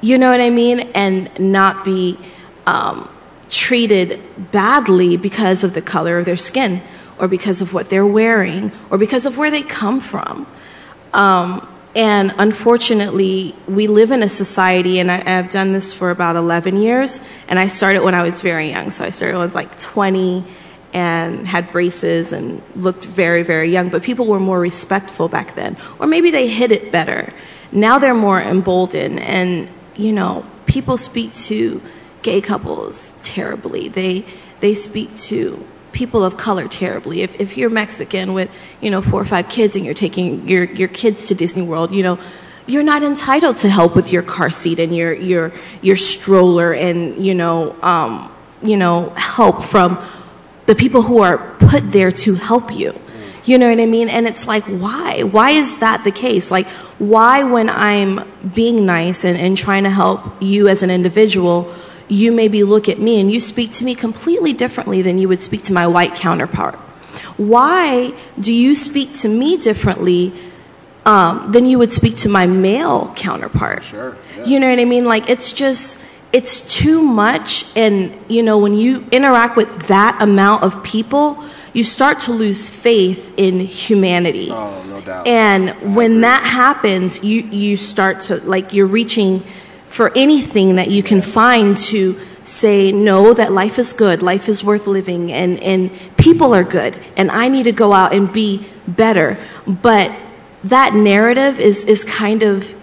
[0.00, 2.18] you know what I mean, and not be
[2.66, 3.08] um,
[3.50, 4.20] treated
[4.52, 6.82] badly because of the color of their skin.
[7.18, 10.46] or because of what they're wearing or because of where they come from.
[11.12, 16.36] Um, and unfortunately, we live in a society, and I, I've done this for about
[16.36, 17.18] 11 years,
[17.48, 18.90] and I started when I was very young.
[18.90, 20.44] So I started was like 20
[20.92, 23.88] and had braces and looked very, very young.
[23.88, 27.32] But people were more respectful back then, or maybe they hid it better.
[27.72, 31.82] Now they're more emboldened, and you know, people speak to
[32.22, 33.88] gay couples terribly.
[33.88, 34.24] They
[34.60, 37.22] they speak to people of color terribly.
[37.22, 38.50] If if you're Mexican with
[38.80, 41.92] you know four or five kids and you're taking your your kids to Disney World,
[41.92, 42.18] you know.
[42.66, 47.16] You're not entitled to help with your car seat and your your your stroller and
[47.16, 48.30] you know um,
[48.62, 49.96] you know help from
[50.68, 52.92] the people who are put there to help you.
[53.46, 54.10] You know what I mean?
[54.10, 55.22] And it's like, why?
[55.22, 56.50] Why is that the case?
[56.50, 56.68] Like,
[56.98, 61.74] why, when I'm being nice and, and trying to help you as an individual,
[62.08, 65.40] you maybe look at me and you speak to me completely differently than you would
[65.40, 66.74] speak to my white counterpart?
[67.38, 70.34] Why do you speak to me differently
[71.06, 73.84] um, than you would speak to my male counterpart?
[73.84, 74.18] Sure.
[74.44, 75.06] You know what I mean?
[75.06, 77.64] Like, it's just, it's too much.
[77.76, 81.42] And, you know, when you interact with that amount of people,
[81.72, 84.48] you start to lose faith in humanity.
[84.50, 85.26] Oh, no doubt.
[85.26, 89.40] And when that happens, you, you start to, like, you're reaching
[89.88, 94.64] for anything that you can find to say, no, that life is good, life is
[94.64, 98.66] worth living, and, and people are good, and I need to go out and be
[98.86, 99.38] better.
[99.66, 100.16] But
[100.64, 102.74] that narrative is, is kind of,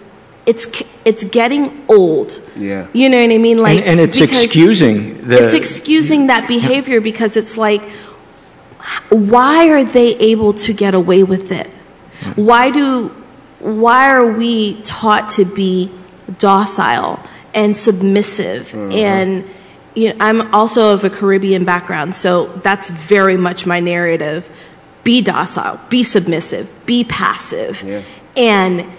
[0.46, 0.66] it's,
[1.06, 2.42] it's getting old.
[2.56, 2.88] Yeah.
[2.92, 3.58] You know what I mean?
[3.58, 5.44] Like, and, and it's excusing the.
[5.44, 7.80] it's excusing that behavior because it's like,
[9.08, 11.68] why are they able to get away with it?
[11.68, 12.44] Mm-hmm.
[12.44, 13.08] Why do,
[13.60, 15.92] why are we taught to be
[16.40, 17.22] docile
[17.54, 18.72] and submissive?
[18.72, 18.92] Mm-hmm.
[18.92, 19.44] And
[19.94, 24.50] you know, I'm also of a Caribbean background, so that's very much my narrative.
[25.04, 27.80] Be docile, be submissive, be passive.
[27.84, 28.02] Yeah.
[28.36, 28.92] And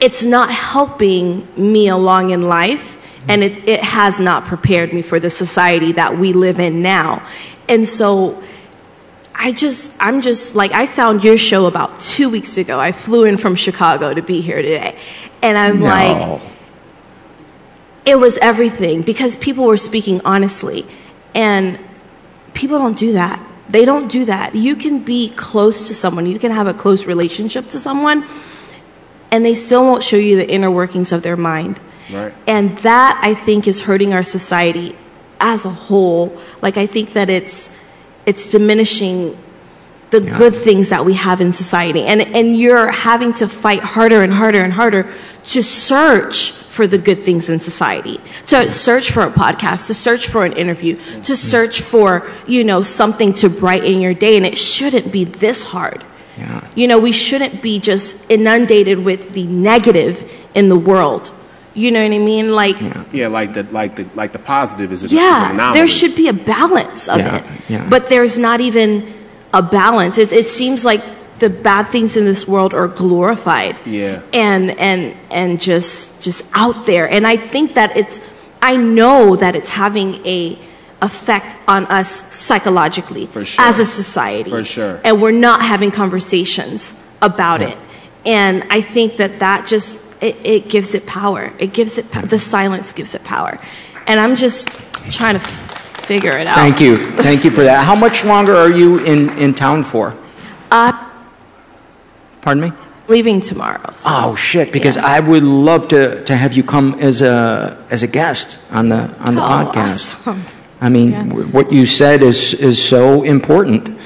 [0.00, 2.96] it's not helping me along in life,
[3.28, 7.26] and it, it has not prepared me for the society that we live in now.
[7.68, 8.42] And so
[9.34, 12.80] I just, I'm just like, I found your show about two weeks ago.
[12.80, 14.98] I flew in from Chicago to be here today.
[15.42, 16.40] And I'm like,
[18.04, 20.86] it was everything because people were speaking honestly.
[21.34, 21.78] And
[22.54, 23.44] people don't do that.
[23.68, 24.54] They don't do that.
[24.54, 28.24] You can be close to someone, you can have a close relationship to someone,
[29.36, 31.78] and they still won't show you the inner workings of their mind.
[32.10, 32.32] Right.
[32.46, 34.96] And that, I think, is hurting our society
[35.38, 36.40] as a whole.
[36.62, 37.78] Like, I think that it's,
[38.24, 39.36] it's diminishing
[40.08, 42.02] the good things that we have in society.
[42.04, 45.12] And, and you're having to fight harder and harder and harder
[45.46, 50.28] to search for the good things in society, to search for a podcast, to search
[50.28, 51.34] for an interview, to mm-hmm.
[51.34, 54.38] search for, you know, something to brighten your day.
[54.38, 56.05] And it shouldn't be this hard.
[56.38, 56.66] Yeah.
[56.74, 61.30] You know, we shouldn't be just inundated with the negative in the world.
[61.74, 62.52] You know what I mean?
[62.54, 62.76] Like,
[63.12, 65.78] Yeah, like the like the like the positive is, a, is an yeah, anomaly.
[65.78, 67.44] there should be a balance of Yeah, it.
[67.68, 67.86] yeah.
[67.88, 69.12] But there's not even
[69.52, 70.16] a balance.
[70.18, 71.02] It, it seems like
[71.38, 74.22] the bad things in this world are glorified Yeah.
[74.32, 77.06] and and and just just out there.
[77.10, 78.20] And I think that it's
[78.62, 80.58] I know that it's having a
[81.02, 83.28] effect on us psychologically
[83.58, 84.50] as a society.
[84.50, 85.00] For sure.
[85.04, 87.76] And we're not having conversations about it.
[88.24, 91.52] And I think that that just it, it gives it power.
[91.58, 93.58] It gives it po- the silence gives it power.
[94.06, 94.68] And I'm just
[95.10, 96.56] trying to f- figure it out.
[96.56, 96.96] Thank you.
[96.96, 97.84] Thank you for that.
[97.84, 100.16] How much longer are you in, in town for?
[100.70, 100.92] Uh,
[102.42, 102.72] Pardon me?
[103.08, 103.92] leaving tomorrow.
[103.94, 104.72] so- Oh shit!
[104.72, 108.88] Because I would love to, to have you come as a as a guest on
[108.88, 110.26] the on the Oh, podcast.
[110.26, 110.42] awesome.
[110.80, 113.98] I mean, w- what you said is is so important.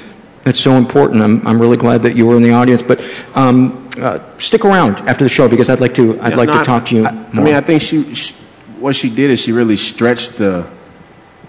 [0.45, 1.21] It's so important.
[1.21, 2.81] I'm I'm really glad that you were in the audience.
[2.81, 3.01] But
[3.35, 6.53] um, uh, stick around after the show because I'd like to I'd Yeah, like no,
[6.53, 7.41] to I- talk to you I, more.
[7.41, 8.33] I mean, I think she, she,
[8.79, 10.67] what she did is she really stretched the,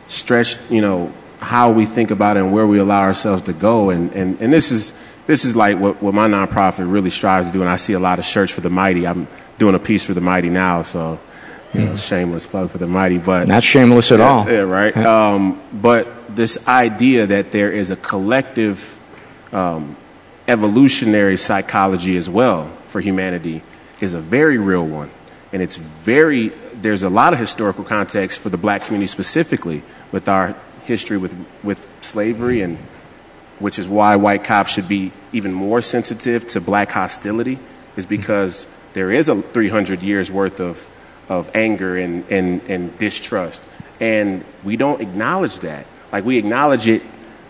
[0.09, 3.91] stretched, you know, how we think about it and where we allow ourselves to go.
[3.91, 4.93] And, and, and this is,
[5.27, 7.61] this is like what, what my nonprofit really strives to do.
[7.61, 9.07] And I see a lot of Church for the Mighty.
[9.07, 9.27] I'm
[9.59, 11.19] doing a piece for the Mighty now, so,
[11.97, 13.49] shameless plug for the Mighty, but.
[13.49, 14.49] Not shameless at Yeah, all.
[14.49, 14.97] Yeah, right.
[14.97, 18.99] Um, but this idea that there is a collective
[19.53, 19.97] um,
[20.49, 23.63] evolutionary psychology as well for humanity
[24.01, 25.11] is a very real one.
[25.53, 30.29] And it's very, there's a lot of historical context for the black community specifically with
[30.29, 30.55] our
[30.85, 32.79] history with, with slavery, and
[33.59, 37.59] which is why white cops should be even more sensitive to black hostility,
[37.97, 40.91] is because there is a 300 years worth of,
[41.29, 43.69] of anger and, and, and distrust.
[44.01, 45.87] And we don't acknowledge that.
[46.11, 47.03] Like we acknowledge it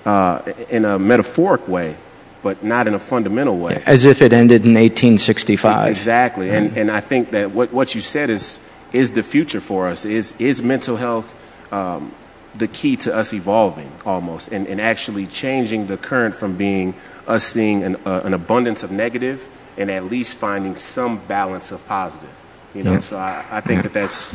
[0.04, 1.96] uh, in a metaphoric way,
[2.42, 3.82] but not in a fundamental way.
[3.86, 5.88] As if it ended in 1865.
[5.88, 9.88] Exactly, and and I think that what what you said is is the future for
[9.88, 10.04] us.
[10.04, 11.36] Is is mental health
[11.72, 12.14] um,
[12.54, 16.94] the key to us evolving almost, and, and actually changing the current from being
[17.26, 21.86] us seeing an, uh, an abundance of negative and at least finding some balance of
[21.86, 22.30] positive.
[22.74, 23.00] You know, Yeah.
[23.00, 24.34] so I, I think that that's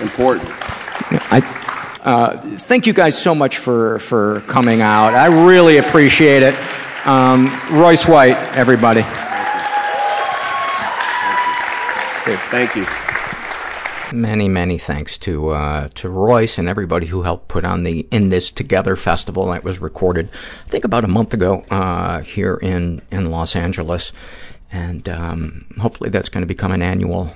[0.00, 0.48] important.
[1.32, 1.42] I
[2.04, 5.14] uh, thank you guys so much for, for coming out.
[5.14, 6.54] I really appreciate it.
[7.06, 9.02] Um, Royce White, everybody.
[12.24, 12.36] Thank you.
[12.50, 12.86] Thank you.
[14.16, 18.30] Many, many thanks to uh, to Royce and everybody who helped put on the In
[18.30, 20.30] This Together festival that was recorded,
[20.66, 24.12] I think, about a month ago uh, here in in Los Angeles,
[24.72, 27.34] and um, hopefully that's going to become an annual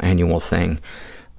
[0.00, 0.80] annual thing.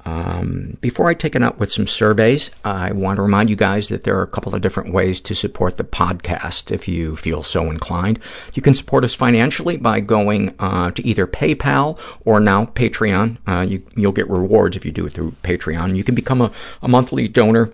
[0.05, 3.87] Um, before I take it up with some surveys, I want to remind you guys
[3.87, 7.41] that there are a couple of different ways to support the podcast if you feel
[7.41, 8.19] so inclined.
[8.53, 13.37] You can support us financially by going uh, to either PayPal or now Patreon.
[13.47, 15.95] Uh, you, you'll get rewards if you do it through Patreon.
[15.95, 16.51] You can become a,
[16.81, 17.71] a monthly donor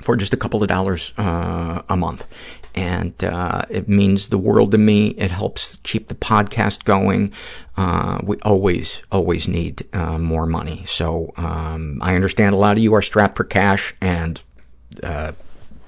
[0.00, 2.26] for just a couple of dollars uh, a month.
[2.78, 5.08] And uh, it means the world to me.
[5.08, 7.32] It helps keep the podcast going.
[7.76, 10.84] Uh, we always, always need uh, more money.
[10.86, 14.40] So um, I understand a lot of you are strapped for cash, and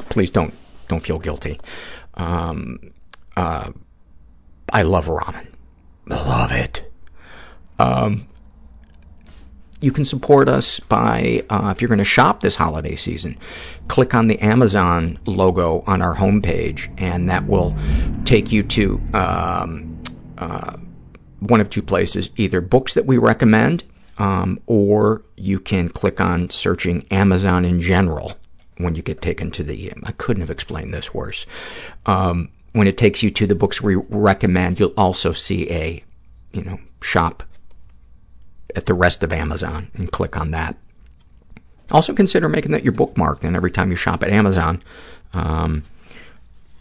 [0.09, 0.53] please don't
[0.89, 1.61] don't feel guilty.
[2.15, 2.93] Um,
[4.73, 5.47] I love ramen.
[6.07, 6.91] Love it.
[7.79, 8.27] Um,
[9.81, 13.39] you can support us by, uh, if you're going to shop this holiday season,
[13.89, 17.75] click on the Amazon logo on our homepage, and that will
[18.25, 20.03] take you to um,
[20.39, 20.77] uh,
[21.41, 23.85] one of two places, either books that we recommend,
[24.19, 28.35] um, or you can click on searching Amazon in general
[28.77, 31.47] when you get taken to the, I couldn't have explained this worse.
[32.07, 36.05] Um, when it takes you to the books we recommend, you'll also see a,
[36.53, 37.43] you know, shop
[38.77, 40.77] at the rest of Amazon and click on that.
[41.91, 43.41] Also consider making that your bookmark.
[43.41, 44.83] Then every time you shop at Amazon
[45.33, 45.83] um,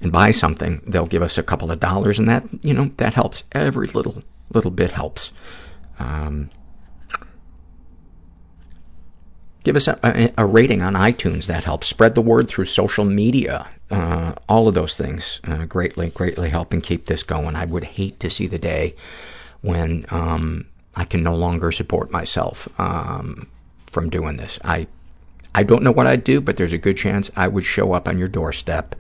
[0.02, 3.14] and buy something, they'll give us a couple of dollars, and that you know that
[3.16, 3.44] helps.
[3.52, 5.32] Every little little bit helps.
[5.98, 6.50] Um,
[9.64, 11.48] give us a, a, rating on iTunes.
[11.48, 11.88] That helps.
[11.88, 13.68] Spread the word through social media.
[13.92, 17.56] Uh, all of those things uh, greatly, greatly help and keep this going.
[17.56, 18.96] I would hate to see the day
[19.62, 20.68] when um,
[21.00, 23.48] I can no longer support myself um,
[23.90, 24.60] from doing this.
[24.66, 24.88] I
[25.56, 28.06] I don't know what I'd do, but there's a good chance I would show up
[28.06, 28.96] on your doorstep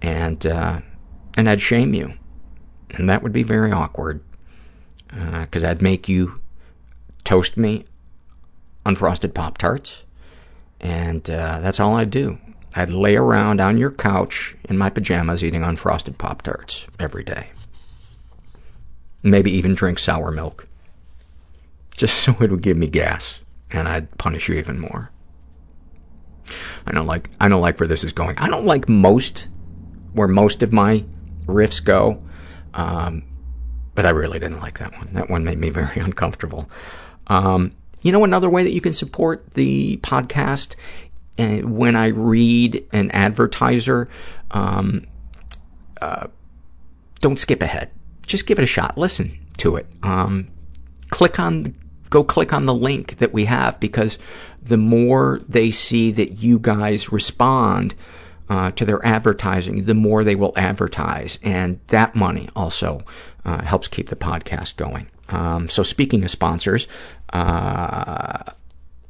[0.00, 0.80] and uh,
[1.36, 2.14] and I'd shame you,
[2.92, 4.22] and that would be very awkward
[5.08, 6.40] because I'd make you
[7.24, 7.84] toast me
[8.86, 10.04] unfrosted pop tarts,
[10.80, 12.38] and uh, that's all I'd do.
[12.74, 17.50] I'd lay around on your couch in my pajamas eating unfrosted pop tarts every day.
[19.22, 20.68] Maybe even drink sour milk
[21.96, 23.40] just so it would give me gas,
[23.70, 25.10] and I'd punish you even more.
[26.86, 28.36] I don't like I don't like where this is going.
[28.38, 29.48] I don't like most
[30.12, 31.04] where most of my
[31.46, 32.22] riffs go,
[32.74, 33.24] um,
[33.94, 35.08] but I really didn't like that one.
[35.14, 36.68] That one made me very uncomfortable.
[37.26, 37.72] Um,
[38.02, 40.74] you know, another way that you can support the podcast
[41.38, 44.08] uh, when I read an advertiser,
[44.50, 45.06] um,
[46.00, 46.26] uh,
[47.20, 47.90] don't skip ahead.
[48.26, 48.98] Just give it a shot.
[48.98, 49.86] Listen to it.
[50.02, 50.48] Um,
[51.10, 51.74] click on
[52.14, 54.20] go click on the link that we have because
[54.62, 57.92] the more they see that you guys respond
[58.48, 63.02] uh, to their advertising, the more they will advertise, and that money also
[63.44, 65.08] uh, helps keep the podcast going.
[65.28, 66.86] Um, so, speaking of sponsors,
[67.32, 68.44] uh,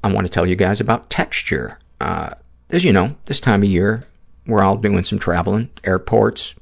[0.03, 1.79] I want to tell you guys about Texture.
[2.01, 2.31] Uh,
[2.71, 4.07] as you know, this time of year,
[4.47, 6.55] we're all doing some traveling, airports,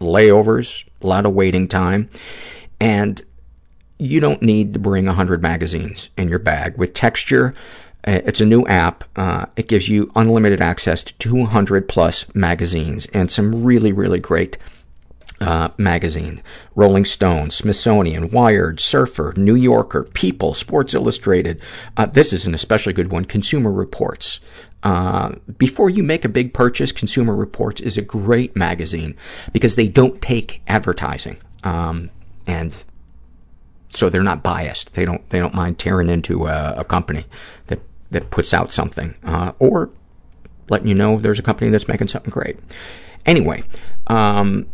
[0.00, 2.08] layovers, a lot of waiting time,
[2.80, 3.20] and
[4.04, 6.76] you don't need to bring 100 magazines in your bag.
[6.76, 7.54] With Texture,
[8.06, 9.04] uh, it's a new app.
[9.16, 14.58] Uh, it gives you unlimited access to 200 plus magazines and some really, really great
[15.40, 16.42] uh, magazine.
[16.74, 21.60] Rolling Stone, Smithsonian, Wired, Surfer, New Yorker, People, Sports Illustrated.
[21.96, 24.40] Uh, this is an especially good one, Consumer Reports.
[24.82, 29.16] Uh, before you make a big purchase, Consumer Reports is a great magazine
[29.52, 31.38] because they don't take advertising.
[31.62, 32.10] Um,
[32.46, 32.84] and
[33.94, 34.94] so they're not biased.
[34.94, 37.26] They don't they don't mind tearing into a, a company
[37.68, 37.80] that
[38.10, 39.90] that puts out something uh, or
[40.68, 42.58] letting you know there's a company that's making something great.
[43.26, 43.62] Anyway,
[44.08, 44.66] um,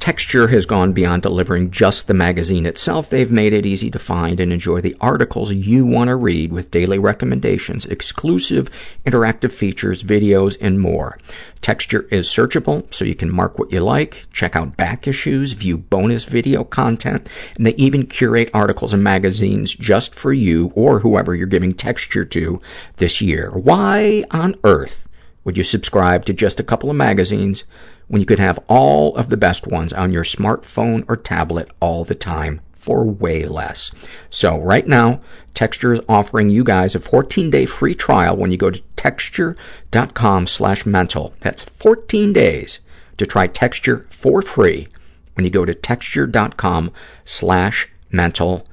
[0.00, 3.10] Texture has gone beyond delivering just the magazine itself.
[3.10, 6.70] They've made it easy to find and enjoy the articles you want to read with
[6.70, 8.70] daily recommendations, exclusive
[9.04, 11.18] interactive features, videos, and more.
[11.60, 15.76] Texture is searchable, so you can mark what you like, check out back issues, view
[15.76, 21.34] bonus video content, and they even curate articles and magazines just for you or whoever
[21.34, 22.58] you're giving Texture to
[22.96, 23.50] this year.
[23.50, 25.09] Why on earth
[25.44, 27.64] would you subscribe to just a couple of magazines
[28.08, 32.04] when you could have all of the best ones on your smartphone or tablet all
[32.04, 33.90] the time for way less.
[34.30, 35.20] So right now,
[35.54, 40.86] Texture is offering you guys a 14-day free trial when you go to texture.com slash
[40.86, 41.34] mental.
[41.40, 42.80] That's 14 days
[43.18, 44.88] to try Texture for free
[45.34, 46.90] when you go to texture.com
[47.24, 48.66] slash mental.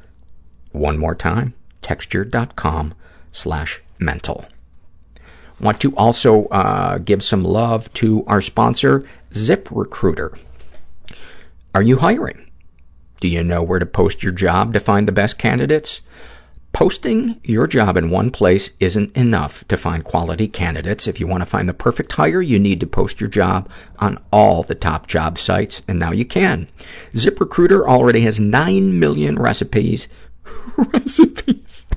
[0.72, 2.94] One more time, texture.com
[3.32, 4.46] slash mental.
[5.60, 10.38] Want to also uh, give some love to our sponsor, ZipRecruiter.
[11.74, 12.50] Are you hiring?
[13.20, 16.02] Do you know where to post your job to find the best candidates?
[16.74, 21.08] Posting your job in one place isn't enough to find quality candidates.
[21.08, 23.68] If you want to find the perfect hire, you need to post your job
[23.98, 26.68] on all the top job sites, and now you can.
[27.14, 30.08] ZipRecruiter already has 9 million recipes.
[30.78, 31.88] recipes.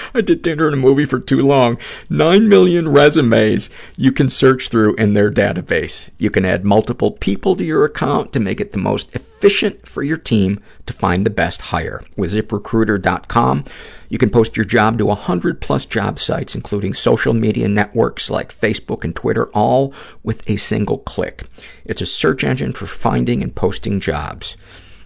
[0.14, 1.78] I did dinner and a movie for too long.
[2.08, 6.10] Nine million resumes you can search through in their database.
[6.18, 10.02] You can add multiple people to your account to make it the most efficient for
[10.02, 12.02] your team to find the best hire.
[12.16, 13.64] With ziprecruiter.com,
[14.08, 18.54] you can post your job to 100 plus job sites, including social media networks like
[18.54, 21.44] Facebook and Twitter, all with a single click.
[21.84, 24.56] It's a search engine for finding and posting jobs.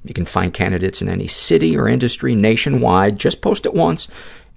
[0.02, 3.18] You can find candidates in any city or industry nationwide.
[3.18, 4.06] Just post it once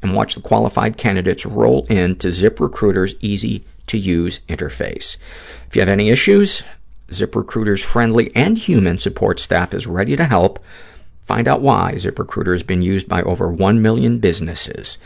[0.01, 5.17] and watch the qualified candidates roll into ZipRecruiter's easy-to-use interface.
[5.67, 6.63] If you have any issues,
[7.09, 10.59] ZipRecruiter's friendly and human support staff is ready to help.
[11.21, 14.97] Find out why ZipRecruiter has been used by over 1 million businesses.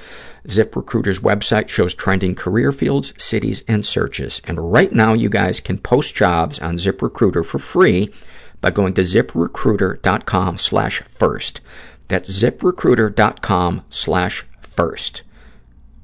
[0.48, 4.42] ZipRecruiter's website shows trending career fields, cities, and searches.
[4.46, 8.14] And right now, you guys can post jobs on ZipRecruiter for free
[8.62, 11.62] by going to ziprecruiter.com slash first.
[12.08, 14.46] That's ziprecruiter.com slash
[14.76, 15.24] first.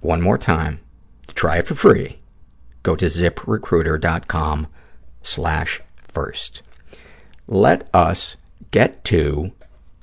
[0.01, 0.79] One more time.
[1.27, 2.19] To try it for free,
[2.83, 4.67] go to ziprecruiter.com
[5.21, 6.61] slash first.
[7.47, 8.35] Let us
[8.71, 9.51] get to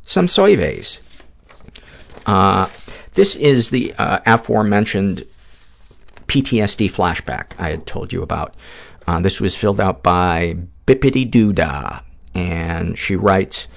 [0.04, 1.00] some surveys.
[2.26, 2.68] Uh,
[3.14, 5.24] this is the uh, aforementioned
[6.26, 8.54] PTSD flashback I had told you about.
[9.06, 10.56] Uh, this was filled out by
[10.86, 12.02] Bippity Doodah,
[12.34, 13.68] and she writes,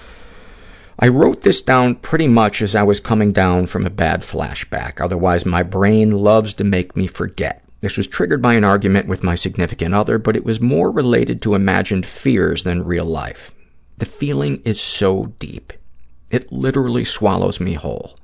[1.02, 5.00] I wrote this down pretty much as I was coming down from a bad flashback.
[5.00, 7.64] Otherwise, my brain loves to make me forget.
[7.80, 11.42] This was triggered by an argument with my significant other, but it was more related
[11.42, 13.54] to imagined fears than real life.
[13.98, 15.72] The feeling is so deep.
[16.30, 18.18] It literally swallows me whole.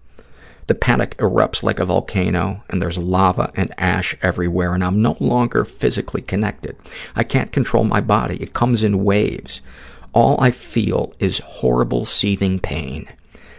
[0.68, 5.15] The panic erupts like a volcano, and there's lava and ash everywhere, and I'm no
[5.22, 6.76] longer physically connected.
[7.15, 8.35] I can't control my body.
[8.41, 9.61] It comes in waves.
[10.16, 13.10] All I feel is horrible seething pain.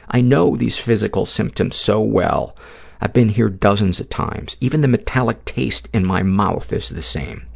[0.09, 2.57] I know these physical symptoms so well.
[2.99, 4.57] I've been here dozens of times.
[4.59, 7.47] Even the metallic taste in my mouth is the same.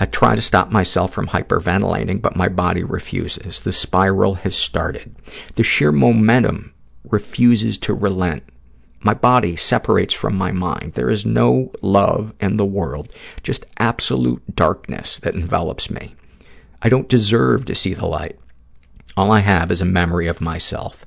[0.00, 3.60] I try to stop myself from hyperventilating, but my body refuses.
[3.60, 5.14] The spiral has started.
[5.54, 6.74] The sheer momentum
[7.08, 8.42] refuses to relent.
[8.98, 10.94] My body separates from my mind.
[10.94, 13.08] There is no love in the world,
[13.44, 16.16] just absolute darkness that envelops me.
[16.82, 18.38] I don't deserve to see the light.
[19.16, 21.06] All I have is a memory of myself,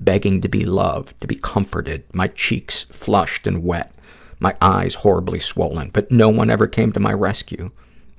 [0.00, 3.94] begging to be loved, to be comforted, my cheeks flushed and wet,
[4.38, 7.70] my eyes horribly swollen, but no one ever came to my rescue.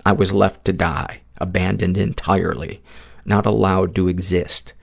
[0.05, 2.81] I was left to die, abandoned entirely,
[3.25, 4.73] not allowed to exist.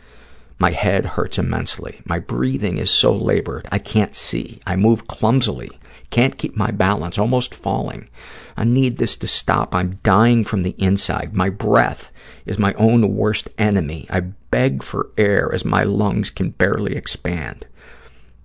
[0.58, 2.00] My head hurts immensely.
[2.04, 3.68] My breathing is so labored.
[3.70, 4.60] I can't see.
[4.66, 5.70] I move clumsily.
[6.10, 8.08] Can't keep my balance, almost falling.
[8.56, 9.74] I need this to stop.
[9.74, 11.34] I'm dying from the inside.
[11.34, 12.10] My breath
[12.46, 14.06] is my own worst enemy.
[14.08, 17.66] I beg for air as my lungs can barely expand.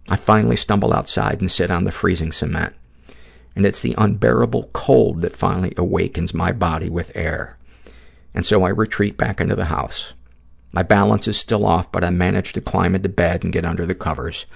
[0.10, 2.76] I finally stumble outside and sit on the freezing cement.
[3.56, 7.57] And it's the unbearable cold that finally awakens my body with air.
[8.34, 10.14] And so I retreat back into the house.
[10.73, 13.85] My balance is still off, but I manage to climb into bed and get under
[13.85, 14.48] the covers.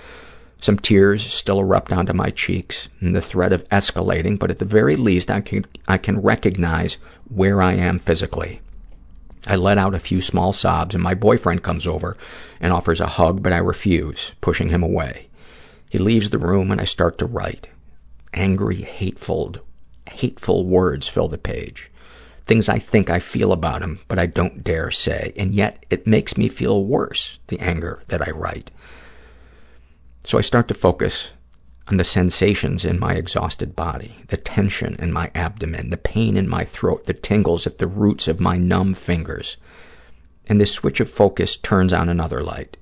[0.60, 4.66] Some tears still erupt onto my cheeks, and the threat of escalating, but at the
[4.66, 6.96] very least I can, I can recognize
[7.30, 8.62] where I am physically.
[9.46, 12.18] I let out a few small sobs, and my boyfriend comes over
[12.60, 15.28] and offers a hug, but I refuse, pushing him away.
[15.90, 17.68] He leaves the room, and I start to write.
[18.34, 19.56] Angry, hateful,
[20.10, 21.92] hateful words fill the page.
[22.48, 25.34] things I think I feel about him, but I don't dare say.
[25.36, 28.72] And yet it makes me feel worse, the anger that I write.
[30.28, 31.30] So I start to focus
[31.88, 36.50] on the sensations in my exhausted body, the tension in my abdomen, the pain in
[36.50, 39.56] my throat, the tingles at the roots of my numb fingers.
[40.46, 42.76] And this switch of focus turns on another light,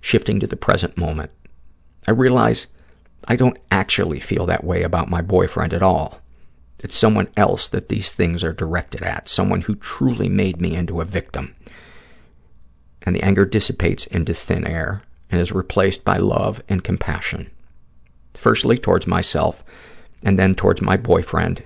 [0.00, 1.30] shifting to the present moment.
[2.08, 2.68] I realize
[3.28, 6.22] I don't actually feel that way about my boyfriend at all.
[6.82, 11.02] It's someone else that these things are directed at, someone who truly made me into
[11.02, 11.54] a victim.
[13.02, 15.02] And the anger dissipates into thin air
[15.32, 17.50] and is replaced by love and compassion.
[18.34, 19.64] Firstly, towards myself,
[20.22, 21.64] and then towards my boyfriend.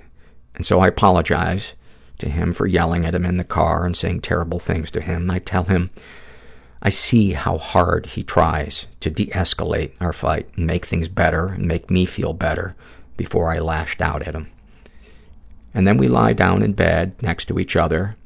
[0.55, 1.75] And so I apologize
[2.19, 5.31] to him for yelling at him in the car and saying terrible things to him.
[5.31, 5.91] I tell him
[6.81, 11.67] I see how hard he tries to de-escalate our fight and make things better and
[11.67, 12.77] make me feel better
[13.17, 14.49] before I lashed out at him.
[15.75, 18.17] And then we lie down in bed next to each other,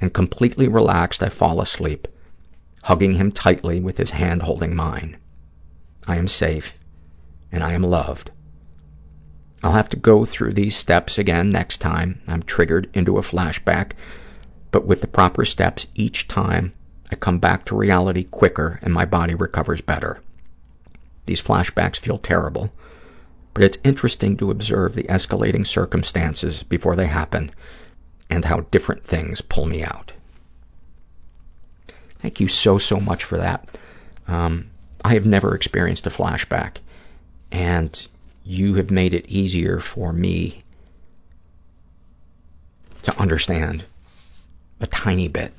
[0.00, 2.06] and completely relaxed, I fall asleep,
[2.84, 5.16] hugging him tightly with his hand holding mine.
[6.06, 6.78] I am safe,
[7.52, 8.30] and I am loved.
[9.62, 13.92] I'll have to go through these steps again next time I'm triggered into a flashback,
[14.70, 16.72] but with the proper steps each time,
[17.10, 20.22] I come back to reality quicker and my body recovers better.
[21.26, 22.72] These flashbacks feel terrible,
[23.52, 27.50] but it's interesting to observe the escalating circumstances before they happen
[28.30, 30.12] and how different things pull me out.
[32.20, 33.68] Thank you so, so much for that.
[34.28, 34.70] Um,
[35.04, 36.76] I have never experienced a flashback,
[37.50, 38.06] and
[38.44, 40.62] you have made it easier for me
[43.02, 43.84] to understand
[44.80, 45.52] a tiny bit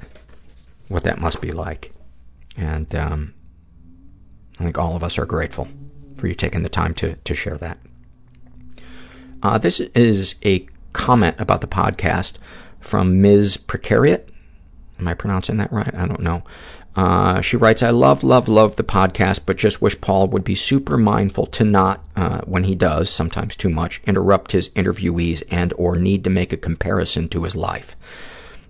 [0.88, 1.94] what that must be like.
[2.56, 3.34] And um,
[4.60, 5.68] I think all of us are grateful
[6.18, 7.78] for you taking the time to, to share that.
[9.42, 12.34] Uh, this is a comment about the podcast
[12.80, 13.58] from Ms.
[13.58, 14.28] Precariat.
[15.02, 15.94] Am I pronouncing that right?
[15.96, 16.44] I don't know.
[16.96, 20.56] Uh, she writes, I love, love, love the podcast, but just wish Paul would be
[20.56, 25.74] super mindful to not, uh, when he does, sometimes too much, interrupt his interviewees and
[25.78, 27.96] or need to make a comparison to his life.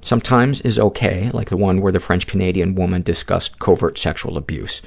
[0.02, 4.82] Sometimes is okay, like the one where the French-Canadian woman discussed covert sexual abuse.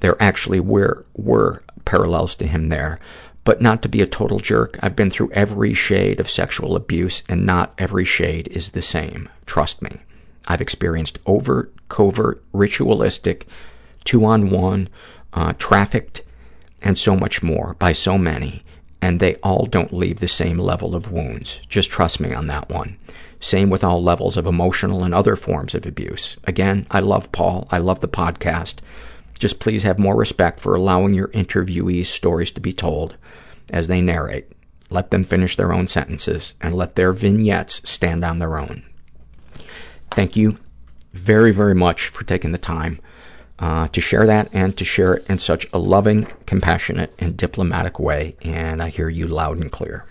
[0.00, 2.98] There actually were, were parallels to him there.
[3.44, 7.22] But not to be a total jerk, I've been through every shade of sexual abuse,
[7.28, 9.28] and not every shade is the same.
[9.46, 10.00] Trust me.
[10.48, 13.46] I've experienced overt, covert, ritualistic,
[14.04, 14.88] two-on-one,
[15.34, 16.22] uh, trafficked,
[16.82, 18.64] and so much more by so many,
[19.00, 21.60] and they all don't leave the same level of wounds.
[21.68, 22.96] Just trust me on that one.
[23.40, 26.36] Same with all levels of emotional and other forms of abuse.
[26.44, 27.68] Again, I love Paul.
[27.70, 28.76] I love the podcast.
[29.38, 33.16] Just please have more respect for allowing your interviewees stories to be told
[33.70, 34.46] as they narrate.
[34.90, 38.82] Let them finish their own sentences and let their vignettes stand on their own.
[40.10, 40.58] Thank you
[41.12, 43.00] very, very much for taking the time
[43.58, 47.98] uh, to share that and to share it in such a loving, compassionate, and diplomatic
[47.98, 48.36] way.
[48.42, 50.06] And I hear you loud and clear.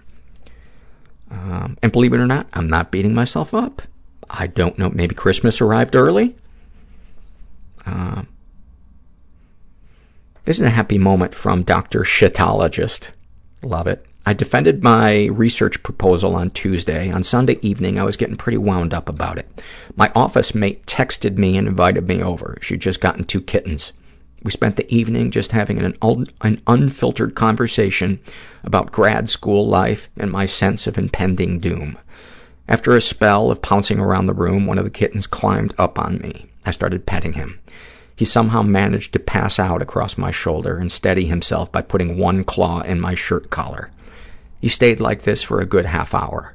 [1.30, 3.82] Um, and believe it or not, I'm not beating myself up.
[4.30, 4.90] I don't know.
[4.90, 6.36] Maybe Christmas arrived early.
[7.86, 8.24] Uh,
[10.45, 12.02] this is a happy moment from Dr.
[12.02, 13.10] Shitologist.
[13.61, 14.06] Love it.
[14.27, 17.09] I defended my research proposal on Tuesday.
[17.09, 19.63] On Sunday evening, I was getting pretty wound up about it.
[19.95, 22.57] My office mate texted me and invited me over.
[22.59, 23.93] She'd just gotten two kittens.
[24.43, 25.95] We spent the evening just having an,
[26.41, 28.19] an unfiltered conversation
[28.65, 31.97] about grad school life and my sense of impending doom.
[32.67, 36.17] After a spell of pouncing around the room, one of the kittens climbed up on
[36.17, 36.47] me.
[36.65, 37.61] I started petting him.
[38.13, 42.43] He somehow managed to pass out across my shoulder and steady himself by putting one
[42.43, 43.89] claw in my shirt collar.
[44.59, 46.53] He stayed like this for a good half hour.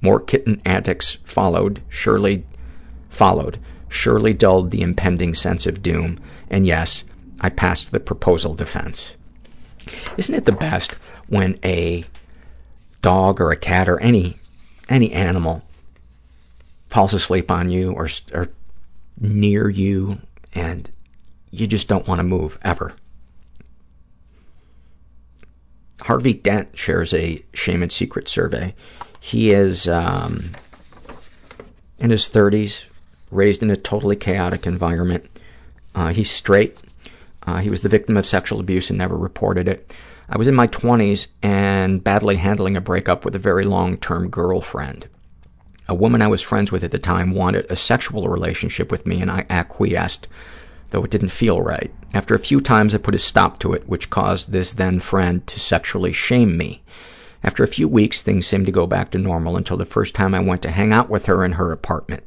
[0.00, 2.44] More kitten antics followed, surely
[3.08, 3.58] followed,
[3.88, 6.18] surely dulled the impending sense of doom,
[6.48, 7.04] and yes,
[7.40, 9.14] I passed the proposal defense.
[10.16, 10.92] Isn't it the best
[11.28, 12.04] when a
[13.02, 14.36] dog or a cat or any
[14.88, 15.62] any animal
[16.88, 18.48] falls asleep on you or, or
[19.20, 20.18] near you
[20.52, 20.90] and
[21.50, 22.92] you just don't want to move ever?
[26.02, 28.74] Harvey Dent shares a shame and secret survey.
[29.20, 30.52] He is um,
[31.98, 32.84] in his 30s,
[33.30, 35.26] raised in a totally chaotic environment.
[35.94, 36.78] Uh, he's straight.
[37.46, 39.94] Uh, he was the victim of sexual abuse and never reported it.
[40.28, 45.08] I was in my 20s and badly handling a breakup with a very long-term girlfriend.
[45.88, 49.20] A woman I was friends with at the time wanted a sexual relationship with me,
[49.20, 50.28] and I acquiesced,
[50.90, 51.92] though it didn't feel right.
[52.12, 55.46] After a few times, I put a stop to it, which caused this then friend
[55.46, 56.82] to sexually shame me.
[57.42, 60.34] After a few weeks, things seemed to go back to normal until the first time
[60.34, 62.24] I went to hang out with her in her apartment.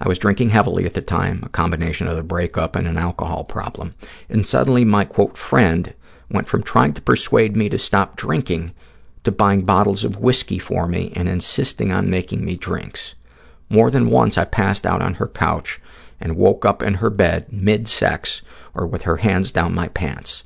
[0.00, 3.44] I was drinking heavily at the time, a combination of the breakup and an alcohol
[3.44, 3.94] problem.
[4.28, 5.94] And suddenly my, quote, friend
[6.30, 8.72] went from trying to persuade me to stop drinking
[9.24, 13.14] to buying bottles of whiskey for me and insisting on making me drinks.
[13.68, 15.80] More than once I passed out on her couch
[16.20, 18.42] and woke up in her bed mid-sex
[18.74, 20.42] or with her hands down my pants.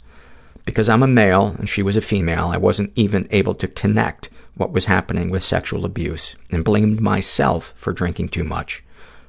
[0.65, 4.31] Because I'm a male and she was a female, I wasn't even able to connect
[4.55, 8.85] what was happening with sexual abuse and blamed myself for drinking too much,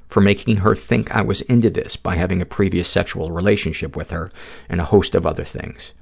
[0.10, 4.12] for making her think I was into this by having a previous sexual relationship with
[4.12, 4.30] her
[4.68, 5.94] and a host of other things.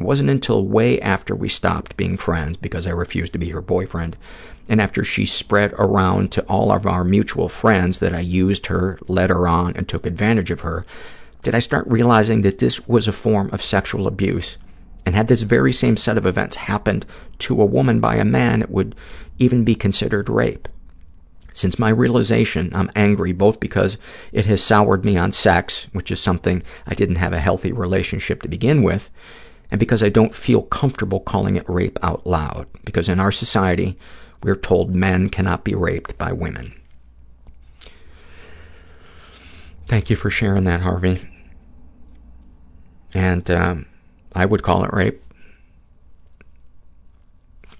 [0.00, 3.60] It wasn't until way after we stopped being friends because I refused to be her
[3.60, 4.16] boyfriend
[4.70, 9.00] and after she spread around to all of our mutual friends that I used her,
[9.08, 10.86] led her on, and took advantage of her,
[11.42, 14.58] did I start realizing that this was a form of sexual abuse.
[15.04, 17.04] And had this very same set of events happened
[17.40, 18.94] to a woman by a man, it would
[19.40, 20.68] even be considered rape.
[21.52, 23.96] Since my realization, I'm angry both because
[24.30, 28.42] it has soured me on sex, which is something I didn't have a healthy relationship
[28.42, 29.10] to begin with,
[29.68, 33.98] and because I don't feel comfortable calling it rape out loud, because in our society,
[34.42, 36.74] we're told men cannot be raped by women.
[39.86, 41.28] Thank you for sharing that, Harvey.
[43.12, 43.86] And um,
[44.32, 45.22] I would call it rape.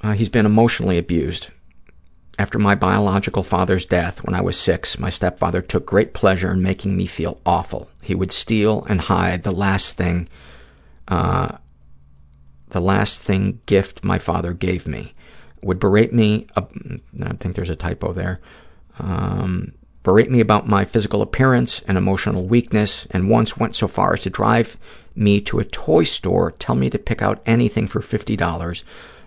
[0.03, 1.51] Uh, he's been emotionally abused.
[2.39, 6.63] After my biological father's death, when I was six, my stepfather took great pleasure in
[6.63, 7.91] making me feel awful.
[8.03, 10.29] He would steal and hide the last thing,
[11.07, 11.59] uh,
[12.71, 15.15] the last thing gift my father gave me.
[15.63, 16.63] Would berate me, uh,
[17.23, 18.41] I think there's a typo there,
[18.99, 19.73] um,
[20.03, 24.23] berate me about my physical appearance and emotional weakness, and once went so far as
[24.23, 24.79] to drive
[25.15, 28.85] me to a toy store, tell me to pick out anything for $50,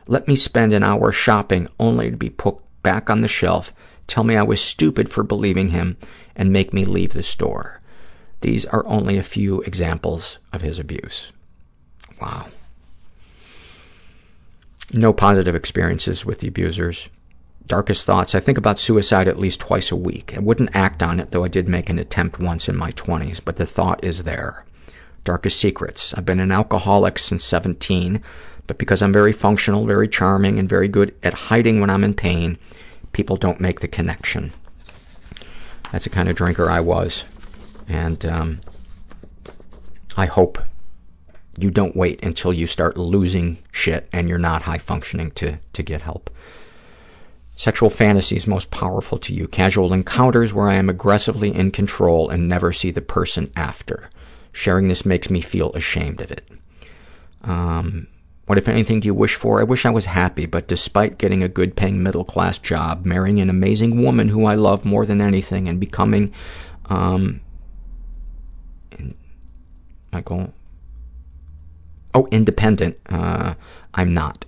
[0.07, 3.73] let me spend an hour shopping only to be put back on the shelf,
[4.07, 5.97] tell me I was stupid for believing him,
[6.35, 7.79] and make me leave the store.
[8.41, 11.31] These are only a few examples of his abuse.
[12.19, 12.47] Wow.
[14.93, 17.09] No positive experiences with the abusers.
[17.65, 18.35] Darkest thoughts.
[18.35, 20.35] I think about suicide at least twice a week.
[20.35, 23.39] I wouldn't act on it, though I did make an attempt once in my 20s,
[23.43, 24.63] but the thought is there.
[25.23, 26.13] Darkest secrets.
[26.13, 28.21] I've been an alcoholic since 17,
[28.67, 32.13] but because I'm very functional, very charming, and very good at hiding when I'm in
[32.13, 32.59] pain,
[33.13, 34.51] people don't make the connection.
[35.91, 37.23] That's the kind of drinker I was.
[37.87, 38.61] And um,
[40.17, 40.59] I hope
[41.57, 45.83] you don't wait until you start losing shit and you're not high functioning to, to
[45.83, 46.29] get help.
[47.55, 49.47] Sexual fantasies most powerful to you.
[49.47, 54.09] Casual encounters where I am aggressively in control and never see the person after.
[54.51, 56.47] Sharing this makes me feel ashamed of it.
[57.43, 58.07] Um,
[58.45, 59.59] what, if anything, do you wish for?
[59.59, 63.39] I wish I was happy, but despite getting a good paying middle class job, marrying
[63.39, 66.33] an amazing woman who I love more than anything, and becoming,
[66.87, 67.39] um,
[70.11, 70.53] Michael,
[72.13, 73.55] oh, independent, uh,
[73.93, 74.45] I'm not.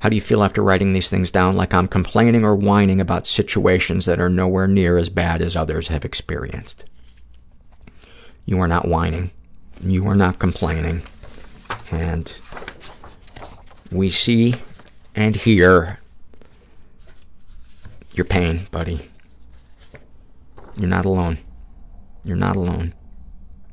[0.00, 1.56] How do you feel after writing these things down?
[1.56, 5.88] Like I'm complaining or whining about situations that are nowhere near as bad as others
[5.88, 6.84] have experienced.
[8.44, 9.30] You are not whining.
[9.80, 11.02] You are not complaining.
[11.90, 12.32] And
[13.90, 14.56] we see
[15.14, 15.98] and hear
[18.14, 19.10] your pain, buddy.
[20.78, 21.38] You're not alone.
[22.22, 22.94] You're not alone.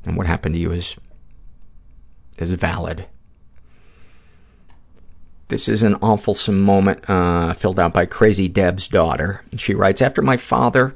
[0.04, 0.96] And what happened to you is
[2.38, 3.06] is valid.
[5.48, 9.42] This is an awful moment uh, filled out by Crazy Deb's daughter.
[9.56, 10.94] She writes, After my father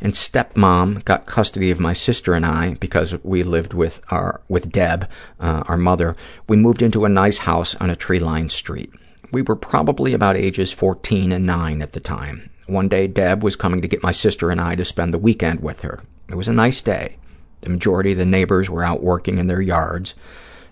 [0.00, 4.72] and stepmom got custody of my sister and I, because we lived with our with
[4.72, 5.08] Deb,
[5.38, 6.16] uh, our mother,
[6.48, 8.90] we moved into a nice house on a tree-lined street.
[9.32, 12.50] We were probably about ages 14 and 9 at the time.
[12.66, 15.60] One day, Deb was coming to get my sister and I to spend the weekend
[15.60, 16.02] with her.
[16.28, 17.16] It was a nice day.
[17.60, 20.14] The majority of the neighbors were out working in their yards.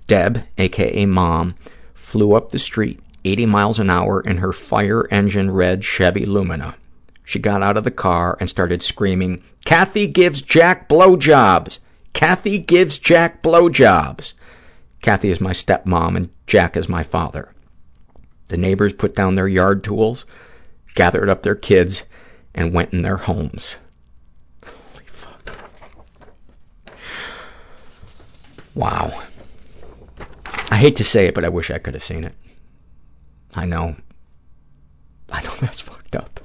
[0.09, 1.07] Deb, a.k.a.
[1.07, 1.55] Mom,
[1.95, 6.77] flew up the street 80 miles an hour in her fire engine red Chevy Lumina.
[7.23, 11.79] She got out of the car and started screaming, Kathy gives Jack blowjobs!
[12.15, 14.33] Kathy gives Jack blowjobs!
[15.03, 17.53] Kathy is my stepmom and Jack is my father.
[18.49, 20.25] The neighbors put down their yard tools,
[20.95, 22.05] gathered up their kids,
[22.55, 23.77] and went in their homes.
[24.65, 25.55] Holy fuck.
[28.75, 29.23] Wow.
[30.71, 32.35] I hate to say it, but I wish I could have seen it.
[33.55, 33.97] I know.
[35.31, 36.41] I know that's fucked up.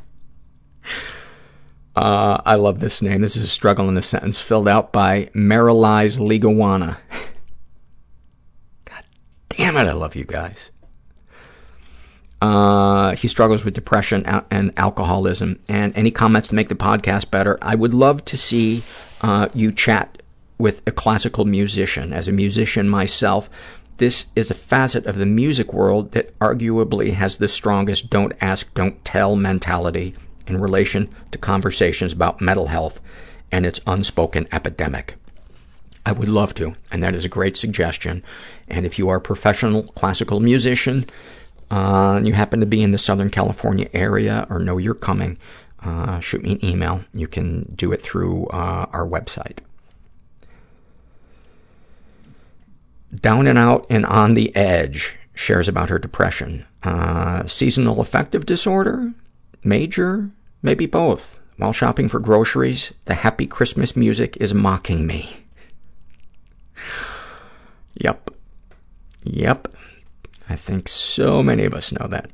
[1.96, 3.22] Uh, I love this name.
[3.22, 6.98] This is a struggle in a sentence filled out by Marilyze Ligawana.
[8.86, 9.04] God
[9.50, 10.72] damn it, I love you guys.
[12.42, 15.60] Uh, he struggles with depression and alcoholism.
[15.70, 17.58] And any comments to make the podcast better?
[17.62, 18.84] I would love to see
[19.22, 20.22] uh, you chat
[20.58, 22.12] with a classical musician.
[22.12, 23.50] As a musician myself,
[24.04, 28.74] this is a facet of the music world that arguably has the strongest don't ask,
[28.74, 30.14] don't tell mentality
[30.46, 33.00] in relation to conversations about mental health
[33.50, 35.16] and its unspoken epidemic.
[36.06, 38.24] I would love to, and that is a great suggestion.
[38.68, 41.06] And if you are a professional classical musician,
[41.72, 45.38] uh, and you happen to be in the Southern California area or know you're coming,
[45.82, 47.06] uh, shoot me an email.
[47.14, 49.60] You can do it through uh, our website.
[53.16, 56.66] Down and Out and On the Edge shares about her depression.
[56.84, 59.14] Uh, seasonal affective disorder?
[59.64, 60.30] Major?
[60.62, 61.40] Maybe both.
[61.58, 65.46] While shopping for groceries, the happy Christmas music is mocking me.
[67.96, 68.32] Yep.
[69.24, 69.68] Yep.
[70.50, 72.32] I think so many of us know that,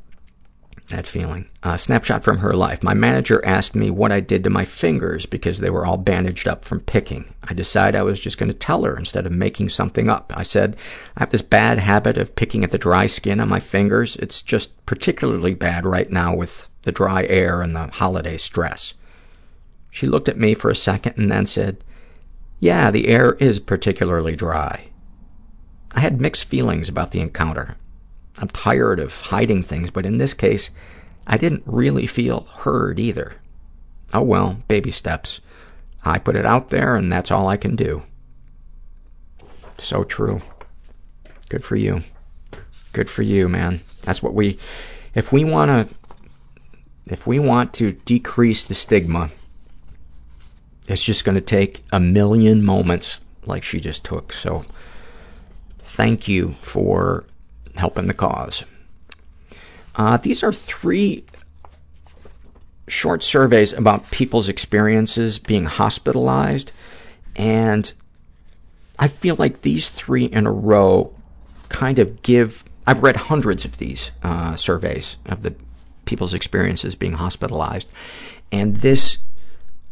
[0.90, 1.48] that feeling.
[1.64, 2.84] A snapshot from her life.
[2.84, 6.48] My manager asked me what I did to my fingers because they were all bandaged
[6.48, 7.34] up from picking.
[7.44, 10.34] I decided I was just going to tell her instead of making something up.
[10.36, 10.76] I said,
[11.16, 14.16] I have this bad habit of picking at the dry skin on my fingers.
[14.18, 18.94] It's just particularly bad right now with the dry air and the holiday stress.
[19.92, 21.84] She looked at me for a second and then said,
[22.60, 24.90] yeah, the air is particularly dry.
[25.94, 27.78] I had mixed feelings about the encounter.
[28.40, 30.70] I'm tired of hiding things, but in this case,
[31.28, 33.36] I didn't really feel heard either.
[34.14, 35.42] Oh well, baby steps.
[36.04, 38.04] I put it out there, and that's all I can do.
[39.78, 40.42] So true.
[41.50, 42.04] Good for you.
[42.94, 43.82] Good for you, man.
[44.04, 44.58] That's what we,
[45.14, 45.96] if we want to,
[47.06, 49.30] if we want to decrease the stigma,
[50.88, 54.32] it's just going to take a million moments like she just took.
[54.34, 54.66] So
[55.80, 57.26] thank you for
[57.80, 58.64] helping the cause.
[59.96, 61.24] Uh, these are three
[62.88, 66.72] short surveys about people's experiences being hospitalized,
[67.36, 67.92] and
[68.98, 71.14] I feel like these three in a row
[71.70, 75.56] kind of give, I've read hundreds of these uh, surveys of the
[76.06, 77.88] people's experiences being hospitalized,
[78.52, 79.18] and this,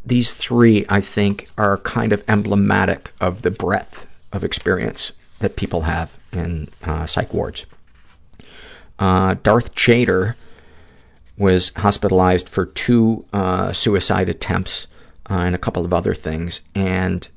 [0.06, 5.82] these three, I think, are kind of emblematic of the breadth of experience that people
[5.82, 7.66] have in uh, psych wards.
[9.00, 10.36] Uh, Darth Chater
[11.38, 14.88] was hospitalized for two uh, suicide attempts
[15.30, 16.62] uh, and a couple of other things.
[16.74, 17.28] And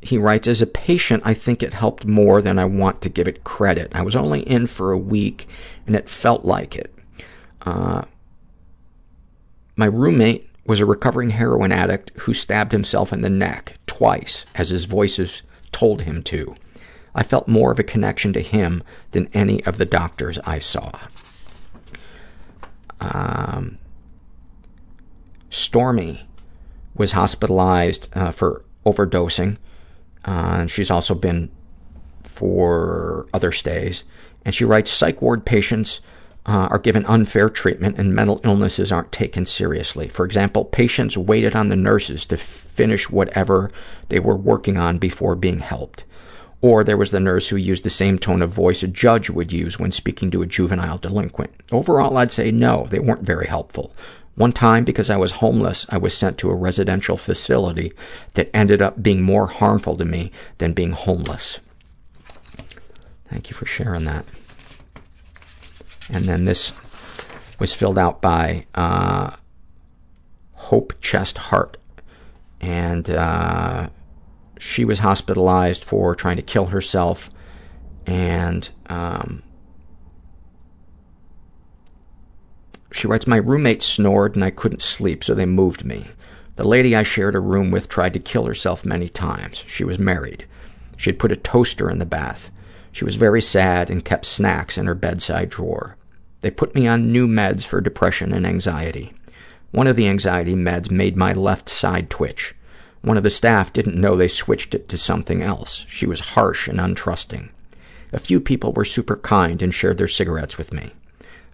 [0.00, 3.28] he writes, as a patient, I think it helped more than I want to give
[3.28, 3.92] it credit.
[3.94, 5.48] I was only in for a week,
[5.86, 6.92] and it felt like it.
[7.62, 8.02] Uh,
[9.76, 14.70] my roommate was a recovering heroin addict who stabbed himself in the neck twice, as
[14.70, 16.56] his voices told him to.
[17.16, 18.82] I felt more of a connection to him
[19.12, 20.92] than any of the doctors I saw.
[23.00, 23.78] Um,
[25.48, 26.28] Stormy
[26.94, 29.56] was hospitalized uh, for overdosing.
[30.24, 31.50] Uh, she's also been
[32.22, 34.04] for other stays.
[34.44, 36.00] And she writes, psych ward patients
[36.44, 40.08] uh, are given unfair treatment and mental illnesses aren't taken seriously.
[40.08, 43.72] For example, patients waited on the nurses to finish whatever
[44.10, 46.04] they were working on before being helped.
[46.66, 49.52] Or there was the nurse who used the same tone of voice a judge would
[49.52, 51.52] use when speaking to a juvenile delinquent.
[51.70, 53.94] Overall, I'd say no, they weren't very helpful.
[54.34, 57.92] One time, because I was homeless, I was sent to a residential facility
[58.34, 61.60] that ended up being more harmful to me than being homeless.
[63.30, 64.24] Thank you for sharing that.
[66.10, 66.72] And then this
[67.60, 69.36] was filled out by uh,
[70.54, 71.76] Hope Chest Heart.
[72.60, 73.90] And uh,
[74.58, 77.30] she was hospitalized for trying to kill herself
[78.06, 79.42] and um,
[82.92, 86.06] she writes, my roommate snored and I couldn't sleep, so they moved me.
[86.54, 89.64] The lady I shared a room with tried to kill herself many times.
[89.66, 90.46] She was married.
[90.96, 92.50] She had put a toaster in the bath.
[92.92, 95.98] She was very sad and kept snacks in her bedside drawer.
[96.40, 99.12] They put me on new meds for depression and anxiety.
[99.72, 102.54] One of the anxiety meds made my left side twitch.
[103.06, 105.86] One of the staff didn't know they switched it to something else.
[105.88, 107.50] She was harsh and untrusting.
[108.12, 110.90] A few people were super kind and shared their cigarettes with me.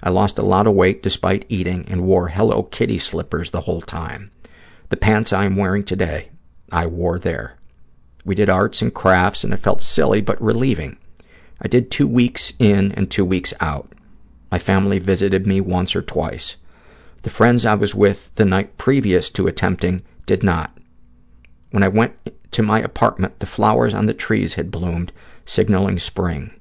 [0.03, 3.83] I lost a lot of weight despite eating and wore Hello Kitty slippers the whole
[3.83, 4.31] time.
[4.89, 6.31] The pants I am wearing today,
[6.73, 7.59] I wore there.
[8.25, 10.97] We did arts and crafts and it felt silly but relieving.
[11.61, 13.93] I did two weeks in and two weeks out.
[14.51, 16.57] My family visited me once or twice.
[17.25, 20.79] The friends I was with the night previous to attempting did not.
[21.73, 22.15] When I went
[22.53, 25.13] to my apartment, the flowers on the trees had bloomed,
[25.45, 26.53] signaling spring.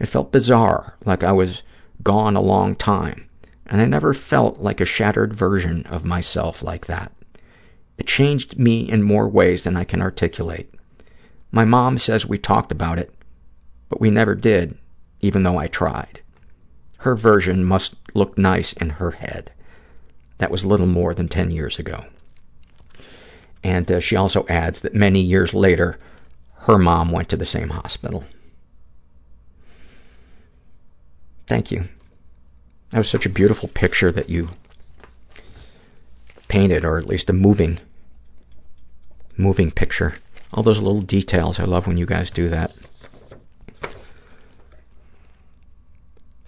[0.00, 1.62] It felt bizarre, like I was
[2.02, 3.28] gone a long time.
[3.66, 7.12] and I never felt like a shattered version of myself like that.
[7.98, 10.72] It changed me in more ways than I can articulate.
[11.50, 13.12] My mom says we talked about it,
[13.88, 14.78] but we never did,
[15.20, 16.20] even though I tried.
[16.98, 19.52] Her version must look nice in her head.
[20.38, 22.06] That was little more than 10 years ago.
[23.68, 25.98] And uh, she also adds that many years later,
[26.60, 28.24] her mom went to the same hospital.
[31.46, 31.84] Thank you.
[32.90, 34.48] That was such a beautiful picture that you
[36.48, 37.78] painted, or at least a moving,
[39.36, 40.14] moving picture.
[40.54, 41.60] All those little details.
[41.60, 42.72] I love when you guys do that.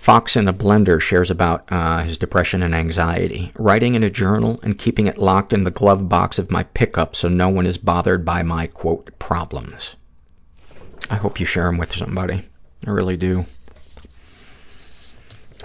[0.00, 3.52] Fox in a Blender shares about uh, his depression and anxiety.
[3.54, 7.14] Writing in a journal and keeping it locked in the glove box of my pickup
[7.14, 9.96] so no one is bothered by my, quote, problems.
[11.10, 12.48] I hope you share them with somebody.
[12.86, 13.44] I really do.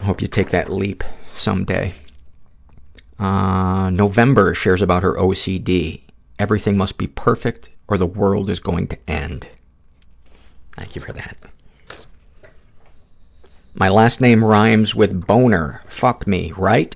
[0.02, 1.94] I hope you take that leap someday.
[3.18, 6.02] Uh, November shares about her OCD.
[6.38, 9.48] Everything must be perfect or the world is going to end.
[10.74, 11.38] Thank you for that.
[13.78, 15.82] My last name rhymes with boner.
[15.86, 16.96] Fuck me, right?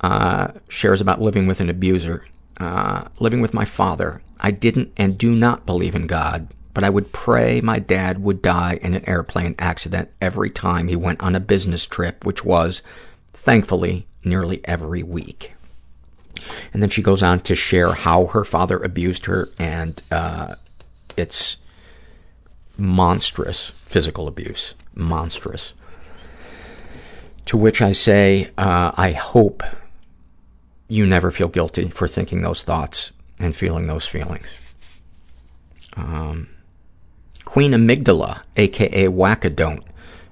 [0.00, 2.24] Uh, shares about living with an abuser.
[2.56, 4.22] Uh, living with my father.
[4.38, 8.42] I didn't and do not believe in God, but I would pray my dad would
[8.42, 12.80] die in an airplane accident every time he went on a business trip, which was,
[13.32, 15.54] thankfully, nearly every week.
[16.72, 20.54] And then she goes on to share how her father abused her, and uh,
[21.16, 21.56] it's
[22.76, 24.74] monstrous physical abuse.
[24.94, 25.74] Monstrous.
[27.48, 29.62] To which I say, uh, I hope
[30.86, 34.74] you never feel guilty for thinking those thoughts and feeling those feelings.
[35.96, 36.50] Um,
[37.46, 39.82] Queen Amygdala, aka Wackadon't,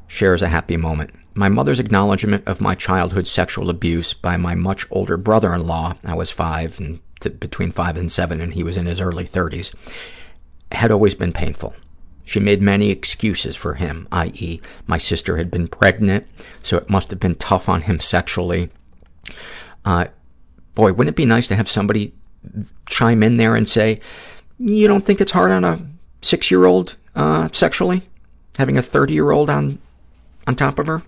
[0.06, 1.10] shares a happy moment.
[1.32, 6.30] My mother's acknowledgement of my childhood sexual abuse by my much older brother-in-law, I was
[6.30, 9.74] five, and t- between five and seven, and he was in his early 30s,
[10.70, 11.74] had always been painful.
[12.26, 16.26] She made many excuses for him, i.e., my sister had been pregnant,
[16.60, 18.68] so it must have been tough on him sexually.
[19.84, 20.06] Uh,
[20.74, 22.12] boy, wouldn't it be nice to have somebody
[22.88, 24.00] chime in there and say,
[24.58, 25.80] you don't think it's hard on a
[26.20, 28.02] six-year-old uh, sexually,
[28.58, 29.78] having a 30-year-old on
[30.48, 31.02] on top of her?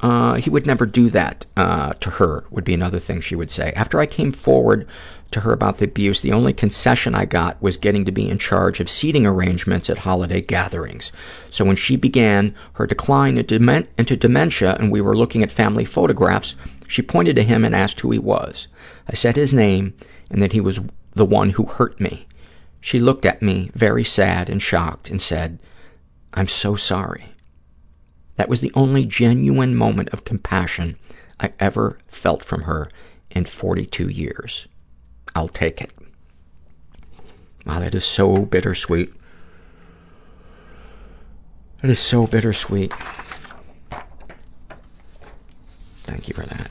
[0.00, 3.50] Uh, he would never do that uh, to her, would be another thing she would
[3.50, 3.72] say.
[3.72, 4.86] After I came forward
[5.32, 8.38] to her about the abuse, the only concession I got was getting to be in
[8.38, 11.12] charge of seating arrangements at holiday gatherings.
[11.50, 16.54] So when she began her decline into dementia and we were looking at family photographs,
[16.88, 18.68] she pointed to him and asked who he was.
[19.08, 19.94] I said his name
[20.30, 20.80] and that he was
[21.14, 22.26] the one who hurt me.
[22.80, 25.58] She looked at me, very sad and shocked, and said,
[26.32, 27.26] I'm so sorry.
[28.36, 30.96] That was the only genuine moment of compassion
[31.40, 32.88] I ever felt from her
[33.30, 34.68] in 42 years.
[35.36, 35.92] I'll take it.
[37.66, 39.12] Wow, that is so bittersweet.
[41.82, 42.90] That is so bittersweet.
[46.04, 46.70] Thank you for that.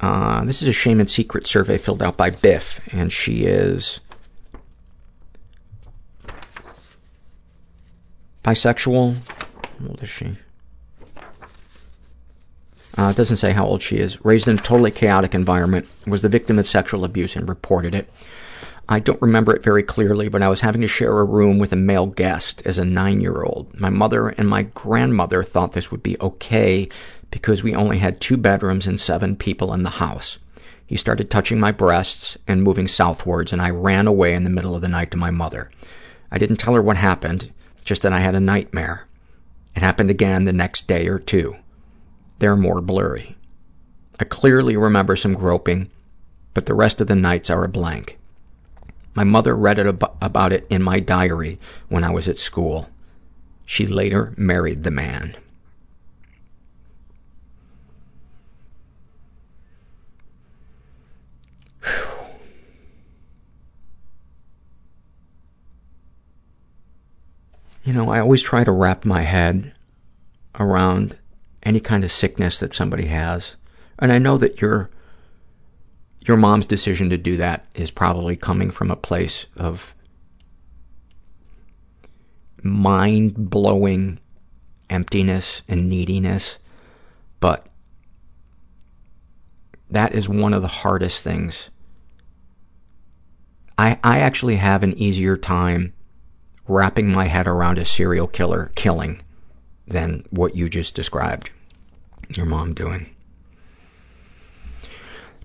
[0.00, 4.00] Uh, this is a shame and secret survey filled out by Biff, and she is
[8.44, 9.16] bisexual.
[9.80, 10.36] How old is she?
[12.96, 14.24] Uh, doesn't say how old she is.
[14.24, 18.10] Raised in a totally chaotic environment, was the victim of sexual abuse and reported it.
[18.88, 21.72] I don't remember it very clearly, but I was having to share a room with
[21.72, 23.78] a male guest as a nine-year-old.
[23.78, 26.88] My mother and my grandmother thought this would be okay
[27.30, 30.38] because we only had two bedrooms and seven people in the house.
[30.86, 34.76] He started touching my breasts and moving southwards, and I ran away in the middle
[34.76, 35.70] of the night to my mother.
[36.30, 37.50] I didn't tell her what happened,
[37.84, 39.06] just that I had a nightmare.
[39.74, 41.56] It happened again the next day or two.
[42.38, 43.36] They're more blurry.
[44.20, 45.90] I clearly remember some groping,
[46.54, 48.18] but the rest of the nights are a blank.
[49.14, 51.58] My mother read it ab- about it in my diary
[51.88, 52.88] when I was at school.
[53.64, 55.36] She later married the man.
[67.84, 69.72] You know, I always try to wrap my head
[70.58, 71.16] around
[71.66, 73.56] any kind of sickness that somebody has.
[73.98, 74.88] And I know that your
[76.20, 79.94] your mom's decision to do that is probably coming from a place of
[82.62, 84.18] mind-blowing
[84.90, 86.58] emptiness and neediness,
[87.38, 87.68] but
[89.88, 91.70] that is one of the hardest things.
[93.76, 95.94] I I actually have an easier time
[96.68, 99.20] wrapping my head around a serial killer killing
[99.88, 101.50] than what you just described
[102.30, 103.10] your mom doing.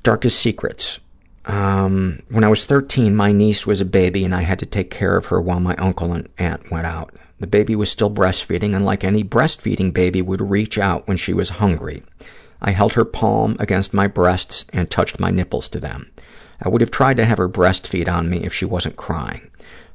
[0.03, 0.99] Darkest secrets.
[1.45, 4.91] Um, when I was 13, my niece was a baby and I had to take
[4.91, 7.15] care of her while my uncle and aunt went out.
[7.39, 11.33] The baby was still breastfeeding and like any breastfeeding baby would reach out when she
[11.33, 12.03] was hungry.
[12.61, 16.11] I held her palm against my breasts and touched my nipples to them.
[16.61, 19.49] I would have tried to have her breastfeed on me if she wasn't crying.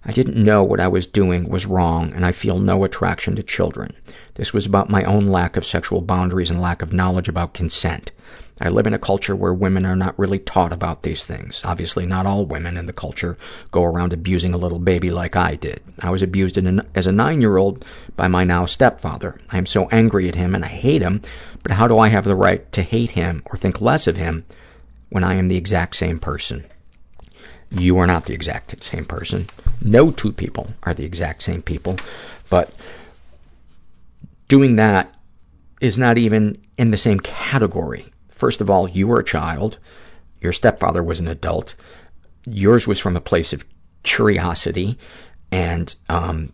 [0.05, 3.43] I didn't know what I was doing was wrong, and I feel no attraction to
[3.43, 3.93] children.
[4.37, 8.13] This was about my own lack of sexual boundaries and lack of knowledge about consent.
[8.59, 11.61] I live in a culture where women are not really taught about these things.
[11.65, 13.37] Obviously, not all women in the culture
[13.71, 15.83] go around abusing a little baby like I did.
[16.03, 16.57] I was abused
[16.95, 17.85] as a nine-year-old
[18.17, 19.39] by my now stepfather.
[19.51, 21.21] I am so angry at him and I hate him,
[21.63, 24.47] but how do I have the right to hate him or think less of him
[25.11, 26.65] when I am the exact same person?
[27.71, 29.49] You are not the exact same person.
[29.83, 31.97] No two people are the exact same people,
[32.49, 32.73] but
[34.49, 35.15] doing that
[35.81, 38.13] is not even in the same category.
[38.31, 39.79] First of all, you were a child.
[40.41, 41.75] Your stepfather was an adult.
[42.47, 43.65] Yours was from a place of
[44.03, 44.99] curiosity
[45.51, 46.53] and um,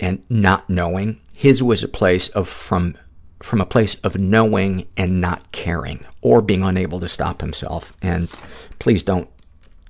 [0.00, 1.20] and not knowing.
[1.36, 2.96] His was a place of from
[3.42, 7.92] from a place of knowing and not caring or being unable to stop himself.
[8.00, 8.30] And
[8.78, 9.28] please don't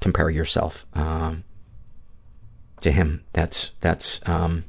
[0.01, 1.45] compare yourself um,
[2.81, 3.25] to him.
[3.33, 4.65] That's that's um,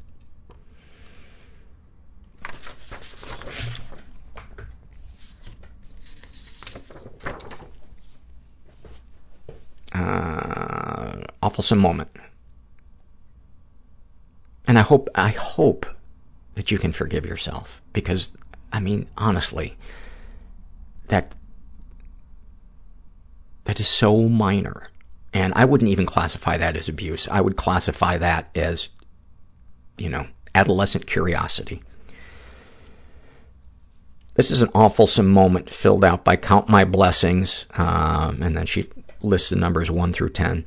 [9.96, 12.10] uh, awfulsome moment.
[14.68, 15.86] And I hope, I hope
[16.56, 18.32] that you can forgive yourself because,
[18.74, 19.78] I mean, honestly,
[21.08, 21.34] that,
[23.66, 24.90] that is so minor.
[25.34, 27.28] And I wouldn't even classify that as abuse.
[27.28, 28.90] I would classify that as,
[29.98, 31.84] you know, adolescent curiosity.
[34.36, 37.66] This is an awfulsome moment filled out by Count My Blessings.
[37.76, 38.90] Um, and then she
[39.26, 40.66] lists the numbers 1 through 10.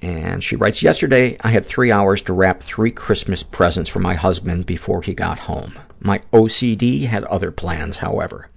[0.00, 4.14] And she writes, Yesterday, I had three hours to wrap three Christmas presents for my
[4.14, 5.78] husband before he got home.
[6.00, 8.48] My OCD had other plans, however.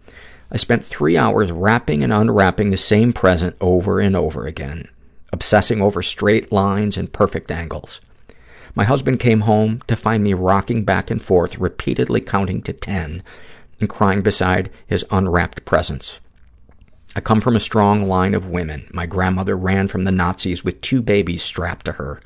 [0.51, 4.87] I spent three hours wrapping and unwrapping the same present over and over again,
[5.31, 8.01] obsessing over straight lines and perfect angles.
[8.73, 13.23] My husband came home to find me rocking back and forth, repeatedly counting to ten,
[13.79, 16.19] and crying beside his unwrapped presents.
[17.15, 18.89] I come from a strong line of women.
[18.91, 22.19] My grandmother ran from the Nazis with two babies strapped to her,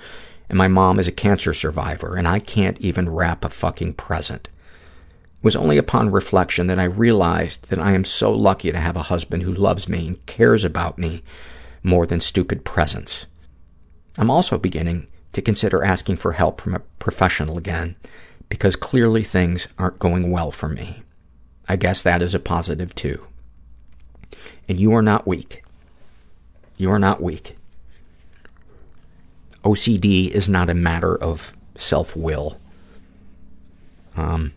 [0.50, 4.48] and my mom is a cancer survivor, and I can't even wrap a fucking present.
[4.48, 8.96] It was only upon reflection that I realized that I am so lucky to have
[8.96, 11.24] a husband who loves me and cares about me
[11.84, 13.28] more than stupid presents.
[14.18, 17.96] I'm also beginning to consider asking for help from a professional again,
[18.50, 21.04] because clearly things aren't going well for me.
[21.68, 23.28] I guess that is a positive, too.
[24.70, 25.64] And you are not weak.
[26.78, 27.58] You are not weak.
[29.66, 32.60] OCD is not a matter of self-will.
[34.16, 34.54] Um,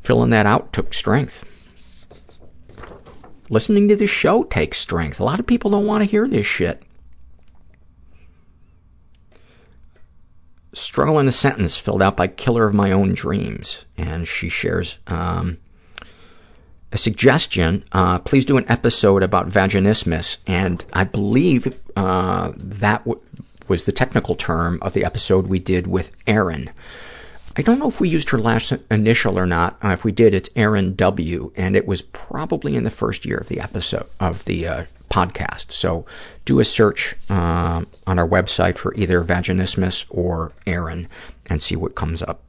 [0.00, 1.44] filling that out took strength.
[3.50, 5.20] Listening to this show takes strength.
[5.20, 6.82] A lot of people don't want to hear this shit.
[10.72, 13.84] Struggle in a sentence filled out by Killer of My Own Dreams.
[13.96, 15.58] And she shares, um,
[16.90, 23.20] a suggestion, uh, please do an episode about vaginismus, and I believe uh, that w-
[23.68, 26.70] was the technical term of the episode we did with Erin.
[27.56, 29.76] I don't know if we used her last initial or not.
[29.82, 33.38] Uh, if we did, it's Erin W., and it was probably in the first year
[33.38, 35.72] of the episode of the uh, podcast.
[35.72, 36.06] So
[36.44, 41.08] do a search uh, on our website for either vaginismus or Erin
[41.46, 42.42] and see what comes up.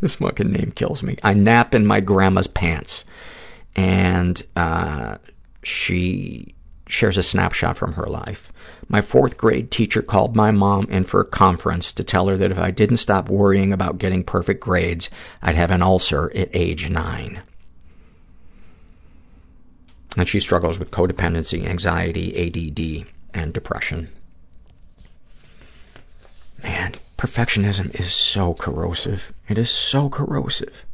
[0.00, 1.16] This fucking name kills me.
[1.22, 3.04] I nap in my grandma's pants.
[3.74, 5.18] And uh,
[5.62, 6.54] she
[6.88, 8.52] shares a snapshot from her life.
[8.88, 12.50] My fourth grade teacher called my mom in for a conference to tell her that
[12.50, 15.10] if I didn't stop worrying about getting perfect grades,
[15.42, 17.42] I'd have an ulcer at age nine.
[20.16, 24.08] And she struggles with codependency, anxiety, ADD, and depression.
[26.62, 29.32] Man, perfectionism is so corrosive.
[29.48, 30.86] It is so corrosive.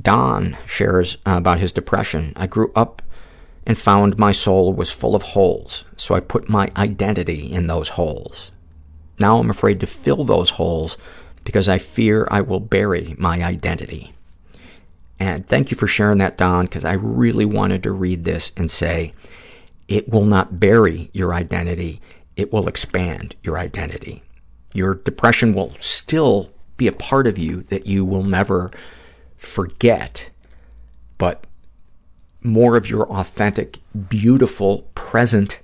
[0.00, 2.32] Don shares about his depression.
[2.34, 3.02] I grew up
[3.64, 7.90] and found my soul was full of holes, so I put my identity in those
[7.90, 8.50] holes.
[9.20, 10.96] Now I'm afraid to fill those holes
[11.44, 14.12] because I fear I will bury my identity.
[15.20, 18.70] And thank you for sharing that, Don, because I really wanted to read this and
[18.70, 19.12] say,
[19.86, 22.00] it will not bury your identity
[22.36, 24.22] it will expand your identity.
[24.74, 28.70] Your depression will still be a part of you that you will never
[29.36, 30.30] forget,
[31.18, 31.46] but
[32.42, 33.78] more of your authentic,
[34.08, 35.60] beautiful, present,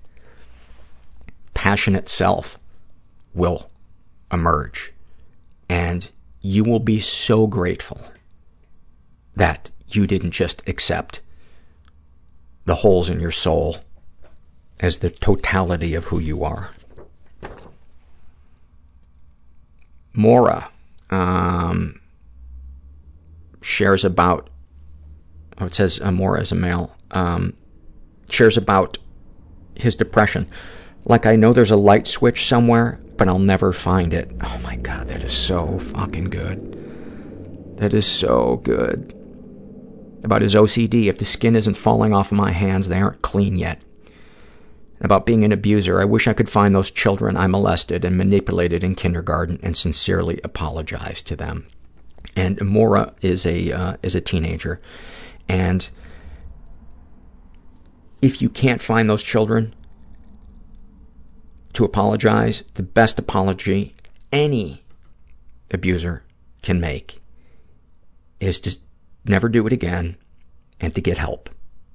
[1.54, 2.58] passionate self
[3.34, 3.70] will
[4.32, 4.92] emerge.
[5.68, 8.00] And you will be so grateful
[9.34, 11.20] that you didn't just accept
[12.64, 13.78] the holes in your soul
[14.80, 16.70] as the totality of who you are.
[20.12, 20.70] Mora
[21.10, 22.00] um,
[23.60, 24.50] shares about,
[25.58, 27.54] oh, it says uh, Mora is a male, um,
[28.30, 28.98] shares about
[29.76, 30.48] his depression.
[31.04, 34.30] Like I know there's a light switch somewhere, but I'll never find it.
[34.42, 37.76] Oh my God, that is so fucking good.
[37.78, 39.14] That is so good.
[40.24, 43.80] About his OCD, if the skin isn't falling off my hands, they aren't clean yet.
[45.00, 48.82] About being an abuser, I wish I could find those children I molested and manipulated
[48.82, 51.68] in kindergarten and sincerely apologize to them.
[52.34, 54.80] And Mora is a uh, is a teenager,
[55.48, 55.88] and
[58.20, 59.74] if you can't find those children
[61.72, 63.94] to apologize, the best apology
[64.32, 64.82] any
[65.70, 66.24] abuser
[66.62, 67.20] can make
[68.40, 68.76] is to
[69.24, 70.16] never do it again
[70.80, 71.50] and to get help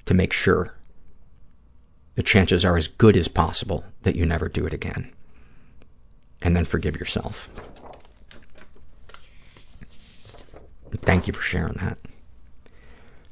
[0.06, 0.74] to make sure
[2.16, 5.12] the chances are as good as possible that you never do it again.
[6.42, 7.50] And then forgive yourself.
[11.02, 11.98] Thank you for sharing that.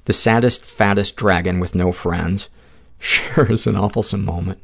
[0.05, 2.49] The saddest, fattest dragon with no friends
[2.99, 4.59] shares an awfulsome moment.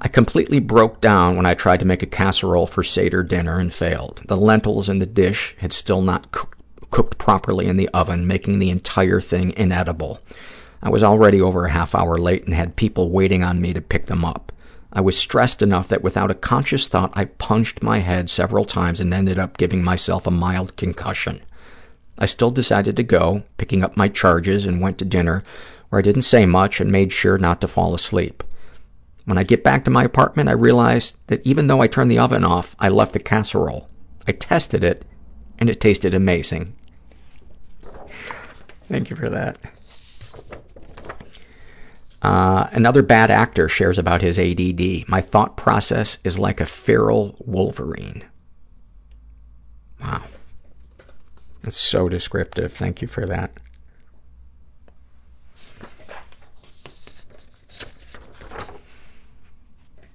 [0.00, 3.72] I completely broke down when I tried to make a casserole for Seder dinner and
[3.72, 4.22] failed.
[4.26, 6.60] The lentils in the dish had still not cooked,
[6.90, 10.20] cooked properly in the oven, making the entire thing inedible.
[10.82, 13.80] I was already over a half hour late and had people waiting on me to
[13.80, 14.52] pick them up.
[14.92, 19.00] I was stressed enough that without a conscious thought, I punched my head several times
[19.00, 21.42] and ended up giving myself a mild concussion.
[22.18, 25.44] I still decided to go, picking up my charges, and went to dinner,
[25.90, 28.42] where I didn't say much and made sure not to fall asleep.
[29.26, 32.18] When I get back to my apartment, I realized that even though I turned the
[32.18, 33.90] oven off, I left the casserole.
[34.26, 35.04] I tested it,
[35.58, 36.74] and it tasted amazing.
[38.88, 39.58] Thank you for that.
[42.26, 45.08] Uh, another bad actor shares about his ADD.
[45.08, 48.24] My thought process is like a feral Wolverine.
[50.00, 50.24] Wow.
[51.62, 52.72] That's so descriptive.
[52.72, 53.52] Thank you for that.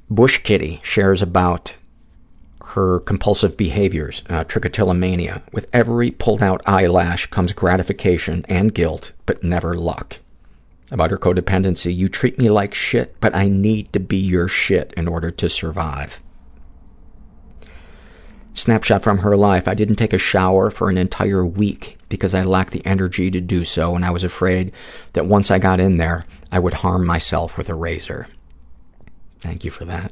[0.10, 1.76] Bush Kitty shares about
[2.66, 5.44] her compulsive behaviors, uh, trichotillomania.
[5.54, 10.20] With every pulled out eyelash comes gratification and guilt, but never luck.
[10.91, 14.93] About her codependency, you treat me like shit, but I need to be your shit
[14.97, 16.22] in order to survive.
[18.53, 19.69] Snapshot from her life.
[19.69, 23.39] I didn't take a shower for an entire week because I lacked the energy to
[23.39, 24.73] do so, and I was afraid
[25.13, 28.27] that once I got in there, I would harm myself with a razor.
[29.39, 30.11] Thank you for that.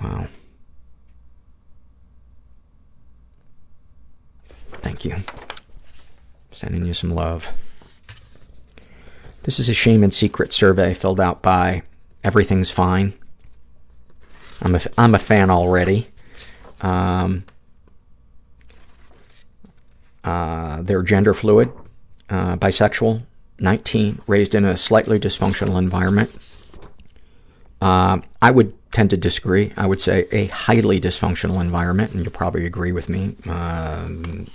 [0.00, 0.28] Wow.
[4.80, 5.16] Thank you.
[6.62, 7.52] Sending you some love.
[9.42, 11.82] This is a shame and secret survey filled out by
[12.22, 13.14] Everything's Fine.
[14.60, 16.06] I'm a, I'm a fan already.
[16.80, 17.42] Um,
[20.22, 21.72] uh, they're gender fluid,
[22.30, 23.22] uh, bisexual,
[23.58, 26.30] 19, raised in a slightly dysfunctional environment.
[27.80, 29.72] Uh, I would tend to disagree.
[29.76, 33.34] I would say a highly dysfunctional environment, and you'll probably agree with me.
[33.48, 34.46] Um,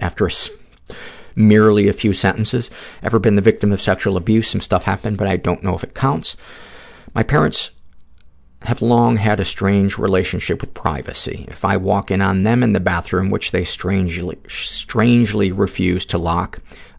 [0.00, 0.30] after a
[1.38, 2.70] merely a few sentences,
[3.02, 4.48] ever been the victim of sexual abuse?
[4.48, 6.36] Some stuff happened, but I don't know if it counts.
[7.14, 7.70] My parents
[8.62, 11.46] have long had a strange relationship with privacy.
[11.48, 16.18] If I walk in on them in the bathroom, which they strangely, strangely refuse to
[16.18, 16.58] lock,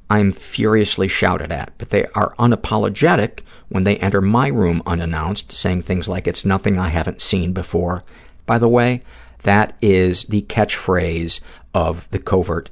[0.10, 5.84] I'm furiously shouted at, but they are unapologetic when they enter my room unannounced, saying
[5.84, 8.04] things like, it's nothing I haven't seen before.
[8.46, 9.02] By the way,
[9.44, 11.40] that is the catchphrase
[11.74, 12.72] of the covert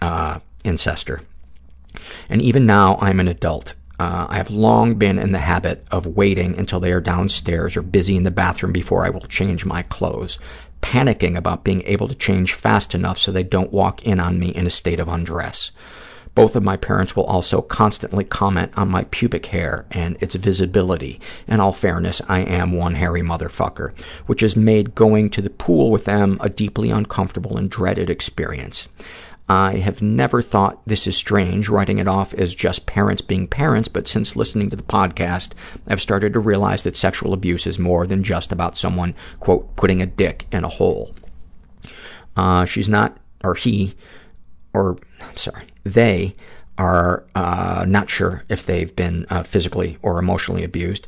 [0.00, 1.20] uh, incester.
[2.28, 3.74] And even now, I'm an adult.
[4.00, 7.82] Uh, I have long been in the habit of waiting until they are downstairs or
[7.82, 10.38] busy in the bathroom before I will change my clothes,
[10.80, 14.48] panicking about being able to change fast enough so they don't walk in on me
[14.48, 15.70] in a state of undress.
[16.34, 21.20] Both of my parents will also constantly comment on my pubic hair and its visibility.
[21.46, 25.90] In all fairness, I am one hairy motherfucker, which has made going to the pool
[25.90, 28.88] with them a deeply uncomfortable and dreaded experience.
[29.48, 33.88] I have never thought this is strange, writing it off as just parents being parents,
[33.88, 35.50] but since listening to the podcast,
[35.86, 40.00] I've started to realize that sexual abuse is more than just about someone, quote, putting
[40.00, 41.14] a dick in a hole.
[42.36, 43.94] Uh, she's not, or he,
[44.72, 44.96] or,
[45.34, 46.34] sorry, they
[46.78, 51.06] are uh, not sure if they've been uh, physically or emotionally abused.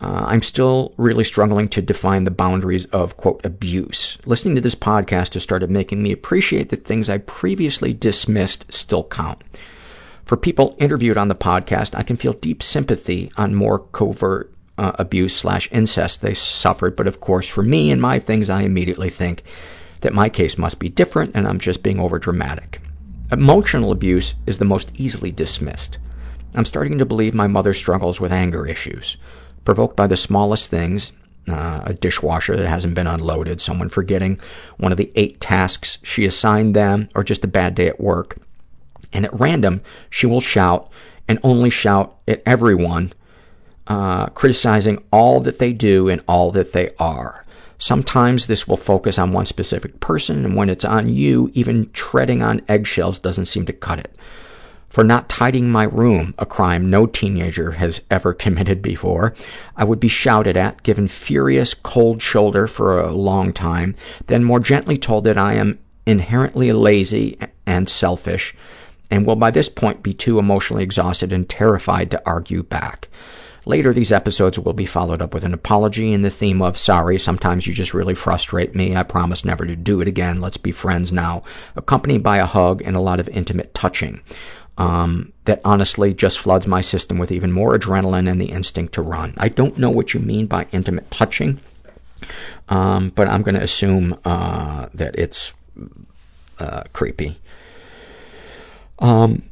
[0.00, 4.16] Uh, I'm still really struggling to define the boundaries of, quote, abuse.
[4.26, 9.04] Listening to this podcast has started making me appreciate that things I previously dismissed still
[9.04, 9.42] count.
[10.24, 14.92] For people interviewed on the podcast, I can feel deep sympathy on more covert uh,
[14.94, 19.10] abuse slash incest they suffered, but of course, for me and my things, I immediately
[19.10, 19.42] think
[20.02, 22.78] that my case must be different and I'm just being overdramatic.
[23.32, 25.98] Emotional abuse is the most easily dismissed.
[26.54, 29.16] I'm starting to believe my mother struggles with anger issues
[29.68, 31.12] provoked by the smallest things,
[31.46, 34.40] uh, a dishwasher that hasn't been unloaded, someone forgetting
[34.78, 38.38] one of the eight tasks she assigned them, or just a bad day at work.
[39.12, 40.90] And at random, she will shout
[41.28, 43.12] and only shout at everyone,
[43.88, 47.44] uh, criticizing all that they do and all that they are.
[47.76, 52.40] Sometimes this will focus on one specific person, and when it's on you, even treading
[52.40, 54.16] on eggshells doesn't seem to cut it
[54.98, 59.32] for not tidying my room, a crime no teenager has ever committed before.
[59.76, 63.94] I would be shouted at, given furious cold shoulder for a long time,
[64.26, 68.56] then more gently told that I am inherently lazy and selfish,
[69.08, 73.08] and will by this point be too emotionally exhausted and terrified to argue back.
[73.66, 77.18] Later, these episodes will be followed up with an apology and the theme of, sorry,
[77.20, 78.96] sometimes you just really frustrate me.
[78.96, 80.40] I promise never to do it again.
[80.40, 81.44] Let's be friends now.
[81.76, 84.22] Accompanied by a hug and a lot of intimate touching
[84.78, 89.02] um, that honestly just floods my system with even more adrenaline and the instinct to
[89.02, 89.34] run.
[89.36, 91.60] I don't know what you mean by intimate touching,
[92.68, 95.52] um, but I'm going to assume uh, that it's
[96.60, 97.38] uh, creepy.
[99.00, 99.42] Um,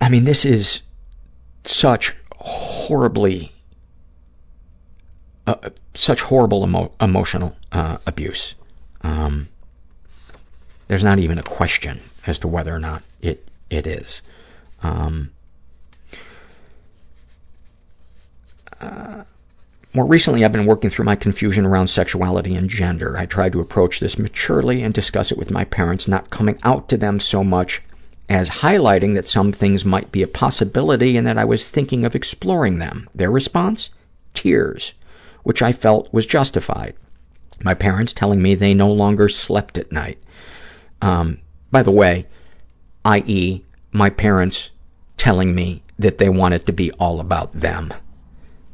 [0.00, 0.80] I mean, this is
[1.64, 3.52] such horribly,
[5.46, 8.56] uh, such horrible emo- emotional uh, abuse.
[9.02, 9.48] Um,
[10.88, 14.22] there's not even a question as to whether or not it it is.
[14.82, 15.30] Um,
[18.80, 19.24] uh,
[19.92, 23.18] more recently, I've been working through my confusion around sexuality and gender.
[23.18, 26.88] I tried to approach this maturely and discuss it with my parents, not coming out
[26.90, 27.82] to them so much
[28.28, 32.14] as highlighting that some things might be a possibility and that I was thinking of
[32.14, 33.10] exploring them.
[33.12, 33.90] Their response?
[34.34, 34.92] Tears,
[35.42, 36.94] which I felt was justified.
[37.62, 40.18] My parents telling me they no longer slept at night.
[41.02, 41.40] Um,
[41.72, 42.26] by the way,
[43.04, 44.70] i.e., my parents
[45.16, 47.92] telling me that they want it to be all about them.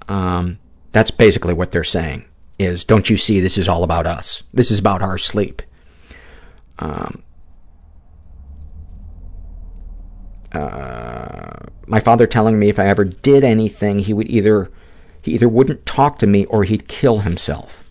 [0.09, 0.59] Um,
[0.93, 2.24] that's basically what they're saying,
[2.59, 4.43] is don't you see this is all about us?
[4.55, 5.62] This is about our sleep.
[6.78, 7.23] Um,
[10.53, 14.70] uh, my father telling me if I ever did anything, he would either,
[15.23, 17.82] he either wouldn't talk to me or he'd kill himself.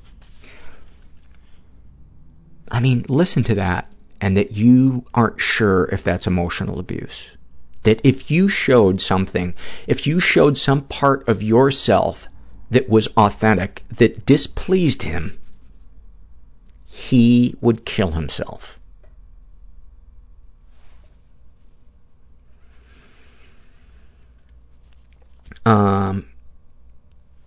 [2.72, 3.92] I mean, listen to that
[4.22, 7.38] and that you aren't sure if that's emotional abuse.
[7.84, 9.54] That if you showed something,
[9.88, 12.28] if you showed some part of yourself
[12.72, 15.40] that was authentic, that displeased him,
[16.86, 18.80] he would kill himself.
[25.66, 26.28] Um,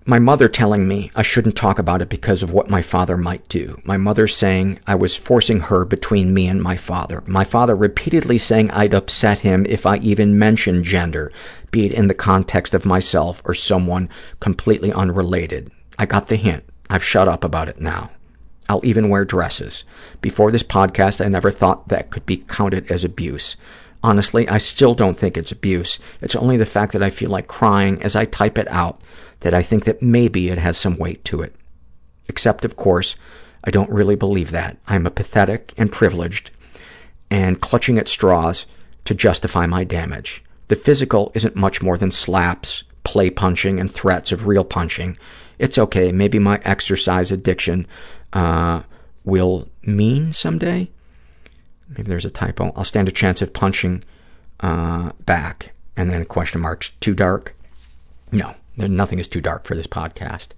[0.09, 3.47] my mother telling me I shouldn't talk about it because of what my father might
[3.51, 3.78] do.
[3.85, 7.22] My mother saying I was forcing her between me and my father.
[7.26, 11.30] My father repeatedly saying I'd upset him if I even mentioned gender,
[11.70, 14.09] be it in the context of myself or someone
[14.40, 15.70] completely unrelated.
[15.98, 16.64] I got the hint.
[16.89, 18.10] I've shut up about it now.
[18.66, 19.85] I'll even wear dresses.
[20.22, 23.56] Before this podcast, I never thought that could be counted as abuse.
[24.02, 25.98] Honestly, I still don't think it's abuse.
[26.22, 29.02] It's only the fact that I feel like crying as I type it out
[29.40, 31.55] that I think that maybe it has some weight to it.
[32.28, 33.16] Except, of course,
[33.65, 34.77] I don't really believe that.
[34.86, 36.51] I'm a pathetic and privileged
[37.31, 38.66] and clutching at straws
[39.05, 40.43] to justify my damage.
[40.69, 45.16] The physical isn't much more than slaps, play punching, and threats of real punching.
[45.59, 46.12] It's okay.
[46.12, 47.86] Maybe my exercise addiction
[48.32, 48.82] uh,
[49.24, 50.90] will mean someday.
[51.89, 52.73] Maybe there's a typo.
[52.77, 54.05] I'll stand a chance of punching
[54.60, 55.73] uh, back.
[55.97, 56.90] And then question marks.
[57.01, 57.56] Too dark?
[58.31, 58.55] No.
[58.79, 60.49] Nothing is too dark for this podcast.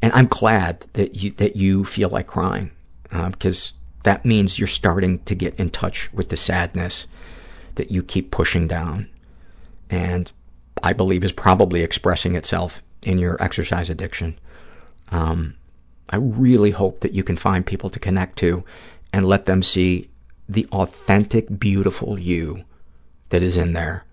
[0.00, 2.70] And I'm glad that you, that you feel like crying,
[3.12, 3.72] uh, because
[4.04, 7.06] that means you're starting to get in touch with the sadness
[7.74, 9.08] that you keep pushing down.
[9.90, 10.30] And
[10.82, 14.38] I believe is probably expressing itself in your exercise addiction.
[15.10, 15.54] Um,
[16.08, 18.64] I really hope that you can find people to connect to
[19.12, 20.08] and let them see
[20.48, 22.64] the authentic, beautiful you
[23.28, 24.04] that is in there,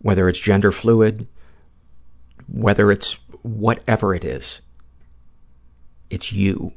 [0.00, 1.26] whether it's gender fluid,
[2.48, 4.60] whether it's whatever it is.
[6.10, 6.72] It's you,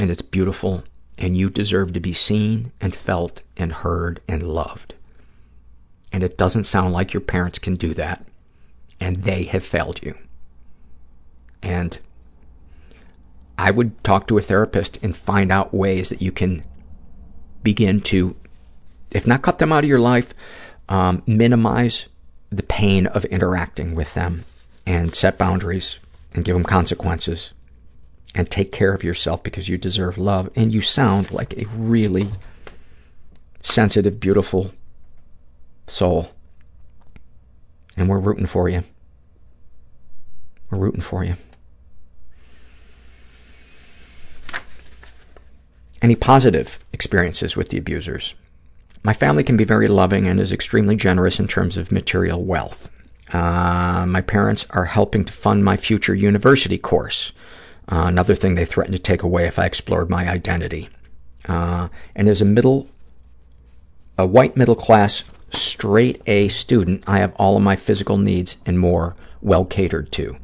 [0.00, 0.84] and it's beautiful,
[1.18, 4.94] and you deserve to be seen and felt and heard and loved.
[6.12, 8.26] And it doesn't sound like your parents can do that,
[8.98, 10.16] and they have failed you.
[11.62, 11.98] And
[13.58, 16.64] I would talk to a therapist and find out ways that you can
[17.62, 18.34] begin to,
[19.12, 20.34] if not cut them out of your life,
[20.88, 22.08] um, minimize
[22.50, 24.44] the pain of interacting with them
[24.86, 25.98] and set boundaries
[26.34, 27.52] and give them consequences
[28.34, 30.50] and take care of yourself because you deserve love.
[30.56, 32.30] And you sound like a really
[33.60, 34.72] sensitive, beautiful
[35.86, 36.30] soul.
[37.96, 38.82] And we're rooting for you.
[40.70, 41.34] We're rooting for you.
[46.00, 48.34] Any positive experiences with the abusers?
[49.04, 52.88] My family can be very loving and is extremely generous in terms of material wealth.
[53.32, 57.32] Uh, my parents are helping to fund my future university course.
[57.90, 60.88] Uh, another thing they threatened to take away if I explored my identity.
[61.48, 62.88] Uh, and as a middle,
[64.18, 68.78] a white middle class, straight A student, I have all of my physical needs and
[68.78, 70.36] more well catered to.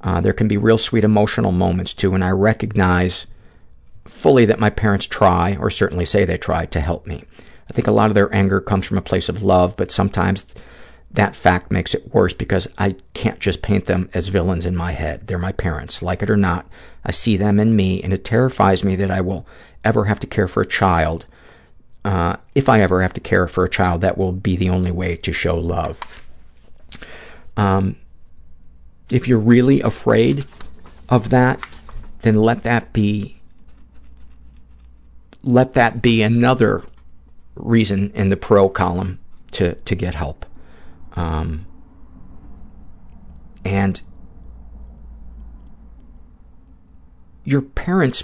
[0.00, 3.26] Uh, there can be real sweet emotional moments too, and I recognize
[4.06, 7.24] fully that my parents try, or certainly say they try, to help me.
[7.68, 10.46] I think a lot of their anger comes from a place of love, but sometimes
[11.12, 14.92] that fact makes it worse because I can't just paint them as villains in my
[14.92, 15.26] head.
[15.26, 16.02] They're my parents.
[16.02, 16.66] Like it or not,
[17.04, 19.46] I see them in me, and it terrifies me that I will
[19.82, 21.26] ever have to care for a child.
[22.04, 24.92] Uh, if I ever have to care for a child, that will be the only
[24.92, 26.00] way to show love.
[27.56, 27.96] Um,
[29.10, 30.46] if you're really afraid
[31.08, 31.60] of that,
[32.22, 33.40] then let that be
[35.42, 36.84] let that be another
[37.54, 39.18] reason in the pro column
[39.52, 40.44] to, to get help.
[41.16, 41.66] Um,
[43.64, 44.00] and
[47.44, 48.22] your parents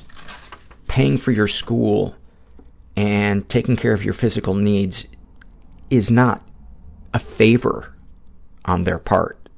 [0.88, 2.14] paying for your school
[2.96, 5.06] and taking care of your physical needs
[5.90, 6.46] is not
[7.12, 7.94] a favor
[8.64, 9.48] on their part.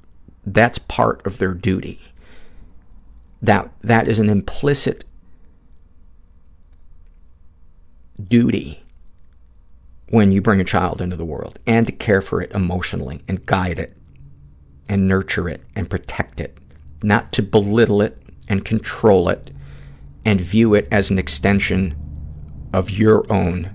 [0.45, 2.01] That's part of their duty.
[3.41, 5.05] That, that is an implicit
[8.27, 8.83] duty
[10.11, 13.45] when you bring a child into the world and to care for it emotionally and
[13.47, 13.97] guide it
[14.89, 16.57] and nurture it and protect it,
[17.03, 19.51] not to belittle it and control it
[20.25, 21.95] and view it as an extension
[22.73, 23.71] of your own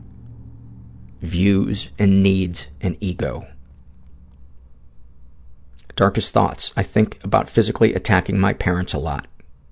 [1.21, 3.47] views and needs and ego.
[5.95, 6.73] Darkest thoughts.
[6.75, 9.27] I think about physically attacking my parents a lot.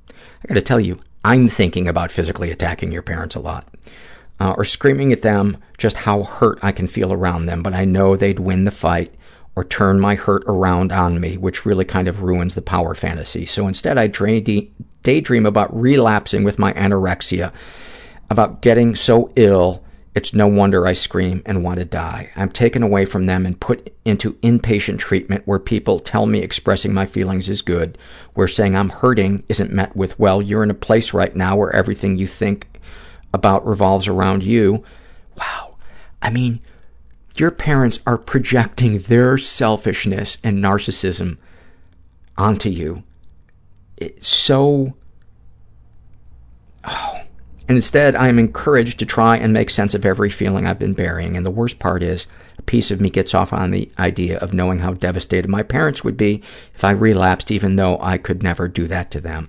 [0.09, 3.67] I gotta tell you, I'm thinking about physically attacking your parents a lot
[4.41, 7.85] Uh, or screaming at them just how hurt I can feel around them, but I
[7.85, 9.13] know they'd win the fight
[9.55, 13.45] or turn my hurt around on me, which really kind of ruins the power fantasy.
[13.45, 14.07] So instead, I
[15.03, 17.53] daydream about relapsing with my anorexia,
[18.31, 22.31] about getting so ill it's no wonder I scream and want to die.
[22.35, 26.93] I'm taken away from them and put into inpatient treatment where people tell me expressing
[26.93, 27.97] my feelings is good,
[28.33, 31.73] where saying I'm hurting isn't met with, well, you're in a place right now where
[31.73, 32.67] everything you think
[33.33, 34.83] about revolves around you.
[35.37, 35.75] Wow.
[36.21, 36.61] I mean,
[37.35, 41.37] your parents are projecting their selfishness and narcissism
[42.37, 43.03] onto you.
[43.97, 44.95] It's so.
[46.83, 47.21] Oh.
[47.67, 50.93] And instead, I am encouraged to try and make sense of every feeling I've been
[50.93, 51.37] burying.
[51.37, 52.27] And the worst part is,
[52.57, 56.03] a piece of me gets off on the idea of knowing how devastated my parents
[56.03, 56.41] would be
[56.75, 59.47] if I relapsed, even though I could never do that to them.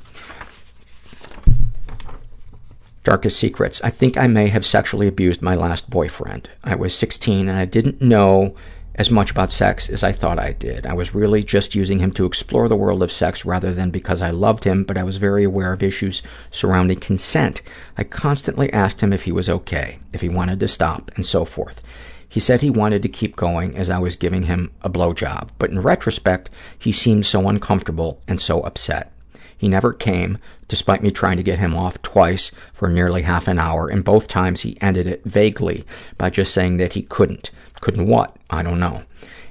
[3.05, 3.81] Darkest secrets.
[3.83, 6.49] I think I may have sexually abused my last boyfriend.
[6.63, 8.55] I was 16 and I didn't know
[8.95, 10.87] as much about sex as I thought I did.
[10.87, 14.23] I was really just using him to explore the world of sex rather than because
[14.23, 17.63] I loved him, but I was very aware of issues surrounding consent.
[17.97, 21.45] I constantly asked him if he was okay, if he wanted to stop, and so
[21.45, 21.81] forth.
[22.29, 25.71] He said he wanted to keep going as I was giving him a blowjob, but
[25.71, 29.13] in retrospect, he seemed so uncomfortable and so upset.
[29.57, 30.39] He never came,
[30.73, 34.27] despite me trying to get him off twice for nearly half an hour, and both
[34.27, 35.85] times he ended it vaguely
[36.17, 37.51] by just saying that he couldn't.
[37.83, 38.35] Couldn't what?
[38.49, 39.03] I don't know.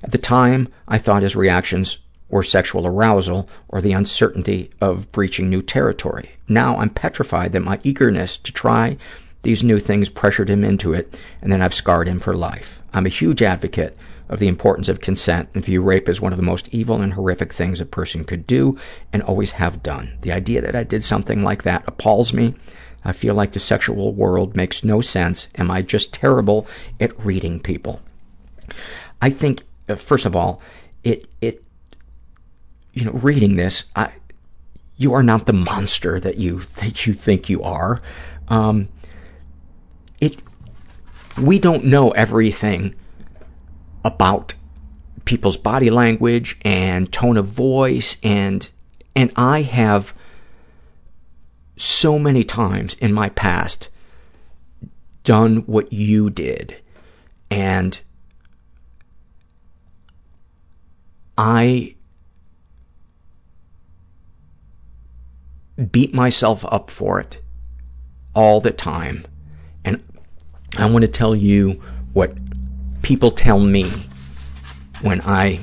[0.02, 5.48] At the time, I thought his reactions were sexual arousal or the uncertainty of breaching
[5.48, 6.32] new territory.
[6.48, 8.98] Now I'm petrified that my eagerness to try
[9.44, 12.82] these new things pressured him into it, and then I've scarred him for life.
[12.96, 13.96] I'm a huge advocate
[14.32, 17.14] of the importance of consent and view rape as one of the most evil and
[17.14, 18.78] horrific things a person could do
[19.12, 20.18] and always have done.
[20.22, 22.56] The idea that I did something like that appalls me.
[23.04, 25.50] I feel like the sexual world makes no sense.
[25.56, 26.66] Am I just terrible
[27.00, 28.02] at reading people?
[29.22, 30.62] I think, uh, first of all,
[31.04, 31.62] it, it,
[32.94, 34.14] you know, reading this, I,
[34.96, 38.02] you are not the monster that you, that you think you are.
[38.48, 38.88] Um,
[40.22, 40.42] it,
[41.38, 42.96] we don't know everything
[44.04, 44.54] about
[45.26, 48.70] people's body language and tone of voice and,
[49.16, 50.14] and I have
[51.78, 53.90] so many times in my past
[55.24, 56.78] done what you did
[57.50, 58.00] and
[61.38, 61.96] I
[65.92, 67.42] beat myself up for it
[68.36, 69.26] all the time.
[69.84, 70.04] And
[70.78, 71.82] I want to tell you
[72.14, 72.36] what
[73.12, 73.92] people tell me
[75.02, 75.60] when I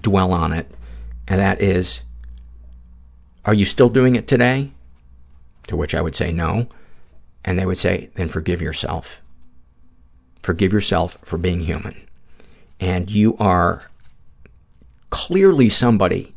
[0.00, 0.68] dwell on it,
[1.28, 2.02] and that is,
[3.44, 4.72] are you still doing it today?
[5.68, 6.66] To which I would say no.
[7.44, 9.20] And they would say, then forgive yourself.
[10.42, 11.94] Forgive yourself for being human.
[12.80, 13.88] And you are
[15.10, 16.34] clearly somebody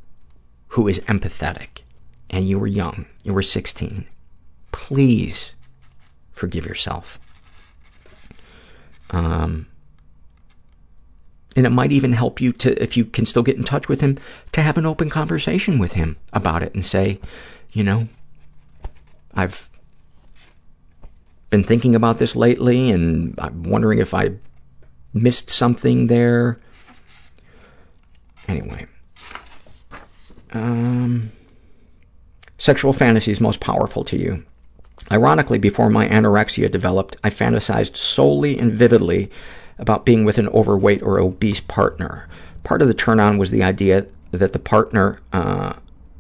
[0.68, 1.82] who is empathetic.
[2.30, 3.08] And you were young.
[3.24, 4.06] You were 16.
[4.72, 5.54] Please
[6.32, 7.18] forgive yourself.
[9.10, 9.66] Um,
[11.56, 14.02] and it might even help you to, if you can still get in touch with
[14.02, 14.18] him,
[14.52, 17.20] to have an open conversation with him about it and say,
[17.72, 18.08] you know,
[19.34, 19.70] I've
[21.50, 24.32] been thinking about this lately and I'm wondering if I
[25.14, 26.60] missed something there.
[28.48, 28.88] Anyway.
[30.52, 31.32] Um,
[32.58, 34.44] sexual fantasies most powerful to you.
[35.12, 39.30] Ironically, before my anorexia developed, I fantasized solely and vividly
[39.78, 42.28] about being with an overweight or obese partner.
[42.64, 45.74] Part of the turn on was the idea that the partner, uh,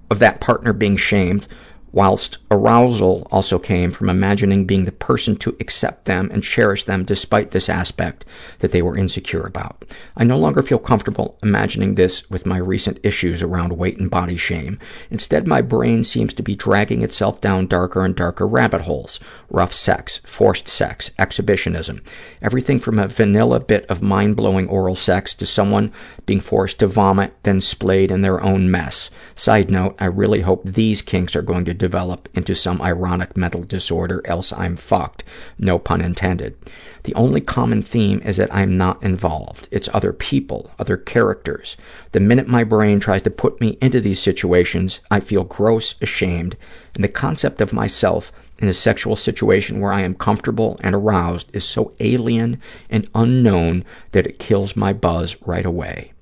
[0.09, 1.47] of that partner being shamed,
[1.93, 7.05] whilst arousal also came from imagining being the person to accept them and cherish them
[7.05, 8.25] despite this aspect
[8.59, 9.85] that they were insecure about.
[10.17, 14.37] I no longer feel comfortable imagining this with my recent issues around weight and body
[14.37, 14.79] shame.
[15.11, 19.19] Instead, my brain seems to be dragging itself down darker and darker rabbit holes.
[19.53, 22.01] Rough sex, forced sex, exhibitionism.
[22.41, 25.93] Everything from a vanilla bit of mind-blowing oral sex to someone
[26.25, 29.11] being forced to vomit, then splayed in their own mess.
[29.35, 33.63] Side note, I really hope these kinks are going to develop into some ironic mental
[33.63, 35.23] disorder, else I'm fucked.
[35.59, 36.57] No pun intended.
[37.03, 39.67] The only common theme is that I'm not involved.
[39.69, 41.77] It's other people, other characters.
[42.11, 46.57] The minute my brain tries to put me into these situations, I feel gross, ashamed,
[46.95, 48.31] and the concept of myself
[48.63, 53.83] in a sexual situation where I am comfortable and aroused is so alien and unknown
[54.13, 56.13] that it kills my buzz right away.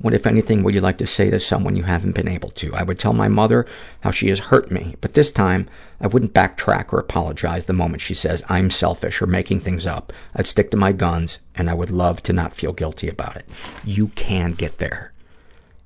[0.00, 2.74] What, if anything, would you like to say to someone you haven't been able to?
[2.74, 3.66] I would tell my mother
[4.00, 5.70] how she has hurt me, but this time
[6.00, 10.12] I wouldn't backtrack or apologize the moment she says I'm selfish or making things up.
[10.34, 13.48] I'd stick to my guns, and I would love to not feel guilty about it.
[13.84, 15.12] You can get there.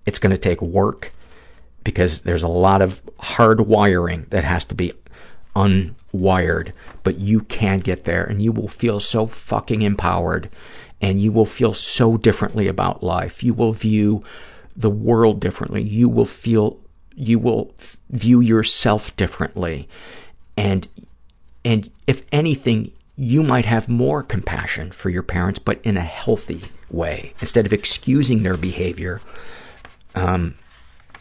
[0.06, 1.12] It's going to take work
[1.84, 4.94] because there's a lot of hard wiring that has to be
[5.56, 10.50] unwired, but you can get there, and you will feel so fucking empowered
[11.00, 13.42] and you will feel so differently about life.
[13.42, 14.24] You will view
[14.74, 15.82] the world differently.
[15.82, 16.78] You will feel,
[17.14, 17.74] you will
[18.10, 19.88] view yourself differently.
[20.56, 20.88] And,
[21.64, 26.62] and if anything, you might have more compassion for your parents, but in a healthy
[26.90, 29.20] way, instead of excusing their behavior,
[30.14, 30.54] um,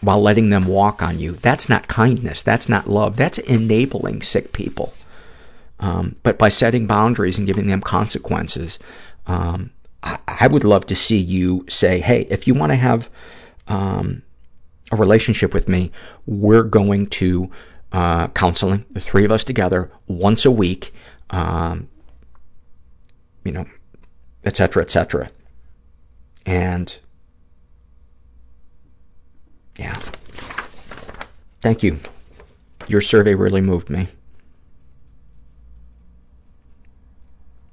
[0.06, 1.32] while letting them walk on you.
[1.32, 2.42] That's not kindness.
[2.44, 3.18] That's not love.
[3.18, 4.94] That's enabling sick people.
[5.80, 8.80] Um, but by setting boundaries and giving them consequences,
[9.28, 9.72] um,
[10.04, 13.10] I, I would love to see you say, hey, if you want to have
[13.68, 14.22] um,
[14.92, 15.92] a relationship with me,
[16.26, 17.50] we're going to
[17.92, 20.94] uh, counseling, the three of us together, once a week,
[21.32, 21.90] um,
[23.44, 23.66] you know,
[24.44, 25.30] et cetera, et cetera.
[26.46, 26.98] And,
[29.78, 30.00] yeah.
[31.62, 32.00] Thank you.
[32.88, 34.08] Your survey really moved me.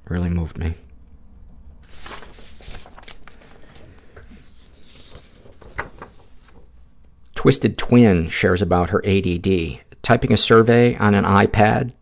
[0.08, 0.74] Really moved me.
[7.34, 9.81] Twisted Twin shares about her ADD.
[10.02, 11.92] Typing a survey on an iPad,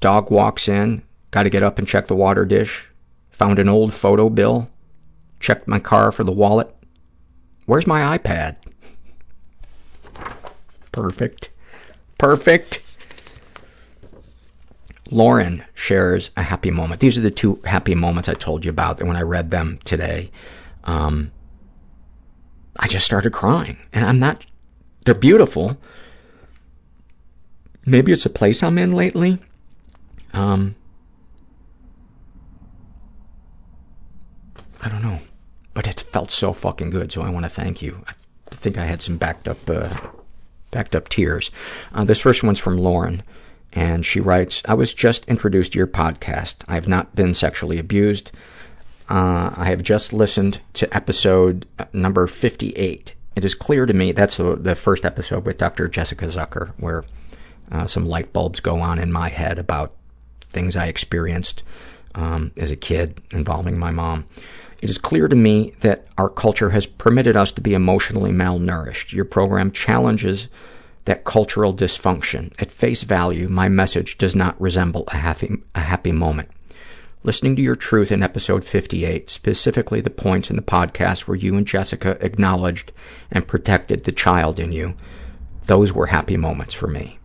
[0.00, 2.88] dog walks in, got to get up and check the water dish,
[3.30, 4.68] found an old photo bill,
[5.40, 6.72] checked my car for the wallet.
[7.66, 8.56] Where's my iPad?
[10.96, 11.50] Perfect.
[12.18, 12.80] Perfect.
[15.10, 17.00] Lauren shares a happy moment.
[17.00, 20.30] These are the two happy moments I told you about when I read them today.
[20.84, 21.32] Um,
[22.78, 23.76] I just started crying.
[23.92, 24.46] And I'm not,
[25.04, 25.76] they're beautiful.
[27.84, 29.38] maybe it's a place I'm in lately.
[30.32, 30.76] Um,
[34.80, 35.18] I don't know,
[35.74, 37.12] but it felt so fucking good.
[37.12, 38.02] So I want to thank you.
[38.08, 38.14] I
[38.50, 39.94] think I had some backed up, uh,
[40.76, 41.50] backed up tears.
[41.94, 43.22] Uh, this first one's from Lauren,
[43.72, 46.56] and she writes, "I was just introduced to your podcast.
[46.68, 48.30] I have not been sexually abused.
[49.08, 53.14] Uh, I have just listened to episode uh, number 58.
[53.36, 55.88] It is clear to me, that's the, the first episode with Dr.
[55.88, 57.04] Jessica Zucker, where
[57.72, 59.92] uh, some light bulbs go on in my head about
[60.40, 61.62] things I experienced
[62.14, 64.26] um, as a kid involving my mom.
[64.82, 69.12] It is clear to me that our culture has permitted us to be emotionally malnourished.
[69.12, 70.48] Your program challenges
[71.06, 72.52] that cultural dysfunction.
[72.60, 76.50] At face value, my message does not resemble a happy, a happy moment.
[77.22, 81.56] Listening to your truth in episode 58, specifically the points in the podcast where you
[81.56, 82.92] and Jessica acknowledged
[83.30, 84.94] and protected the child in you,
[85.66, 87.18] those were happy moments for me.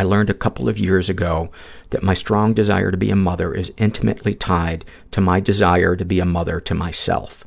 [0.00, 1.50] I learned a couple of years ago
[1.90, 6.06] that my strong desire to be a mother is intimately tied to my desire to
[6.06, 7.46] be a mother to myself,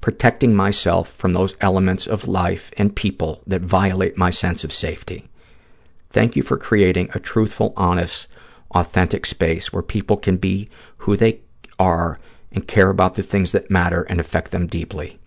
[0.00, 5.28] protecting myself from those elements of life and people that violate my sense of safety.
[6.08, 8.28] Thank you for creating a truthful, honest,
[8.70, 10.70] authentic space where people can be
[11.04, 11.40] who they
[11.78, 12.18] are
[12.50, 15.18] and care about the things that matter and affect them deeply.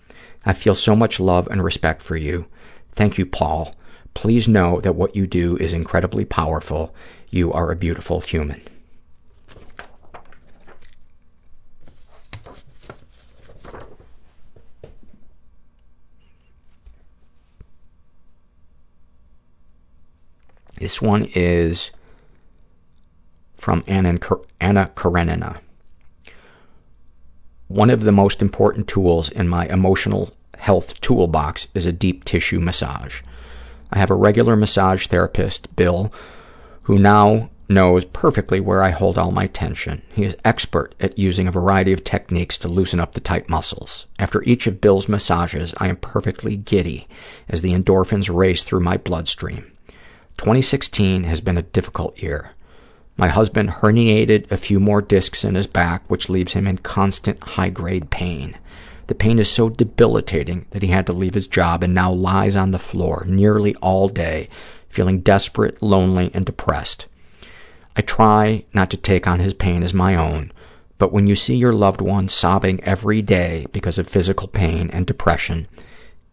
[0.43, 2.47] I feel so much love and respect for you.
[2.93, 3.75] Thank you, Paul.
[4.13, 6.93] Please know that what you do is incredibly powerful.
[7.29, 8.61] You are a beautiful human.
[20.79, 21.91] This one is
[23.55, 25.61] from Anna, Karenina.
[27.69, 32.59] One of the most important tools in my emotional health toolbox is a deep tissue
[32.59, 33.21] massage.
[33.93, 36.11] I have a regular massage therapist, Bill,
[36.83, 40.01] who now knows perfectly where I hold all my tension.
[40.13, 44.07] He is expert at using a variety of techniques to loosen up the tight muscles.
[44.17, 47.07] After each of Bill's massages, I am perfectly giddy
[47.47, 49.71] as the endorphins race through my bloodstream.
[50.37, 52.51] 2016 has been a difficult year.
[53.15, 57.39] My husband herniated a few more discs in his back, which leaves him in constant
[57.43, 58.57] high-grade pain.
[59.07, 62.55] The pain is so debilitating that he had to leave his job and now lies
[62.55, 64.49] on the floor nearly all day,
[64.89, 67.07] feeling desperate, lonely, and depressed.
[67.95, 70.51] I try not to take on his pain as my own,
[70.97, 75.05] but when you see your loved one sobbing every day because of physical pain and
[75.05, 75.67] depression,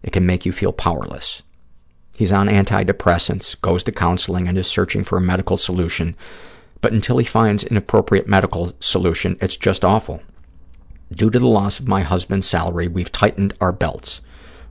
[0.03, 1.43] it can make you feel powerless.
[2.17, 6.15] He's on antidepressants, goes to counseling, and is searching for a medical solution,
[6.81, 10.23] but until he finds an appropriate medical solution, it's just awful.
[11.13, 14.21] Due to the loss of my husband's salary, we've tightened our belts.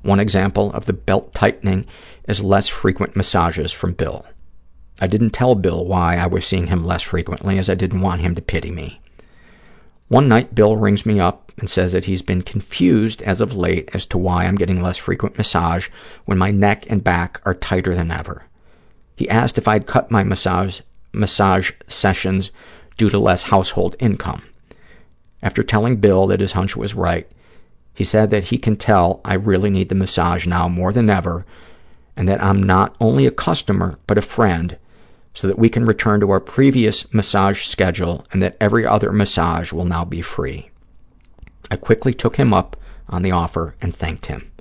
[0.02, 1.86] One example of the belt tightening
[2.28, 4.26] is less frequent massages from Bill.
[5.02, 8.22] I didn't tell Bill why I was seeing him less frequently, as I didn't want
[8.22, 9.02] him to pity me.
[10.08, 13.90] One night, Bill rings me up and says that he's been confused as of late
[13.94, 15.90] as to why I'm getting less frequent massage
[16.26, 18.44] when my neck and back are tighter than ever.
[19.18, 20.80] He asked if I'd cut my massage
[21.12, 22.52] massage sessions
[22.98, 24.44] due to less household income.
[25.42, 27.30] After telling Bill that his hunch was right,
[27.94, 31.46] he said that he can tell I really need the massage now more than ever
[32.16, 34.78] and that I'm not only a customer but a friend
[35.34, 39.72] so that we can return to our previous massage schedule and that every other massage
[39.72, 40.70] will now be free.
[41.72, 42.76] I quickly took him up
[43.08, 44.52] on the offer and thanked him.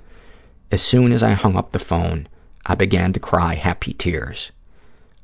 [0.71, 2.27] As soon as I hung up the phone,
[2.65, 4.51] I began to cry happy tears.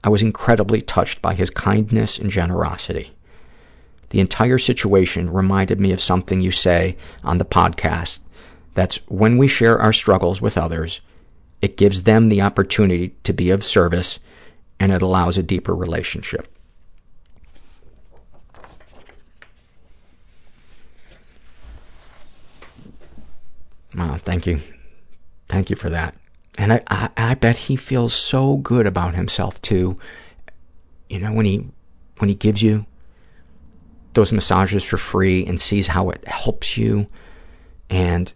[0.03, 3.14] I was incredibly touched by his kindness and generosity.
[4.09, 8.19] The entire situation reminded me of something you say on the podcast.
[8.74, 11.01] That's when we share our struggles with others,
[11.61, 14.19] it gives them the opportunity to be of service
[14.80, 16.53] and it allows a deeper relationship.
[23.95, 24.59] Wow, thank you.
[25.48, 26.16] Thank you for that.
[26.58, 29.98] And I, I, I bet he feels so good about himself too.
[31.09, 31.69] You know, when he,
[32.17, 32.85] when he gives you
[34.15, 37.07] those massages for free and sees how it helps you
[37.89, 38.33] and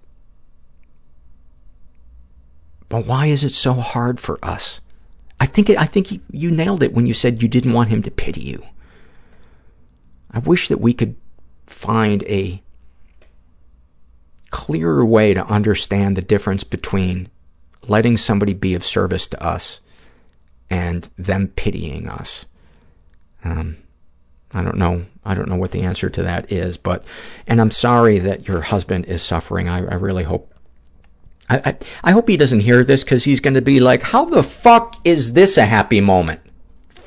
[2.90, 4.82] but why is it so hard for us?
[5.40, 8.12] I think I think you nailed it when you said you didn't want him to
[8.12, 8.64] pity you.
[10.32, 11.16] I wish that we could
[11.66, 12.62] find a
[14.50, 17.30] clearer way to understand the difference between
[17.88, 19.80] letting somebody be of service to us
[20.70, 22.46] and them pitying us.
[23.44, 23.78] Um,
[24.54, 25.06] I don't know.
[25.24, 27.04] I don't know what the answer to that is, but,
[27.48, 29.70] and I'm sorry that your husband is suffering.
[29.70, 30.52] I, I really hope,
[31.50, 34.26] I, I, I hope he doesn't hear this because he's going to be like, how
[34.26, 36.42] the fuck is this a happy moment?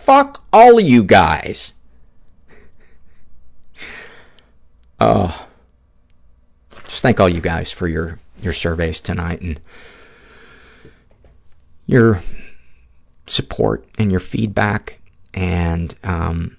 [0.02, 1.72] fuck all you guys.
[5.00, 5.48] Oh.
[6.86, 9.58] Just thank all you guys for your, your surveys tonight and
[11.86, 12.22] your
[13.26, 15.00] support and your feedback
[15.34, 16.56] and um,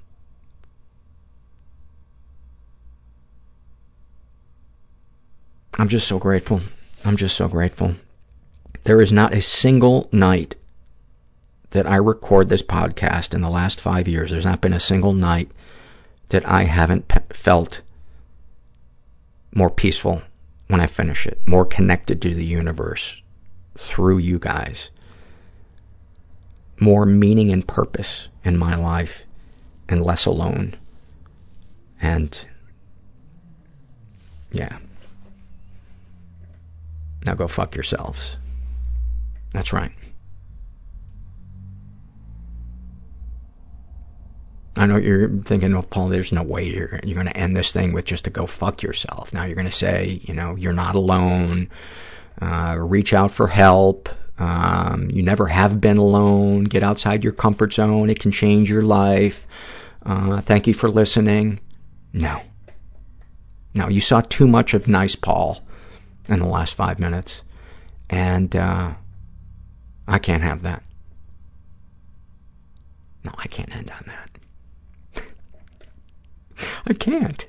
[5.76, 6.61] I'm just so grateful.
[7.03, 7.95] I'm just so grateful.
[8.84, 10.56] There is not a single night
[11.72, 14.32] that I record this podcast in the last five years.
[14.32, 15.50] There's not been a single night
[16.30, 17.82] that I haven't pe- felt
[19.53, 20.22] more peaceful
[20.68, 23.22] when I finish it, more connected to the universe
[23.76, 24.90] through you guys,
[26.80, 29.26] more meaning and purpose in my life,
[29.90, 30.76] and less alone.
[32.02, 32.40] And
[34.52, 34.77] yeah.
[37.26, 38.38] Now go fuck yourselves.
[39.52, 39.92] That's right.
[44.76, 47.72] I know you're thinking, well, Paul, there's no way you're, you're going to end this
[47.72, 49.32] thing with just to go fuck yourself.
[49.32, 51.69] Now you're going to say, you know, you're not alone.
[52.42, 54.10] Uh, reach out for help.
[54.40, 56.64] Um, you never have been alone.
[56.64, 58.10] Get outside your comfort zone.
[58.10, 59.45] It can change your life.
[60.03, 61.60] Uh, thank you for listening.
[62.11, 62.42] No.
[63.76, 65.62] No, you saw too much of nice Paul
[66.27, 67.43] in the last five minutes.
[68.10, 68.93] And uh,
[70.08, 70.84] I can't have that.
[73.24, 75.24] No, I can't end on that.
[76.85, 77.45] I can't.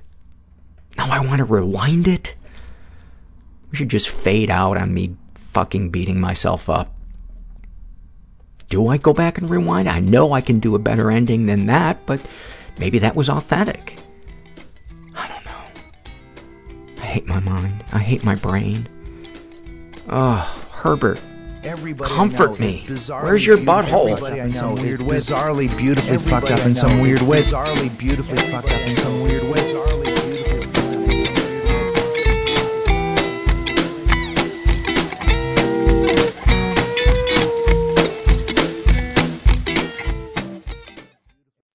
[0.97, 2.35] Now I want to rewind it.
[3.71, 6.95] We should just fade out on me fucking beating myself up.
[8.69, 9.89] Do I go back and rewind?
[9.89, 12.21] I know I can do a better ending than that, but
[12.79, 13.99] maybe that was authentic.
[17.15, 17.85] Hate my mind.
[17.93, 18.89] I hate my brain.
[20.09, 21.21] Oh, Herbert.
[21.63, 22.85] Everybody Comfort me.
[22.89, 24.11] Where's your butthole?
[24.11, 27.45] Everybody I know weird bizarrely beautifully fucked up in some weird way.
[27.45, 29.61] Bizarrely beautifully fucked up in some weird way.
[29.61, 30.14] Bizarrely